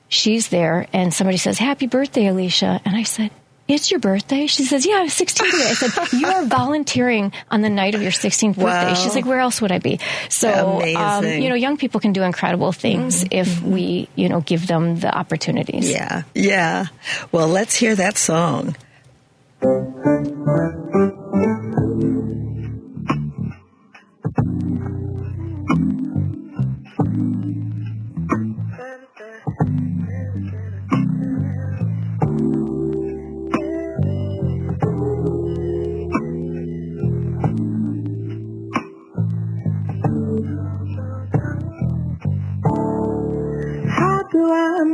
She's 0.09 0.47
there 0.47 0.87
and 0.93 1.13
somebody 1.13 1.37
says, 1.37 1.57
"Happy 1.57 1.87
birthday, 1.87 2.27
Alicia," 2.27 2.81
and 2.85 2.95
I 2.95 3.03
said. 3.03 3.31
It's 3.67 3.91
your 3.91 3.99
birthday? 3.99 4.47
She 4.47 4.63
says, 4.63 4.85
Yeah, 4.85 4.95
I'm 4.95 5.09
16 5.09 5.51
today. 5.51 5.63
I 5.65 5.73
said, 5.73 6.13
You 6.13 6.27
are 6.27 6.45
volunteering 6.45 7.33
on 7.51 7.61
the 7.61 7.69
night 7.69 7.95
of 7.95 8.01
your 8.01 8.11
16th 8.11 8.55
birthday. 8.55 8.63
Wow. 8.63 8.93
She's 8.93 9.13
like, 9.13 9.25
Where 9.25 9.41
else 9.41 9.61
would 9.61 9.73
I 9.73 9.79
be? 9.79 9.99
So, 10.29 10.81
um, 10.95 11.25
you 11.25 11.49
know, 11.49 11.55
young 11.55 11.75
people 11.75 11.99
can 11.99 12.13
do 12.13 12.23
incredible 12.23 12.71
things 12.71 13.25
if 13.29 13.61
we, 13.61 14.07
you 14.15 14.29
know, 14.29 14.39
give 14.39 14.67
them 14.67 15.01
the 15.01 15.13
opportunities. 15.13 15.91
Yeah, 15.91 16.23
yeah. 16.33 16.85
Well, 17.33 17.49
let's 17.49 17.75
hear 17.75 17.93
that 17.95 18.17
song. 18.17 18.75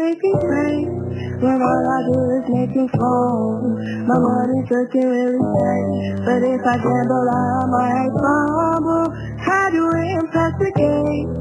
Make 0.03 0.19
it 0.19 0.43
rain 0.43 0.91
when 1.39 1.61
all 1.63 1.85
I 1.87 1.99
do 2.11 2.19
is 2.35 2.45
make 2.51 2.75
it 2.75 2.91
fall? 2.99 3.63
My 4.03 4.19
money's 4.19 4.67
looking 4.67 5.07
really 5.07 5.39
tight, 5.39 5.87
but 6.27 6.43
if 6.43 6.59
I 6.59 6.75
gamble, 6.75 7.27
I 7.31 7.63
might 7.71 8.11
fumble. 8.11 9.07
Try 9.47 9.71
to 9.71 9.83
impress 10.19 10.53
the 10.59 10.71
game, 10.75 11.31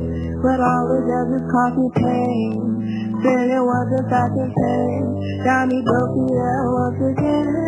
but 0.46 0.62
all 0.62 0.86
it 0.94 1.02
does 1.10 1.42
is 1.42 1.44
cause 1.50 1.74
me 1.74 1.90
pain. 1.98 2.62
Once 3.62 3.94
if 3.94 4.12
I 4.12 4.26
can 4.30 4.50
pay, 4.52 4.90
got 5.44 5.68
me 5.68 5.78
broke 5.82 6.16
yeah, 6.30 6.62
once 6.70 7.02
again. 7.10 7.62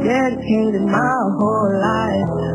Dedicated 0.07 0.83
my 0.83 1.19
whole 1.37 1.81
life 1.81 2.46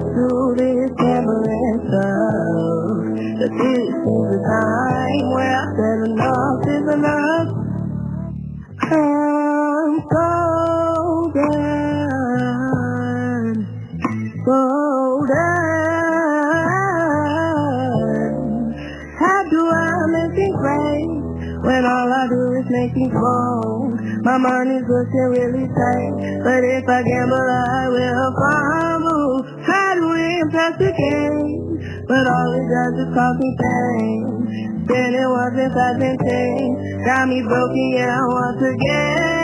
make 22.82 22.96
me 22.98 23.08
groan? 23.14 23.94
My 24.26 24.38
money's 24.42 24.82
looking 24.90 25.28
really 25.38 25.68
tight, 25.70 26.14
but 26.42 26.62
if 26.66 26.86
I 26.90 27.00
gamble, 27.06 27.48
I 27.78 27.84
will 27.94 28.30
fumble. 28.42 29.34
Try 29.66 29.96
to 29.96 30.06
win 30.10 30.42
impress 30.42 30.74
the 30.82 30.90
game, 30.90 31.78
but 32.10 32.24
all 32.26 32.50
it 32.58 32.66
does 32.74 32.96
is 33.06 33.10
cause 33.14 33.38
me 33.38 33.50
pain. 33.62 34.82
Spending 34.86 35.30
once 35.30 35.58
if 35.62 35.74
I've 35.78 36.00
been 36.02 36.18
changed, 36.26 37.06
got 37.06 37.30
me 37.30 37.46
broken, 37.46 37.88
yeah, 37.94 38.18
once 38.26 38.62
again. 38.66 39.41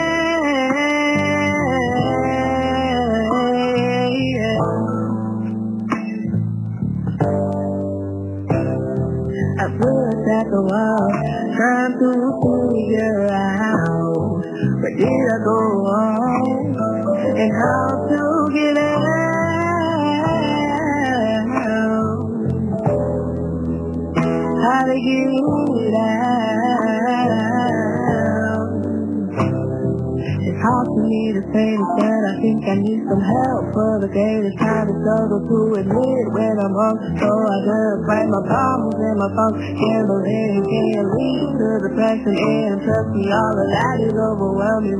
At 10.30 10.46
the 10.50 10.60
wall, 10.60 11.08
trying 11.56 11.98
to 11.98 12.10
figure 12.44 13.28
out 13.32 14.44
where 14.80 14.96
did 14.96 15.08
I 15.08 15.38
go 15.44 15.56
wrong 15.84 16.76
and 17.38 17.52
how 17.52 18.06
to 18.08 18.22
get 18.52 18.78
out. 18.78 19.08
How 24.62 24.82
to 24.86 24.96
get 25.00 25.94
out. 25.94 27.77
It's 30.58 30.66
hard 30.66 30.90
for 30.90 31.06
me 31.06 31.30
to 31.38 31.42
say 31.54 31.70
but 31.78 32.22
I 32.26 32.34
think 32.42 32.66
I 32.66 32.74
need 32.82 32.98
some 33.06 33.22
help 33.22 33.70
for 33.70 34.02
the 34.02 34.10
greatest 34.10 34.58
time 34.58 34.90
to 34.90 34.94
struggle 35.06 35.38
to 35.38 35.58
admit 35.78 36.24
when 36.34 36.54
I'm 36.58 36.74
wrong. 36.74 36.98
So 37.14 37.30
I 37.30 37.56
just 37.62 38.02
write 38.10 38.26
my 38.26 38.42
problems 38.42 38.98
and 38.98 39.18
my 39.22 39.30
thoughts, 39.38 39.62
gambling 39.78 40.66
can 40.66 41.04
lead 41.14 41.46
to 41.62 41.68
depression 41.86 42.34
and 42.34 42.74
trust 42.82 43.10
me, 43.14 43.30
all 43.30 43.54
of 43.54 43.68
that 43.70 43.96
is 44.02 44.18
overwhelming. 44.18 44.98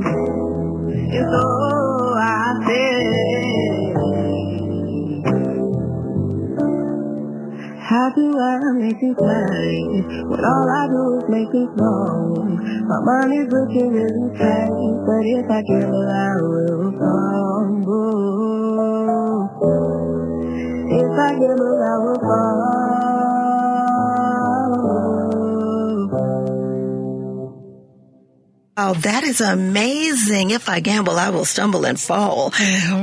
And 1.11 1.27
so 1.27 1.43
I 1.43 2.55
say, 2.63 3.99
how 7.89 8.05
do 8.13 8.21
I 8.37 8.59
make 8.77 9.01
it 9.01 9.17
right 9.17 10.05
when 10.29 10.45
all 10.45 10.69
I 10.69 10.85
do 10.93 11.17
is 11.17 11.25
make 11.25 11.49
it 11.49 11.73
wrong? 11.73 12.53
My 12.85 13.01
money's 13.01 13.49
looking 13.49 13.89
really 13.89 14.29
tight, 14.37 14.69
but 15.09 15.25
if 15.25 15.49
I 15.49 15.65
it, 15.89 16.05
I 16.05 16.37
will 16.37 16.93
fumble. 16.93 18.29
If 20.85 21.17
I 21.17 21.33
give 21.33 21.57
it, 21.57 21.81
I 21.81 21.97
will 21.97 22.21
fall. 22.21 22.88
Oh, 28.81 28.93
that 28.93 29.25
is 29.25 29.41
amazing. 29.41 30.51
If 30.51 30.69
I 30.69 30.79
gamble, 30.79 31.19
I 31.19 31.31
will 31.31 31.43
stumble 31.43 31.85
and 31.85 31.99
fall. 31.99 32.53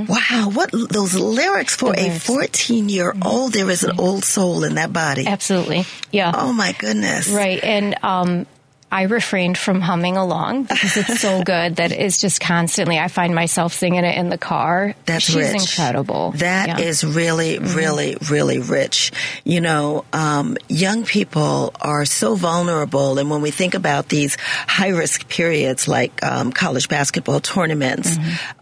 Wow. 0.09 0.51
What 0.53 0.71
those 0.73 1.15
lyrics 1.15 1.77
for 1.77 1.95
a 1.95 2.19
14 2.19 2.89
year 2.89 3.15
old. 3.23 3.53
There 3.53 3.69
is 3.69 3.85
an 3.85 3.99
old 3.99 4.25
soul 4.25 4.65
in 4.65 4.77
that 4.77 4.93
body. 4.93 5.27
Absolutely. 5.27 5.85
Yeah. 6.11 6.33
Oh 6.35 6.53
my 6.55 6.73
goodness. 6.73 7.29
Right. 7.29 7.62
And, 7.62 7.95
um, 8.03 8.47
I 8.90 9.03
refrained 9.03 9.59
from 9.59 9.81
humming 9.81 10.16
along 10.16 10.64
because 10.64 10.96
it's 10.96 11.20
so 11.20 11.42
good 11.44 11.77
that 11.77 11.90
it's 11.90 12.20
just 12.20 12.40
constantly. 12.40 12.99
I 12.99 13.09
find 13.09 13.35
myself 13.35 13.72
singing 13.75 14.05
it 14.05 14.16
in 14.16 14.29
the 14.29 14.38
car. 14.38 14.94
That's 15.07 15.25
She's 15.25 15.35
rich. 15.37 15.55
incredible. 15.61 16.31
That 16.37 16.68
Yeah. 16.68 16.79
is 16.87 17.03
really, 17.05 17.59
really, 17.59 18.16
really 18.31 18.59
rich. 18.61 19.11
You 19.44 19.61
know, 19.61 20.05
um, 20.12 20.57
young 20.68 21.05
people 21.05 21.72
are 21.81 22.05
so 22.05 22.37
vulnerable, 22.37 23.18
and 23.18 23.29
when 23.29 23.42
we 23.42 23.51
think 23.51 23.75
about 23.75 24.09
these 24.09 24.37
high 24.68 24.88
risk 24.90 25.29
periods 25.29 25.88
like 25.88 26.22
um, 26.25 26.53
college 26.53 26.88
basketball 26.88 27.40
tournaments, 27.40 28.17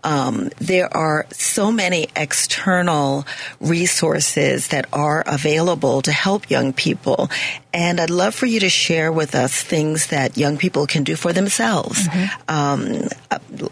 um, 0.04 0.48
there 0.58 0.94
are 0.96 1.26
so 1.32 1.70
many 1.70 2.08
external 2.16 3.26
resources 3.60 4.68
that 4.68 4.86
are 4.92 5.22
available 5.26 6.00
to 6.02 6.12
help 6.12 6.48
young 6.50 6.72
people. 6.72 7.28
And 7.74 8.00
I'd 8.00 8.10
love 8.10 8.36
for 8.36 8.46
you 8.46 8.60
to 8.60 8.68
share 8.68 9.10
with 9.10 9.34
us 9.34 9.60
things 9.60 10.06
that 10.06 10.38
young 10.38 10.58
people 10.58 10.86
can 10.86 11.02
do 11.02 11.16
for 11.16 11.32
themselves. 11.32 12.08
Um, 12.48 13.08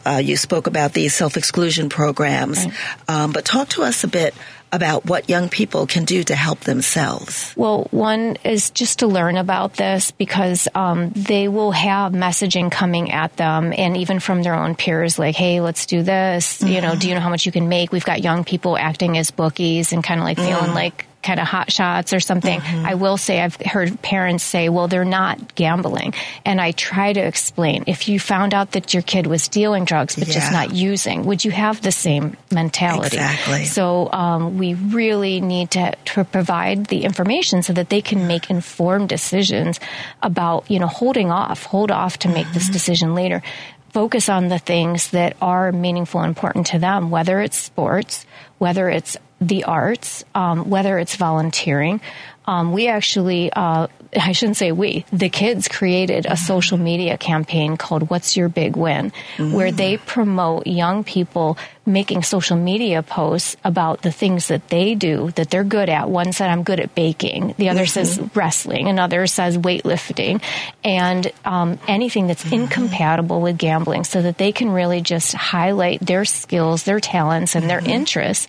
uh, 0.05 0.21
you 0.23 0.37
spoke 0.37 0.67
about 0.67 0.93
these 0.93 1.15
self 1.15 1.37
exclusion 1.37 1.89
programs, 1.89 2.67
um, 3.07 3.33
but 3.33 3.45
talk 3.45 3.69
to 3.71 3.83
us 3.85 4.03
a 4.03 4.09
bit 4.09 4.35
about 4.73 5.05
what 5.05 5.29
young 5.29 5.51
people 5.51 5.87
can 5.87 6.05
do 6.05 6.25
to 6.25 6.35
help 6.35 6.61
themselves. 6.61 7.53
Well, 7.57 7.87
one 7.91 8.39
is 8.43 8.71
just 8.71 9.01
to 9.01 9.07
learn 9.07 9.37
about 9.37 9.75
this 9.75 10.11
because 10.11 10.67
um, 10.75 11.11
they 11.11 11.47
will 11.47 11.73
have 11.73 12.13
messaging 12.13 12.73
coming 12.73 13.13
at 13.13 13.37
them, 13.37 13.73
and 13.77 13.97
even 13.99 14.19
from 14.19 14.43
their 14.43 14.55
own 14.55 14.75
peers, 14.75 15.19
like, 15.19 15.37
"Hey, 15.37 15.61
let's 15.61 15.87
do 15.87 16.03
this." 16.03 16.61
You 16.63 16.81
know, 16.81 16.97
do 16.97 17.09
you 17.09 17.15
know 17.15 17.21
how 17.21 17.31
much 17.31 17.47
you 17.47 17.53
can 17.53 17.69
make? 17.69 17.93
We've 17.93 18.05
got 18.05 18.23
young 18.23 18.43
people 18.43 18.77
acting 18.77 19.17
as 19.17 19.31
bookies 19.31 19.93
and 19.93 20.03
kind 20.03 20.19
of 20.19 20.25
like 20.25 20.39
feeling 20.39 20.75
like 20.75 21.07
kind 21.23 21.39
of 21.41 21.47
hot 21.47 21.71
shots 21.71 22.13
or 22.13 22.21
something. 22.21 22.61
I 22.61 22.95
will 22.95 23.17
say 23.17 23.41
I've 23.41 23.57
heard 23.57 24.01
parents 24.03 24.43
say, 24.45 24.69
"Well, 24.69 24.89
they're 24.89 25.05
not 25.05 25.55
gambling," 25.55 26.15
and 26.45 26.61
I 26.61 26.73
try 26.73 27.13
to 27.13 27.21
explain. 27.21 27.85
If 27.87 28.09
you 28.09 28.19
found 28.19 28.55
out 28.55 28.73
that 28.73 28.93
your 28.93 29.03
kid 29.03 29.27
was 29.27 29.49
dealing 29.49 29.85
drugs 29.85 30.17
but 30.17 30.29
Yeah. 30.29 30.35
just 30.35 30.53
not 30.53 30.73
using, 30.75 31.25
would 31.25 31.45
you 31.45 31.51
have 31.53 31.81
the 31.81 31.93
same 31.93 32.37
mentality? 32.51 33.17
Exactly. 33.17 33.65
So 33.67 34.11
um, 34.13 34.59
we 34.59 34.75
really 34.75 35.41
need 35.41 35.71
to, 35.73 35.95
to 36.07 36.25
provide 36.25 36.87
the 36.87 37.05
information 37.05 37.63
so 37.63 37.73
that 37.73 37.89
they 37.89 38.03
can 38.03 38.27
make 38.27 38.51
informed 38.51 39.09
decisions 39.09 39.79
about, 40.23 40.65
you 40.71 40.79
know, 40.79 40.87
holding 40.87 41.31
off, 41.31 41.65
hold 41.65 41.91
off 41.91 42.19
to 42.21 42.29
make 42.29 42.51
this 42.53 42.69
decision 42.69 43.15
later. 43.15 43.43
Focus 43.91 44.29
on 44.29 44.49
the 44.49 44.59
things 44.59 45.11
that 45.11 45.37
are 45.43 45.71
meaningful 45.71 46.21
and 46.23 46.29
important 46.31 46.67
to 46.69 46.79
them, 46.79 47.11
whether 47.11 47.41
it's 47.41 47.59
sports, 47.59 48.25
whether 48.59 48.89
it's 48.89 49.17
the 49.49 49.65
arts, 49.65 50.25
um, 50.35 50.71
whether 50.71 50.99
it's 50.99 51.17
volunteering. 51.17 52.01
Um, 52.47 52.73
we 52.73 52.89
actually, 52.89 53.53
uh, 53.53 53.87
I 54.17 54.33
shouldn't 54.33 54.57
say 54.57 54.73
we, 54.73 55.05
the 55.13 55.29
kids 55.29 55.69
created 55.69 56.27
a 56.27 56.37
social 56.37 56.79
media 56.79 57.17
campaign 57.17 57.77
called 57.77 58.11
What's 58.11 58.37
Your 58.37 58.49
Big 58.49 58.77
Win, 58.77 59.13
where 59.39 59.73
they 59.73 59.97
promote 59.97 60.67
young 60.67 61.03
people 61.05 61.57
making 61.85 62.23
social 62.23 62.57
media 62.57 63.03
posts 63.03 63.57
about 63.65 64.03
the 64.03 64.13
things 64.13 64.49
that 64.49 64.69
they 64.69 64.95
do 64.95 65.31
that 65.33 65.51
they're 65.51 65.65
good 65.65 65.89
at. 65.89 66.09
One 66.09 66.33
said, 66.33 66.49
I'm 66.49 66.63
good 66.63 66.79
at 66.79 66.95
baking. 66.95 67.55
The 67.59 67.71
other 67.71 67.87
says 67.87 68.21
wrestling. 68.35 68.89
Another 68.89 69.27
says 69.27 69.59
weightlifting 69.59 70.43
and 70.85 71.31
um, 71.45 71.79
anything 71.89 72.29
that's 72.29 72.51
incompatible 72.51 73.41
with 73.41 73.59
gambling 73.59 74.05
so 74.05 74.23
that 74.23 74.39
they 74.39 74.53
can 74.53 74.71
really 74.71 75.01
just 75.01 75.33
highlight 75.35 76.01
their 76.01 76.25
skills, 76.25 76.85
their 76.85 77.01
talents, 77.01 77.57
and 77.57 77.69
their 77.69 77.81
interests. 77.81 78.49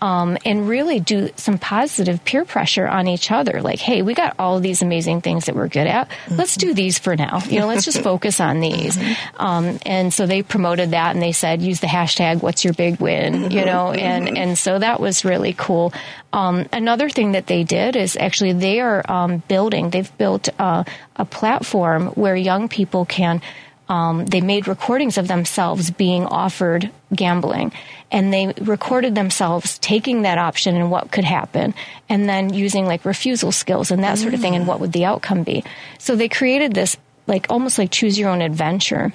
Um, 0.00 0.36
and 0.44 0.68
really 0.68 0.98
do 0.98 1.30
some 1.36 1.58
positive 1.58 2.24
peer 2.24 2.44
pressure 2.44 2.88
on 2.88 3.06
each 3.06 3.30
other. 3.32 3.62
Like, 3.62 3.78
hey, 3.78 4.02
we 4.02 4.14
got 4.14 4.34
all 4.38 4.60
these 4.60 4.82
amazing 4.82 5.20
things 5.20 5.46
that 5.46 5.54
we're 5.54 5.68
good 5.68 5.86
at. 5.86 6.10
Let's 6.30 6.56
do 6.56 6.74
these 6.74 6.98
for 6.98 7.16
now. 7.16 7.40
You 7.46 7.60
know, 7.60 7.66
let's 7.66 7.84
just 7.84 8.00
focus 8.02 8.40
on 8.40 8.60
these. 8.60 8.98
Um, 9.36 9.78
and 9.84 10.12
so 10.12 10.26
they 10.26 10.42
promoted 10.42 10.92
that 10.92 11.14
and 11.14 11.22
they 11.22 11.32
said, 11.32 11.62
use 11.62 11.80
the 11.80 11.86
hashtag, 11.86 12.42
what's 12.42 12.64
your 12.64 12.74
big 12.74 13.00
win? 13.00 13.50
You 13.50 13.64
know, 13.64 13.92
and, 13.92 14.36
and 14.36 14.58
so 14.58 14.78
that 14.78 15.00
was 15.00 15.24
really 15.24 15.52
cool. 15.52 15.92
Um, 16.32 16.66
another 16.72 17.10
thing 17.10 17.32
that 17.32 17.46
they 17.46 17.64
did 17.64 17.96
is 17.96 18.16
actually 18.16 18.52
they 18.52 18.80
are 18.80 19.02
um, 19.10 19.42
building, 19.48 19.90
they've 19.90 20.16
built 20.18 20.48
uh, 20.58 20.84
a 21.16 21.24
platform 21.24 22.06
where 22.08 22.36
young 22.36 22.68
people 22.68 23.04
can 23.04 23.42
um, 23.88 24.26
they 24.26 24.40
made 24.40 24.68
recordings 24.68 25.18
of 25.18 25.28
themselves 25.28 25.90
being 25.90 26.24
offered 26.26 26.90
gambling. 27.14 27.72
And 28.10 28.32
they 28.32 28.52
recorded 28.60 29.14
themselves 29.14 29.78
taking 29.78 30.22
that 30.22 30.38
option 30.38 30.76
and 30.76 30.90
what 30.90 31.10
could 31.10 31.24
happen. 31.24 31.74
And 32.08 32.28
then 32.28 32.52
using 32.52 32.86
like 32.86 33.04
refusal 33.04 33.52
skills 33.52 33.90
and 33.90 34.04
that 34.04 34.18
sort 34.18 34.34
of 34.34 34.40
thing 34.40 34.54
and 34.54 34.66
what 34.66 34.80
would 34.80 34.92
the 34.92 35.04
outcome 35.04 35.42
be. 35.42 35.64
So 35.98 36.16
they 36.16 36.28
created 36.28 36.74
this 36.74 36.96
like 37.26 37.46
almost 37.50 37.78
like 37.78 37.90
choose 37.90 38.18
your 38.18 38.30
own 38.30 38.42
adventure 38.42 39.12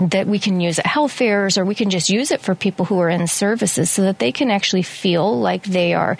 that 0.00 0.26
we 0.26 0.38
can 0.38 0.60
use 0.60 0.78
at 0.78 0.86
health 0.86 1.12
fairs 1.12 1.56
or 1.56 1.64
we 1.64 1.74
can 1.74 1.88
just 1.88 2.10
use 2.10 2.30
it 2.30 2.40
for 2.40 2.54
people 2.54 2.84
who 2.84 2.98
are 2.98 3.08
in 3.08 3.26
services 3.26 3.90
so 3.90 4.02
that 4.02 4.18
they 4.18 4.32
can 4.32 4.50
actually 4.50 4.82
feel 4.82 5.38
like 5.38 5.62
they 5.62 5.94
are 5.94 6.18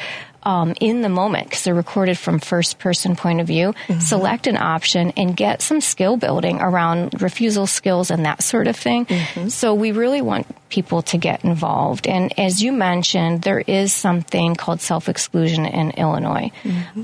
um, 0.48 0.72
in 0.80 1.02
the 1.02 1.10
moment 1.10 1.46
because 1.46 1.64
they're 1.64 1.74
recorded 1.74 2.16
from 2.16 2.38
first 2.38 2.78
person 2.78 3.14
point 3.16 3.38
of 3.42 3.46
view 3.46 3.74
select 4.00 4.46
an 4.46 4.56
option 4.56 5.12
and 5.14 5.36
get 5.36 5.60
some 5.60 5.78
skill 5.78 6.16
building 6.16 6.58
around 6.58 7.20
refusal 7.20 7.66
skills 7.66 8.10
and 8.10 8.24
that 8.24 8.42
sort 8.42 8.66
of 8.66 8.74
thing. 8.74 9.06
So 9.50 9.74
we 9.74 9.92
really 9.92 10.22
want 10.22 10.46
people 10.70 11.02
to 11.02 11.18
get 11.18 11.44
involved. 11.44 12.06
And 12.06 12.32
as 12.38 12.62
you 12.62 12.72
mentioned 12.72 13.42
there 13.42 13.60
is 13.60 13.92
something 13.92 14.54
called 14.54 14.80
self-exclusion 14.80 15.66
in 15.66 15.90
illinois. 15.90 16.50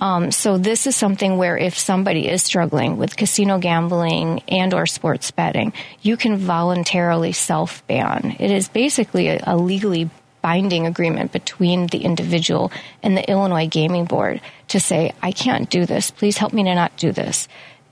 Um, 0.01 0.31
so 0.31 0.57
this 0.57 0.87
is 0.87 0.97
something 0.97 1.37
where 1.37 1.59
if 1.59 1.79
somebody 1.79 2.27
is 2.29 2.43
struggling 2.43 2.97
with 2.97 3.15
casino 3.15 3.59
gambling 3.59 4.43
and 4.49 4.73
or 4.73 4.87
sports 4.87 5.31
betting 5.31 5.75
you 6.01 6.17
can 6.17 6.39
voluntarily 6.39 7.33
self-ban. 7.33 8.37
It 8.41 8.51
is 8.51 8.69
basically 8.69 9.29
a, 9.29 9.45
a 9.47 9.57
legally 9.59 10.09
binding 10.45 10.87
agreement 10.87 11.33
between 11.33 11.87
the 11.87 12.05
individual 12.05 12.71
and 13.03 13.17
the 13.17 13.31
Illinois 13.31 13.67
Gaming 13.67 14.05
Board 14.05 14.43
to 14.69 14.79
say, 14.79 15.15
I 15.23 15.33
can't 15.33 15.71
do 15.71 15.87
this. 15.87 16.11
Please 16.11 16.37
help 16.37 16.53
me 16.53 16.65
to 16.65 16.75
not 16.75 16.95
do 16.99 17.13
this. 17.13 17.49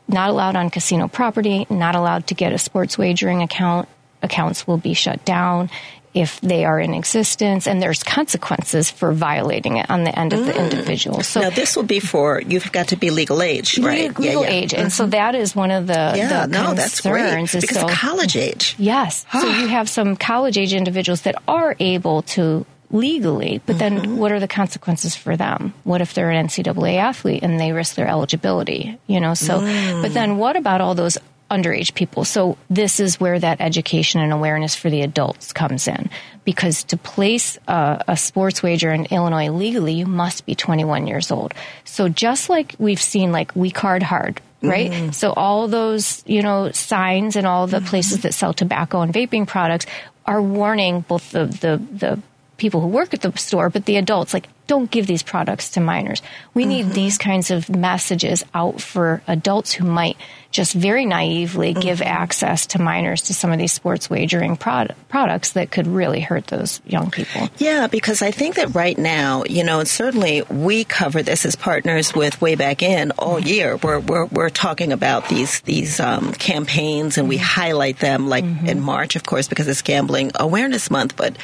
Not 0.07 0.29
allowed 0.29 0.55
on 0.55 0.69
casino 0.69 1.09
property, 1.09 1.67
not 1.71 1.95
allowed 1.95 2.27
to 2.27 2.35
get 2.35 2.53
a 2.53 2.59
sports 2.59 2.99
wagering 2.99 3.41
account. 3.41 3.89
Accounts 4.21 4.67
will 4.67 4.77
be 4.77 4.93
shut 4.93 5.25
down 5.25 5.71
if 6.15 6.41
they 6.41 6.65
are 6.65 6.79
in 6.79 6.95
existence, 6.95 7.67
and 7.67 7.81
there's 7.81 8.03
consequences 8.03 8.91
for 8.91 9.13
violating 9.13 9.79
it 9.79 9.89
on 9.91 10.05
the 10.05 10.17
end 10.19 10.33
of 10.33 10.45
the 10.45 10.55
ah. 10.59 10.65
individual. 10.65 11.23
So 11.23 11.41
now, 11.41 11.51
this 11.51 11.75
will 11.75 11.83
be 11.85 12.01
for 12.01 12.41
you've 12.41 12.71
got 12.73 12.89
to 12.89 12.97
be 12.97 13.11
legal 13.11 13.43
age, 13.43 13.79
right? 13.79 14.09
legal, 14.09 14.25
legal 14.25 14.45
age, 14.45 14.75
and 14.75 14.93
so 14.93 15.05
mm-hmm. 15.05 15.11
that 15.11 15.35
is 15.35 15.57
one 15.57 15.71
of 15.71 15.87
the, 15.87 16.13
Yeah, 16.17 16.47
the 16.47 16.53
no, 16.53 16.75
that's 16.75 17.01
great 17.01 17.51
because 17.53 17.69
so- 17.69 17.89
college 17.89 18.37
age. 18.37 18.75
Yes. 18.79 19.25
so 19.33 19.47
you 19.47 19.69
have 19.69 19.89
some 19.89 20.17
college 20.17 20.59
age 20.59 20.75
individuals 20.75 21.23
that 21.23 21.37
are 21.49 21.77
able 21.79 22.23
to 22.23 22.67
legally, 22.93 23.61
but 23.65 23.79
then 23.79 23.99
mm-hmm. 23.99 24.17
what 24.19 24.33
are 24.33 24.41
the 24.41 24.49
consequences 24.49 25.17
for 25.17 25.37
them? 25.37 25.73
What 25.85 26.01
if 26.01 26.15
they're 26.15 26.31
an 26.31 26.47
NCAA 26.47 26.97
athlete 26.97 27.43
and 27.43 27.59
they 27.59 27.73
risk 27.73 27.95
their 27.95 28.07
eligibility? 28.07 28.99
You 29.07 29.21
know, 29.21 29.35
so, 29.35 29.61
but 29.61 29.67
mm. 29.67 30.13
then 30.13 30.37
what 30.37 30.57
about 30.57 30.81
all 30.81 30.95
those 30.95 31.17
underage 31.53 31.95
people? 31.95 32.25
So 32.25 32.57
this 32.71 32.99
is 32.99 33.21
where 33.21 33.39
that 33.39 33.61
education 33.61 34.21
and 34.21 34.33
awareness 34.33 34.75
for 34.75 34.91
the 34.91 35.03
adults 35.03 35.53
comes 35.53 35.87
in. 35.87 36.11
Because 36.45 36.83
to 36.85 36.97
place 36.97 37.59
a, 37.69 38.03
a 38.09 38.17
sports 38.17 38.63
wager 38.63 38.91
in 38.91 39.07
Illinois 39.07 39.51
legally, 39.51 39.93
you 39.93 40.07
must 40.07 40.47
be 40.47 40.55
21 40.55 41.07
years 41.07 41.31
old. 41.31 41.55
So 41.85 42.09
just 42.09 42.49
like 42.49 42.75
we've 42.79 43.01
seen, 43.01 43.31
like 43.31 43.55
we 43.55 43.71
card 43.71 44.03
hard, 44.03 44.41
right? 44.63 44.91
Mm-hmm. 44.91 45.11
So 45.13 45.33
all 45.33 45.69
those, 45.69 46.23
you 46.27 46.43
know, 46.43 46.73
signs 46.73 47.37
and 47.37 47.47
all 47.47 47.67
the 47.67 47.79
mm-hmm. 47.79 47.87
places 47.87 48.23
that 48.23 48.35
sell 48.35 48.53
tobacco 48.53 49.03
and 49.03 49.13
vaping 49.13 49.47
products 49.47 49.87
are 50.27 50.41
warning 50.41 51.03
both 51.03 51.31
the, 51.31 51.47
the, 51.47 51.83
the 51.93 52.23
people 52.57 52.81
who 52.81 52.87
work 52.87 53.13
at 53.13 53.23
the 53.23 53.37
store, 53.37 53.71
but 53.71 53.87
the 53.87 53.97
adults, 53.97 54.33
like, 54.33 54.49
don't 54.69 54.91
give 54.91 55.07
these 55.07 55.23
products 55.23 55.71
to 55.71 55.81
minors. 55.81 56.23
We 56.55 56.65
need 56.65 56.87
mm-hmm. 56.87 56.95
these 56.95 57.19
kinds 57.19 57.51
of 57.51 57.69
messages 57.69 58.45
out 58.55 58.81
for 58.81 59.21
adults 59.27 59.73
who 59.73 59.85
might 59.85 60.17
just 60.53 60.75
very 60.75 61.07
naively 61.07 61.73
mm-hmm. 61.73 61.81
give 61.81 62.03
access 62.03 62.67
to 62.67 62.81
minors 62.81 63.23
to 63.23 63.35
some 63.35 63.51
of 63.53 63.59
these 63.59 63.73
sports 63.73 64.09
wagering 64.09 64.57
prod- 64.57 64.95
products 65.09 65.53
that 65.53 65.71
could 65.71 65.87
really 65.87 66.21
hurt 66.21 66.47
those 66.47 66.81
young 66.87 67.11
people. 67.11 67.49
Yeah, 67.57 67.87
because 67.87 68.23
I 68.23 68.31
think 68.31 68.57
that 68.57 68.75
right 68.75 68.97
now, 68.97 69.45
you 69.45 69.65
know, 69.65 69.81
and 69.81 69.89
certainly 69.89 70.43
we 70.43 70.85
cover 70.85 71.23
this 71.23 71.45
as 71.47 71.57
partners 71.57 72.15
with 72.15 72.41
Way 72.41 72.55
Back 72.55 72.83
Inn 72.83 73.13
all 73.19 73.39
mm-hmm. 73.39 73.49
year. 73.49 73.77
We're 73.77 73.99
we're, 73.99 74.27
we're 74.27 74.51
talking 74.51 74.93
about 74.93 75.29
these 75.29 75.61
these 75.63 75.99
um, 75.99 76.33
campaigns, 76.33 77.19
and 77.19 77.29
we 77.29 77.37
mm-hmm. 77.37 77.45
highlight 77.45 77.99
them 77.99 78.29
like 78.29 78.45
in 78.45 78.81
March, 78.81 79.17
of 79.17 79.25
course, 79.25 79.49
because 79.49 79.69
it's 79.69 79.83
Gambling 79.83 80.33
Awareness 80.39 80.91
Month. 80.91 81.17
But 81.17 81.37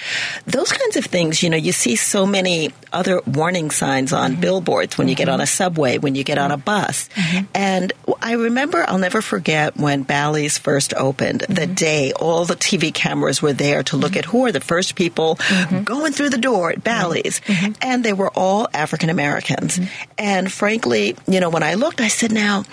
those 0.45 0.71
kinds 0.71 0.97
of 0.97 1.07
things, 1.07 1.43
you 1.43 1.49
know, 1.49 1.57
you 1.57 1.73
see 1.73 1.97
so 1.97 2.27
many 2.27 2.73
other 2.93 3.23
warning 3.27 3.71
signs 3.71 4.13
on 4.13 4.37
billboards 4.37 4.99
when 4.99 5.09
you 5.09 5.15
get 5.15 5.29
on 5.29 5.41
a 5.41 5.47
subway, 5.47 5.97
when 5.99 6.15
you 6.15 6.25
get 6.25 6.37
on 6.37 6.51
a 6.51 6.59
bus, 6.59 7.09
and 7.55 7.93
I 8.21 8.33
remember 8.33 8.85
I'll 8.99 9.03
never 9.03 9.23
forget 9.23 9.77
when 9.77 10.03
Bally's 10.03 10.59
first 10.59 10.93
opened. 10.93 11.43
The 11.43 11.63
mm-hmm. 11.63 11.75
day 11.75 12.13
all 12.13 12.45
the 12.45 12.57
TV 12.57 12.93
cameras 12.93 13.41
were 13.41 13.53
there 13.53 13.85
to 13.85 13.97
look 13.97 14.11
mm-hmm. 14.11 14.19
at 14.19 14.25
who 14.25 14.47
are 14.47 14.51
the 14.51 14.61
first 14.61 14.97
people 14.97 15.37
mm-hmm. 15.37 15.85
going 15.85 16.13
through 16.13 16.31
the 16.31 16.39
door 16.39 16.73
at 16.73 16.83
Bally's, 16.83 17.41
and 17.81 18.05
they 18.05 18.13
were 18.13 18.33
all 18.35 18.67
African 18.75 19.09
Americans. 19.09 19.79
And 20.19 20.51
frankly, 20.51 21.17
you 21.29 21.39
know, 21.39 21.49
when 21.49 21.63
I 21.63 21.75
looked, 21.75 22.01
I 22.01 22.09
said, 22.09 22.33
now 22.33 22.65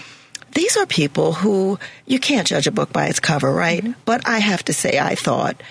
these 0.53 0.76
are 0.78 0.88
people 0.88 1.34
who 1.34 1.78
you 2.07 2.17
can't 2.17 2.47
judge 2.47 2.65
a 2.65 2.71
book 2.71 2.91
by 2.91 3.05
its 3.05 3.19
cover, 3.19 3.53
right? 3.53 3.84
Mm-hmm. 3.84 4.01
But 4.05 4.28
I 4.28 4.39
have 4.39 4.65
to 4.65 4.73
say, 4.73 4.97
I 4.97 5.13
thought, 5.13 5.61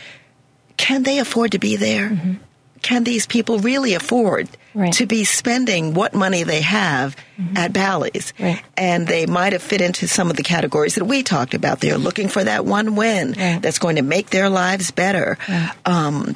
can 0.76 1.02
they 1.02 1.18
afford 1.18 1.50
to 1.52 1.58
be 1.58 1.74
there? 1.74 2.38
Can 2.84 3.02
these 3.04 3.26
people 3.26 3.58
really 3.58 3.94
afford 3.94 4.46
Mm-hmm. 4.74 4.80
Right. 4.80 4.92
to 4.94 5.06
be 5.06 5.22
spending 5.22 5.94
what 5.94 6.14
money 6.14 6.42
they 6.42 6.60
have 6.62 7.14
at 7.54 7.72
Bally's? 7.72 8.32
Mm-hmm. 8.32 8.42
Right. 8.44 8.62
And 8.76 9.06
they 9.06 9.24
might 9.24 9.52
have 9.52 9.62
fit 9.62 9.80
into 9.80 10.08
some 10.08 10.30
of 10.30 10.36
the 10.36 10.42
categories 10.42 10.96
that 10.96 11.04
we 11.04 11.22
talked 11.22 11.54
about. 11.54 11.78
They're 11.78 11.96
looking 11.96 12.26
for 12.28 12.42
that 12.42 12.64
one 12.66 12.96
win 12.96 13.34
Right. 13.38 13.62
that's 13.62 13.78
going 13.78 13.96
to 13.96 14.02
make 14.02 14.30
their 14.30 14.48
lives 14.50 14.90
better. 14.90 15.38
Um, 15.86 16.34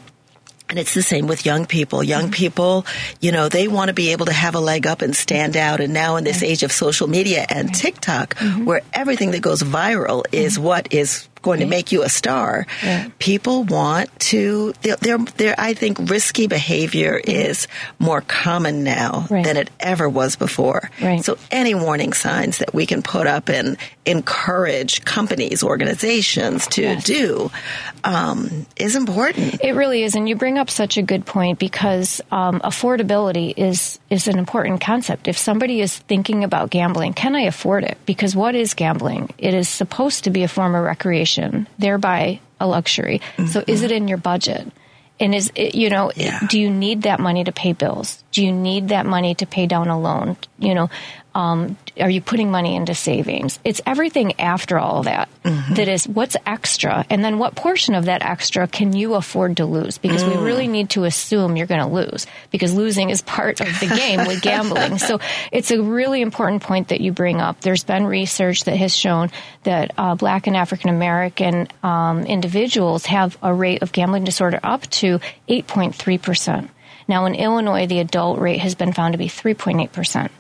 and 0.71 0.79
it's 0.79 0.95
the 0.95 1.03
same 1.03 1.27
with 1.27 1.45
young 1.47 1.67
people. 1.67 2.05
Young 2.05 2.25
Mm-hmm. 2.31 2.33
people, 2.45 2.87
you 3.21 3.33
know, 3.33 3.49
they 3.49 3.67
want 3.67 3.89
to 3.89 3.95
be 3.95 4.13
able 4.13 4.27
to 4.27 4.33
have 4.33 4.55
a 4.55 4.61
leg 4.61 4.87
up 4.87 5.03
and 5.03 5.17
stand 5.17 5.57
out. 5.57 5.81
And 5.81 5.93
now 5.93 6.15
in 6.17 6.23
this 6.25 6.43
age 6.45 6.63
of 6.63 6.71
social 6.71 7.09
media 7.09 7.45
and 7.49 7.75
TikTok, 7.75 8.37
Mm-hmm. 8.37 8.67
where 8.67 8.83
everything 8.93 9.33
that 9.33 9.43
goes 9.43 9.63
viral 9.63 10.25
is 10.31 10.59
what 10.61 10.93
is 10.95 11.27
going 11.43 11.61
to 11.61 11.67
make 11.67 11.93
you 11.93 12.03
a 12.03 12.09
star, 12.09 12.67
Right. 12.85 13.11
people 13.19 13.65
want 13.65 14.11
to, 14.31 14.73
they're, 14.83 15.19
they're, 15.19 15.55
I 15.59 15.75
think 15.75 15.99
risky 16.11 16.47
behavior 16.47 17.21
is 17.23 17.69
more 17.99 18.21
common 18.21 18.85
now. 18.85 19.27
Right. 19.31 19.45
than 19.45 19.57
it 19.57 19.71
ever 19.81 20.09
was 20.09 20.37
before. 20.37 20.91
Right. 21.03 21.25
So 21.25 21.39
any 21.51 21.75
warning 21.75 22.13
signs 22.13 22.59
that 22.59 22.75
we 22.75 22.87
can 22.87 23.03
put 23.03 23.27
up 23.27 23.49
and 23.49 23.77
encourage 24.07 25.05
companies, 25.05 25.63
organizations 25.63 26.67
to 26.69 26.83
Yes. 26.83 27.05
do 27.05 27.51
um, 28.05 28.67
is 28.77 28.97
important. 28.97 29.61
It 29.63 29.73
really 29.73 30.03
is, 30.03 30.15
and 30.15 30.29
you 30.29 30.35
bring 30.37 30.59
up 30.59 30.71
such 30.71 30.97
a 30.97 31.03
good 31.03 31.25
point 31.27 31.59
because 31.59 32.21
um, 32.31 32.61
affordability 32.61 33.53
is 33.57 33.99
is 34.11 34.27
an 34.29 34.39
important 34.39 34.81
concept. 34.81 35.29
If 35.29 35.37
somebody 35.37 35.81
is 35.81 35.97
thinking 35.97 36.43
about 36.45 36.71
gambling, 36.71 37.13
can 37.15 37.35
I 37.35 37.43
afford 37.43 37.85
it? 37.85 37.99
Because 38.07 38.35
what 38.35 38.55
is 38.55 38.75
gambling? 38.75 39.31
It 39.39 39.53
is 39.55 39.69
supposed 39.69 40.25
to 40.25 40.31
be 40.31 40.43
a 40.43 40.49
form 40.49 40.75
of 40.75 40.83
recreation, 40.85 41.28
thereby 41.79 42.41
a 42.61 42.67
luxury. 42.67 43.21
So, 43.37 43.43
mm-hmm. 43.43 43.71
is 43.71 43.83
it 43.83 43.93
in 43.93 44.09
your 44.09 44.19
budget? 44.19 44.67
And 45.21 45.35
is 45.35 45.51
it, 45.55 45.75
you 45.75 45.91
know, 45.91 46.13
Yeah. 46.15 46.41
do 46.49 46.61
you 46.61 46.71
need 46.71 47.03
that 47.03 47.19
money 47.21 47.43
to 47.45 47.53
pay 47.53 47.73
bills? 47.73 48.23
Do 48.31 48.45
you 48.45 48.53
need 48.53 48.89
that 48.89 49.05
money 49.05 49.35
to 49.37 49.47
pay 49.47 49.67
down 49.67 49.89
a 49.89 49.99
loan? 49.99 50.37
You 50.59 50.75
know, 50.75 50.91
um, 51.39 51.77
are 52.01 52.11
you 52.11 52.21
putting 52.21 52.51
money 52.51 52.75
into 52.75 52.97
savings? 52.97 53.61
It's 53.63 53.81
everything 53.87 54.41
after 54.41 54.77
all 54.77 55.05
that 55.05 55.29
that 55.45 55.87
is 55.87 56.09
what's 56.09 56.37
extra, 56.45 57.07
and 57.09 57.25
then 57.25 57.39
what 57.39 57.55
portion 57.55 57.95
of 57.95 58.07
that 58.07 58.23
extra 58.23 58.67
can 58.67 58.93
you 58.93 59.15
afford 59.15 59.59
to 59.59 59.65
lose? 59.65 59.99
Because 59.99 60.25
we 60.25 60.37
really 60.37 60.67
need 60.67 60.91
to 60.91 61.05
assume 61.05 61.57
you're 61.57 61.69
going 61.69 61.81
to 61.81 61.95
lose 61.95 62.27
because 62.51 62.75
losing 62.75 63.11
is 63.11 63.23
part 63.23 63.61
of 63.61 63.69
the 63.79 63.87
game 63.87 64.27
with 64.27 64.43
gambling. 64.43 64.99
So 64.99 65.21
it's 65.53 65.71
a 65.71 65.81
really 65.81 66.23
important 66.23 66.63
point 66.63 66.89
that 66.89 67.01
you 67.01 67.13
bring 67.13 67.41
up. 67.41 67.61
There's 67.61 67.85
been 67.85 68.05
research 68.05 68.65
that 68.65 68.77
has 68.77 68.95
shown 68.95 69.31
that 69.63 69.93
uh, 69.97 70.17
Black 70.17 70.49
and 70.49 70.57
African 70.57 70.91
American 70.91 71.69
um, 71.85 72.25
individuals 72.25 73.07
have 73.07 73.39
a 73.43 73.55
rate 73.55 73.83
of 73.83 73.93
gambling 73.93 74.25
disorder 74.25 74.59
up 74.65 74.83
to 74.91 75.21
8.3 75.49 76.21
percent. 76.21 76.71
Now 77.07 77.27
in 77.27 77.37
Illinois, 77.37 77.87
the 77.87 78.01
adult 78.01 78.41
rate 78.41 78.59
has 78.59 78.75
been 78.75 78.93
found 78.93 79.13
to 79.13 79.19
be 79.19 79.29
3.8 79.29 79.93
percent 79.93 80.33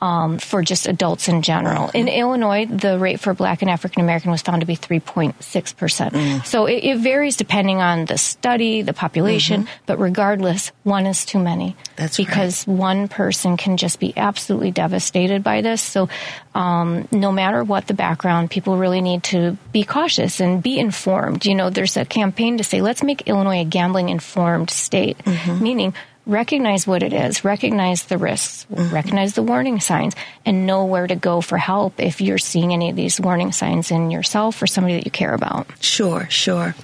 um, 0.00 0.38
for 0.38 0.62
just 0.62 0.88
adults 0.88 1.28
in 1.28 1.42
general. 1.42 1.90
In 1.94 2.08
Illinois, 2.08 2.66
the 2.66 2.98
rate 2.98 3.20
for 3.20 3.34
Black 3.34 3.62
and 3.62 3.70
African 3.70 4.02
American 4.02 4.30
was 4.30 4.42
found 4.42 4.60
to 4.60 4.66
be 4.66 4.76
3.6 4.76 5.76
percent. 5.76 6.46
So 6.46 6.66
it, 6.66 6.84
it 6.84 6.98
varies 6.98 7.36
depending 7.36 7.80
on 7.80 8.06
the 8.06 8.18
study, 8.18 8.82
the 8.82 8.92
population, 8.92 9.68
but 9.86 9.98
regardless, 9.98 10.72
one 10.82 11.06
is 11.06 11.24
too 11.24 11.38
many. 11.38 11.76
That's 11.96 12.18
right. 12.18 12.26
because 12.26 12.66
one 12.66 13.08
person 13.08 13.56
can 13.56 13.76
just 13.76 14.00
be 14.00 14.12
absolutely 14.16 14.70
devastated 14.70 15.42
by 15.42 15.60
this. 15.60 15.82
So, 15.82 16.08
um, 16.54 17.06
no 17.12 17.30
matter 17.30 17.62
what 17.62 17.86
the 17.86 17.94
background, 17.94 18.50
people 18.50 18.76
really 18.76 19.00
need 19.00 19.22
to 19.24 19.56
be 19.72 19.84
cautious 19.84 20.40
and 20.40 20.62
be 20.62 20.78
informed. 20.78 21.44
You 21.46 21.54
know, 21.54 21.70
there's 21.70 21.96
a 21.96 22.04
campaign 22.04 22.58
to 22.58 22.64
say, 22.64 22.80
let's 22.80 23.02
make 23.02 23.28
Illinois 23.28 23.60
a 23.60 23.64
gambling 23.64 24.08
informed 24.08 24.70
state, 24.70 25.16
meaning 25.60 25.94
recognize 26.26 26.86
what 26.86 27.02
it 27.02 27.12
is, 27.12 27.44
recognize 27.44 28.04
the 28.04 28.18
risks, 28.18 28.66
recognize 28.70 29.34
the 29.34 29.42
warning 29.42 29.80
signs, 29.80 30.14
and 30.44 30.66
know 30.66 30.84
where 30.84 31.06
to 31.06 31.16
go 31.16 31.40
for 31.40 31.58
help 31.58 31.98
if 31.98 32.20
you're 32.20 32.38
seeing 32.38 32.72
any 32.72 32.90
of 32.90 32.96
these 32.96 33.20
warning 33.20 33.52
signs 33.52 33.90
in 33.90 34.10
yourself 34.10 34.62
or 34.62 34.66
somebody 34.66 34.94
that 34.94 35.04
you 35.04 35.10
care 35.10 35.34
about. 35.34 35.66
Sure, 35.80 36.28
sure. 36.30 36.74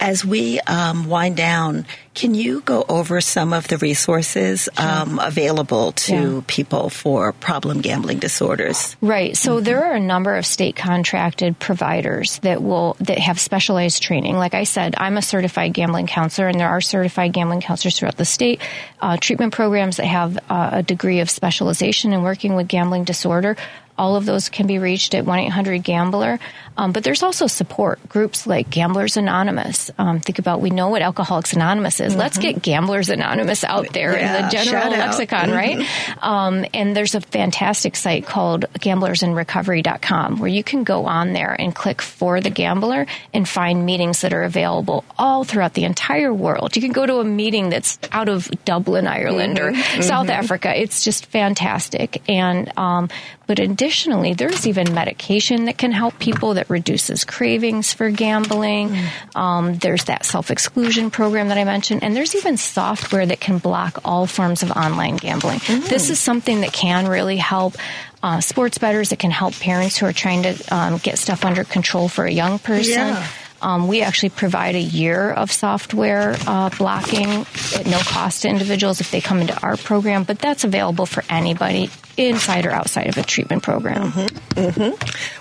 As 0.00 0.24
we 0.24 0.60
um, 0.60 1.08
wind 1.08 1.36
down, 1.36 1.86
can 2.18 2.34
you 2.34 2.60
go 2.62 2.84
over 2.88 3.20
some 3.20 3.52
of 3.52 3.68
the 3.68 3.78
resources 3.78 4.68
um, 4.76 5.20
available 5.20 5.92
to 5.92 6.14
Yeah. 6.14 6.40
people 6.48 6.90
for 6.90 7.32
problem 7.32 7.80
gambling 7.80 8.18
disorders? 8.18 8.96
Right. 9.00 9.36
So 9.36 9.60
there 9.60 9.84
are 9.84 9.94
a 9.94 10.00
number 10.00 10.34
of 10.34 10.44
state 10.44 10.74
contracted 10.74 11.60
providers 11.60 12.40
that 12.40 12.60
will 12.60 12.96
that 12.98 13.18
have 13.20 13.38
specialized 13.38 14.02
training. 14.02 14.36
Like 14.36 14.54
I 14.54 14.64
said, 14.64 14.96
I'm 14.98 15.16
a 15.16 15.22
certified 15.22 15.72
gambling 15.74 16.08
counselor, 16.08 16.48
and 16.48 16.58
there 16.58 16.68
are 16.68 16.80
certified 16.80 17.32
gambling 17.32 17.60
counselors 17.60 17.96
throughout 17.96 18.16
the 18.16 18.24
state. 18.24 18.60
Uh, 19.00 19.16
treatment 19.16 19.54
programs 19.54 19.98
that 19.98 20.06
have 20.06 20.38
uh, 20.50 20.70
a 20.72 20.82
degree 20.82 21.20
of 21.20 21.30
specialization 21.30 22.12
in 22.12 22.22
working 22.24 22.56
with 22.56 22.66
gambling 22.66 23.04
disorder. 23.04 23.56
All 23.96 24.14
of 24.16 24.26
those 24.26 24.48
can 24.48 24.66
be 24.66 24.78
reached 24.78 25.14
at 25.14 25.24
1 25.24 25.38
800 25.38 25.82
Gambler. 25.82 26.38
Um, 26.78 26.92
but 26.92 27.02
there's 27.02 27.24
also 27.24 27.48
support 27.48 27.98
groups 28.08 28.46
like 28.46 28.70
Gamblers 28.70 29.16
Anonymous. 29.16 29.90
Um, 29.98 30.20
think 30.20 30.38
about, 30.38 30.60
we 30.60 30.70
know 30.70 30.88
what 30.90 31.02
Alcoholics 31.02 31.52
Anonymous 31.52 31.98
is. 31.98 32.14
Let's 32.14 32.38
get 32.38 32.62
Gamblers 32.62 33.10
Anonymous 33.10 33.64
out 33.64 33.92
there 33.92 34.16
Yeah, 34.16 34.36
in 34.36 34.44
the 34.44 34.50
general 34.50 34.90
lexicon, 34.92 35.50
right? 35.50 35.84
Um, 36.22 36.64
and 36.72 36.96
there's 36.96 37.16
a 37.16 37.20
fantastic 37.20 37.96
site 37.96 38.26
called 38.26 38.66
gamblersinrecovery.com 38.78 40.38
where 40.38 40.48
you 40.48 40.62
can 40.62 40.84
go 40.84 41.06
on 41.06 41.32
there 41.32 41.54
and 41.58 41.74
click 41.74 42.00
for 42.00 42.40
the 42.40 42.50
gambler 42.50 43.06
and 43.34 43.48
find 43.48 43.84
meetings 43.84 44.20
that 44.20 44.32
are 44.32 44.44
available 44.44 45.04
all 45.18 45.42
throughout 45.42 45.74
the 45.74 45.82
entire 45.84 46.32
world. 46.32 46.76
You 46.76 46.82
can 46.82 46.92
go 46.92 47.06
to 47.06 47.16
a 47.16 47.24
meeting 47.24 47.70
that's 47.70 47.98
out 48.12 48.28
of 48.28 48.48
Dublin, 48.64 49.08
Ireland 49.08 49.58
or 49.58 49.74
South 50.00 50.28
Africa. 50.28 50.80
It's 50.80 51.02
just 51.02 51.26
fantastic. 51.26 52.22
And, 52.28 52.72
um, 52.78 53.08
but 53.48 53.58
additionally, 53.58 54.34
there's 54.34 54.66
even 54.66 54.94
medication 54.94 55.64
that 55.64 55.78
can 55.78 55.90
help 55.90 56.18
people 56.18 56.54
that 56.54 56.67
reduces 56.70 57.24
cravings 57.24 57.92
for 57.92 58.10
gambling. 58.10 58.96
Um, 59.34 59.76
there's 59.76 60.04
that 60.04 60.24
self 60.24 60.50
exclusion 60.50 61.10
program 61.10 61.48
that 61.48 61.58
I 61.58 61.64
mentioned. 61.64 62.02
And 62.02 62.14
there's 62.14 62.34
even 62.34 62.56
software 62.56 63.26
that 63.26 63.40
can 63.40 63.58
block 63.58 64.00
all 64.04 64.26
forms 64.26 64.62
of 64.62 64.70
online 64.72 65.16
gambling. 65.16 65.60
This 65.66 66.10
is 66.10 66.18
something 66.18 66.60
that 66.62 66.72
can 66.72 67.08
really 67.08 67.36
help. 67.36 67.76
Uh, 68.20 68.40
sports 68.40 68.78
bettors 68.78 69.12
It 69.12 69.20
can 69.20 69.30
help 69.30 69.54
parents 69.54 69.96
who 69.96 70.06
are 70.06 70.12
trying 70.12 70.42
to 70.42 70.74
um, 70.74 70.98
get 70.98 71.18
stuff 71.18 71.44
under 71.44 71.62
control 71.62 72.08
for 72.08 72.24
a 72.24 72.32
young 72.32 72.58
person. 72.58 73.08
Yeah. 73.08 73.26
Um, 73.60 73.88
we 73.88 74.02
actually 74.02 74.30
provide 74.30 74.74
a 74.74 74.80
year 74.80 75.30
of 75.30 75.50
software 75.50 76.36
uh, 76.46 76.70
blocking 76.70 77.28
at 77.76 77.86
no 77.86 77.98
cost 77.98 78.42
to 78.42 78.48
individuals 78.48 79.00
if 79.00 79.10
they 79.10 79.20
come 79.20 79.40
into 79.40 79.60
our 79.62 79.76
program, 79.76 80.24
but 80.24 80.38
that's 80.38 80.64
available 80.64 81.06
for 81.06 81.24
anybody 81.28 81.90
inside 82.18 82.66
or 82.66 82.70
outside 82.72 83.08
of 83.08 83.16
a 83.16 83.22
treatment 83.22 83.62
program. 83.62 84.12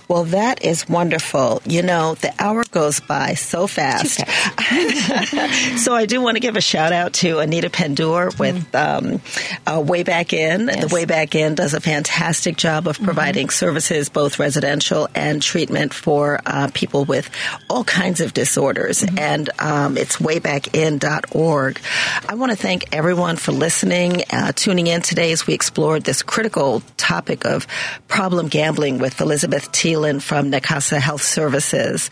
Well, 0.07 0.23
that 0.25 0.63
is 0.63 0.87
wonderful. 0.87 1.61
You 1.65 1.81
know, 1.81 2.15
the 2.15 2.33
hour 2.39 2.63
goes 2.71 3.01
by 3.01 3.33
so 3.33 3.67
fast. 3.67 4.19
so 5.83 5.93
I 5.93 6.05
do 6.05 6.21
want 6.21 6.35
to 6.37 6.39
give 6.39 6.55
a 6.55 6.61
shout 6.61 6.93
out 6.93 7.13
to 7.15 7.39
Anita 7.39 7.69
Pendur 7.69 8.37
with 8.39 8.73
um, 8.73 9.19
uh, 9.65 9.81
Way 9.81 10.03
Back 10.03 10.31
Inn. 10.33 10.67
The 10.67 10.77
Yes. 10.77 10.93
Way 10.93 11.05
Back 11.05 11.35
Inn 11.35 11.55
does 11.55 11.73
a 11.73 11.81
fantastic 11.81 12.55
job 12.55 12.87
of 12.87 13.01
providing 13.01 13.49
services, 13.49 14.07
both 14.09 14.39
residential 14.39 15.09
and 15.15 15.41
treatment 15.41 15.93
for 15.93 16.39
uh, 16.45 16.69
people 16.73 17.03
with 17.03 17.29
all 17.69 17.83
kinds 17.83 18.21
of 18.21 18.33
disorders. 18.33 19.03
And 19.17 19.49
um, 19.59 19.97
it's 19.97 20.17
waybackinn.org. 20.17 21.81
I 22.29 22.35
want 22.35 22.51
to 22.51 22.57
thank 22.57 22.95
everyone 22.95 23.35
for 23.37 23.51
listening, 23.51 24.23
uh, 24.31 24.51
tuning 24.55 24.87
in 24.87 25.01
today 25.01 25.31
as 25.31 25.45
we 25.47 25.53
explored 25.53 26.03
this 26.03 26.21
critical 26.23 26.66
topic 26.97 27.45
of 27.45 27.65
problem 28.07 28.47
gambling 28.49 28.99
with 28.99 29.21
Elizabeth 29.21 29.71
Thielen 29.71 30.21
from 30.21 30.51
Nicasa 30.51 30.99
Health 30.99 31.21
Services. 31.21 32.09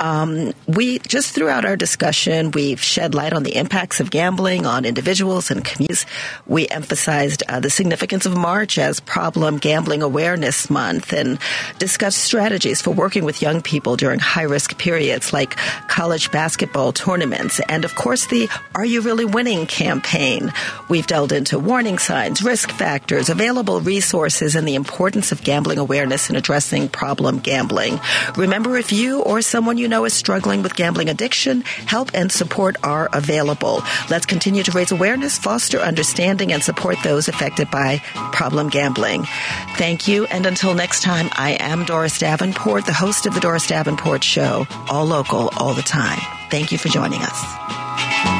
Um, 0.00 0.54
we 0.66 0.98
just 1.00 1.34
throughout 1.34 1.64
our 1.66 1.76
discussion, 1.76 2.50
we've 2.52 2.80
shed 2.80 3.14
light 3.14 3.34
on 3.34 3.42
the 3.42 3.56
impacts 3.56 4.00
of 4.00 4.10
gambling 4.10 4.64
on 4.64 4.84
individuals 4.84 5.50
and 5.50 5.62
communities. 5.64 6.06
We 6.46 6.66
emphasized 6.68 7.42
uh, 7.48 7.60
the 7.60 7.70
significance 7.70 8.24
of 8.24 8.34
March 8.36 8.78
as 8.78 9.00
Problem 9.00 9.58
Gambling 9.58 10.02
Awareness 10.02 10.70
Month 10.70 11.12
and 11.12 11.38
discussed 11.78 12.18
strategies 12.18 12.80
for 12.80 12.90
working 12.90 13.24
with 13.24 13.42
young 13.42 13.60
people 13.60 13.96
during 13.96 14.18
high 14.18 14.48
risk 14.56 14.78
periods 14.78 15.32
like 15.32 15.56
college 15.88 16.30
basketball 16.32 16.92
tournaments 16.92 17.60
and, 17.68 17.84
of 17.84 17.94
course, 17.94 18.26
the 18.26 18.48
Are 18.74 18.84
You 18.84 19.02
Really 19.02 19.26
Winning 19.26 19.66
campaign. 19.66 20.52
We've 20.88 21.06
delved 21.06 21.32
into 21.32 21.58
warning 21.58 21.98
signs, 21.98 22.42
risk 22.42 22.70
factors, 22.70 23.28
available 23.28 23.80
resources 23.80 23.97
resources 23.98 24.54
and 24.54 24.68
the 24.68 24.76
importance 24.76 25.32
of 25.32 25.42
gambling 25.42 25.76
awareness 25.76 26.30
in 26.30 26.36
addressing 26.36 26.88
problem 26.88 27.40
gambling. 27.40 27.98
Remember, 28.36 28.78
if 28.78 28.92
you 28.92 29.22
or 29.22 29.42
someone 29.42 29.76
you 29.76 29.88
know 29.88 30.04
is 30.04 30.14
struggling 30.14 30.62
with 30.62 30.76
gambling 30.76 31.08
addiction, 31.08 31.62
help 31.62 32.12
and 32.14 32.30
support 32.30 32.76
are 32.84 33.08
available. 33.12 33.82
Let's 34.08 34.24
continue 34.24 34.62
to 34.62 34.70
raise 34.70 34.92
awareness, 34.92 35.36
foster 35.36 35.78
understanding, 35.78 36.52
and 36.52 36.62
support 36.62 36.96
those 37.02 37.26
affected 37.26 37.72
by 37.72 37.98
problem 38.30 38.68
gambling. 38.68 39.24
Thank 39.76 40.06
you, 40.06 40.26
and 40.26 40.46
until 40.46 40.74
next 40.74 41.02
time, 41.02 41.28
I 41.32 41.56
am 41.58 41.84
Doris 41.84 42.20
Davenport, 42.20 42.86
the 42.86 42.92
host 42.92 43.26
of 43.26 43.34
the 43.34 43.40
Doris 43.40 43.66
Davenport 43.66 44.22
Show, 44.22 44.68
all 44.88 45.06
local, 45.06 45.50
all 45.56 45.74
the 45.74 45.82
time. 45.82 46.20
Thank 46.52 46.70
you 46.70 46.78
for 46.78 46.88
joining 46.88 47.20
us. 47.20 48.37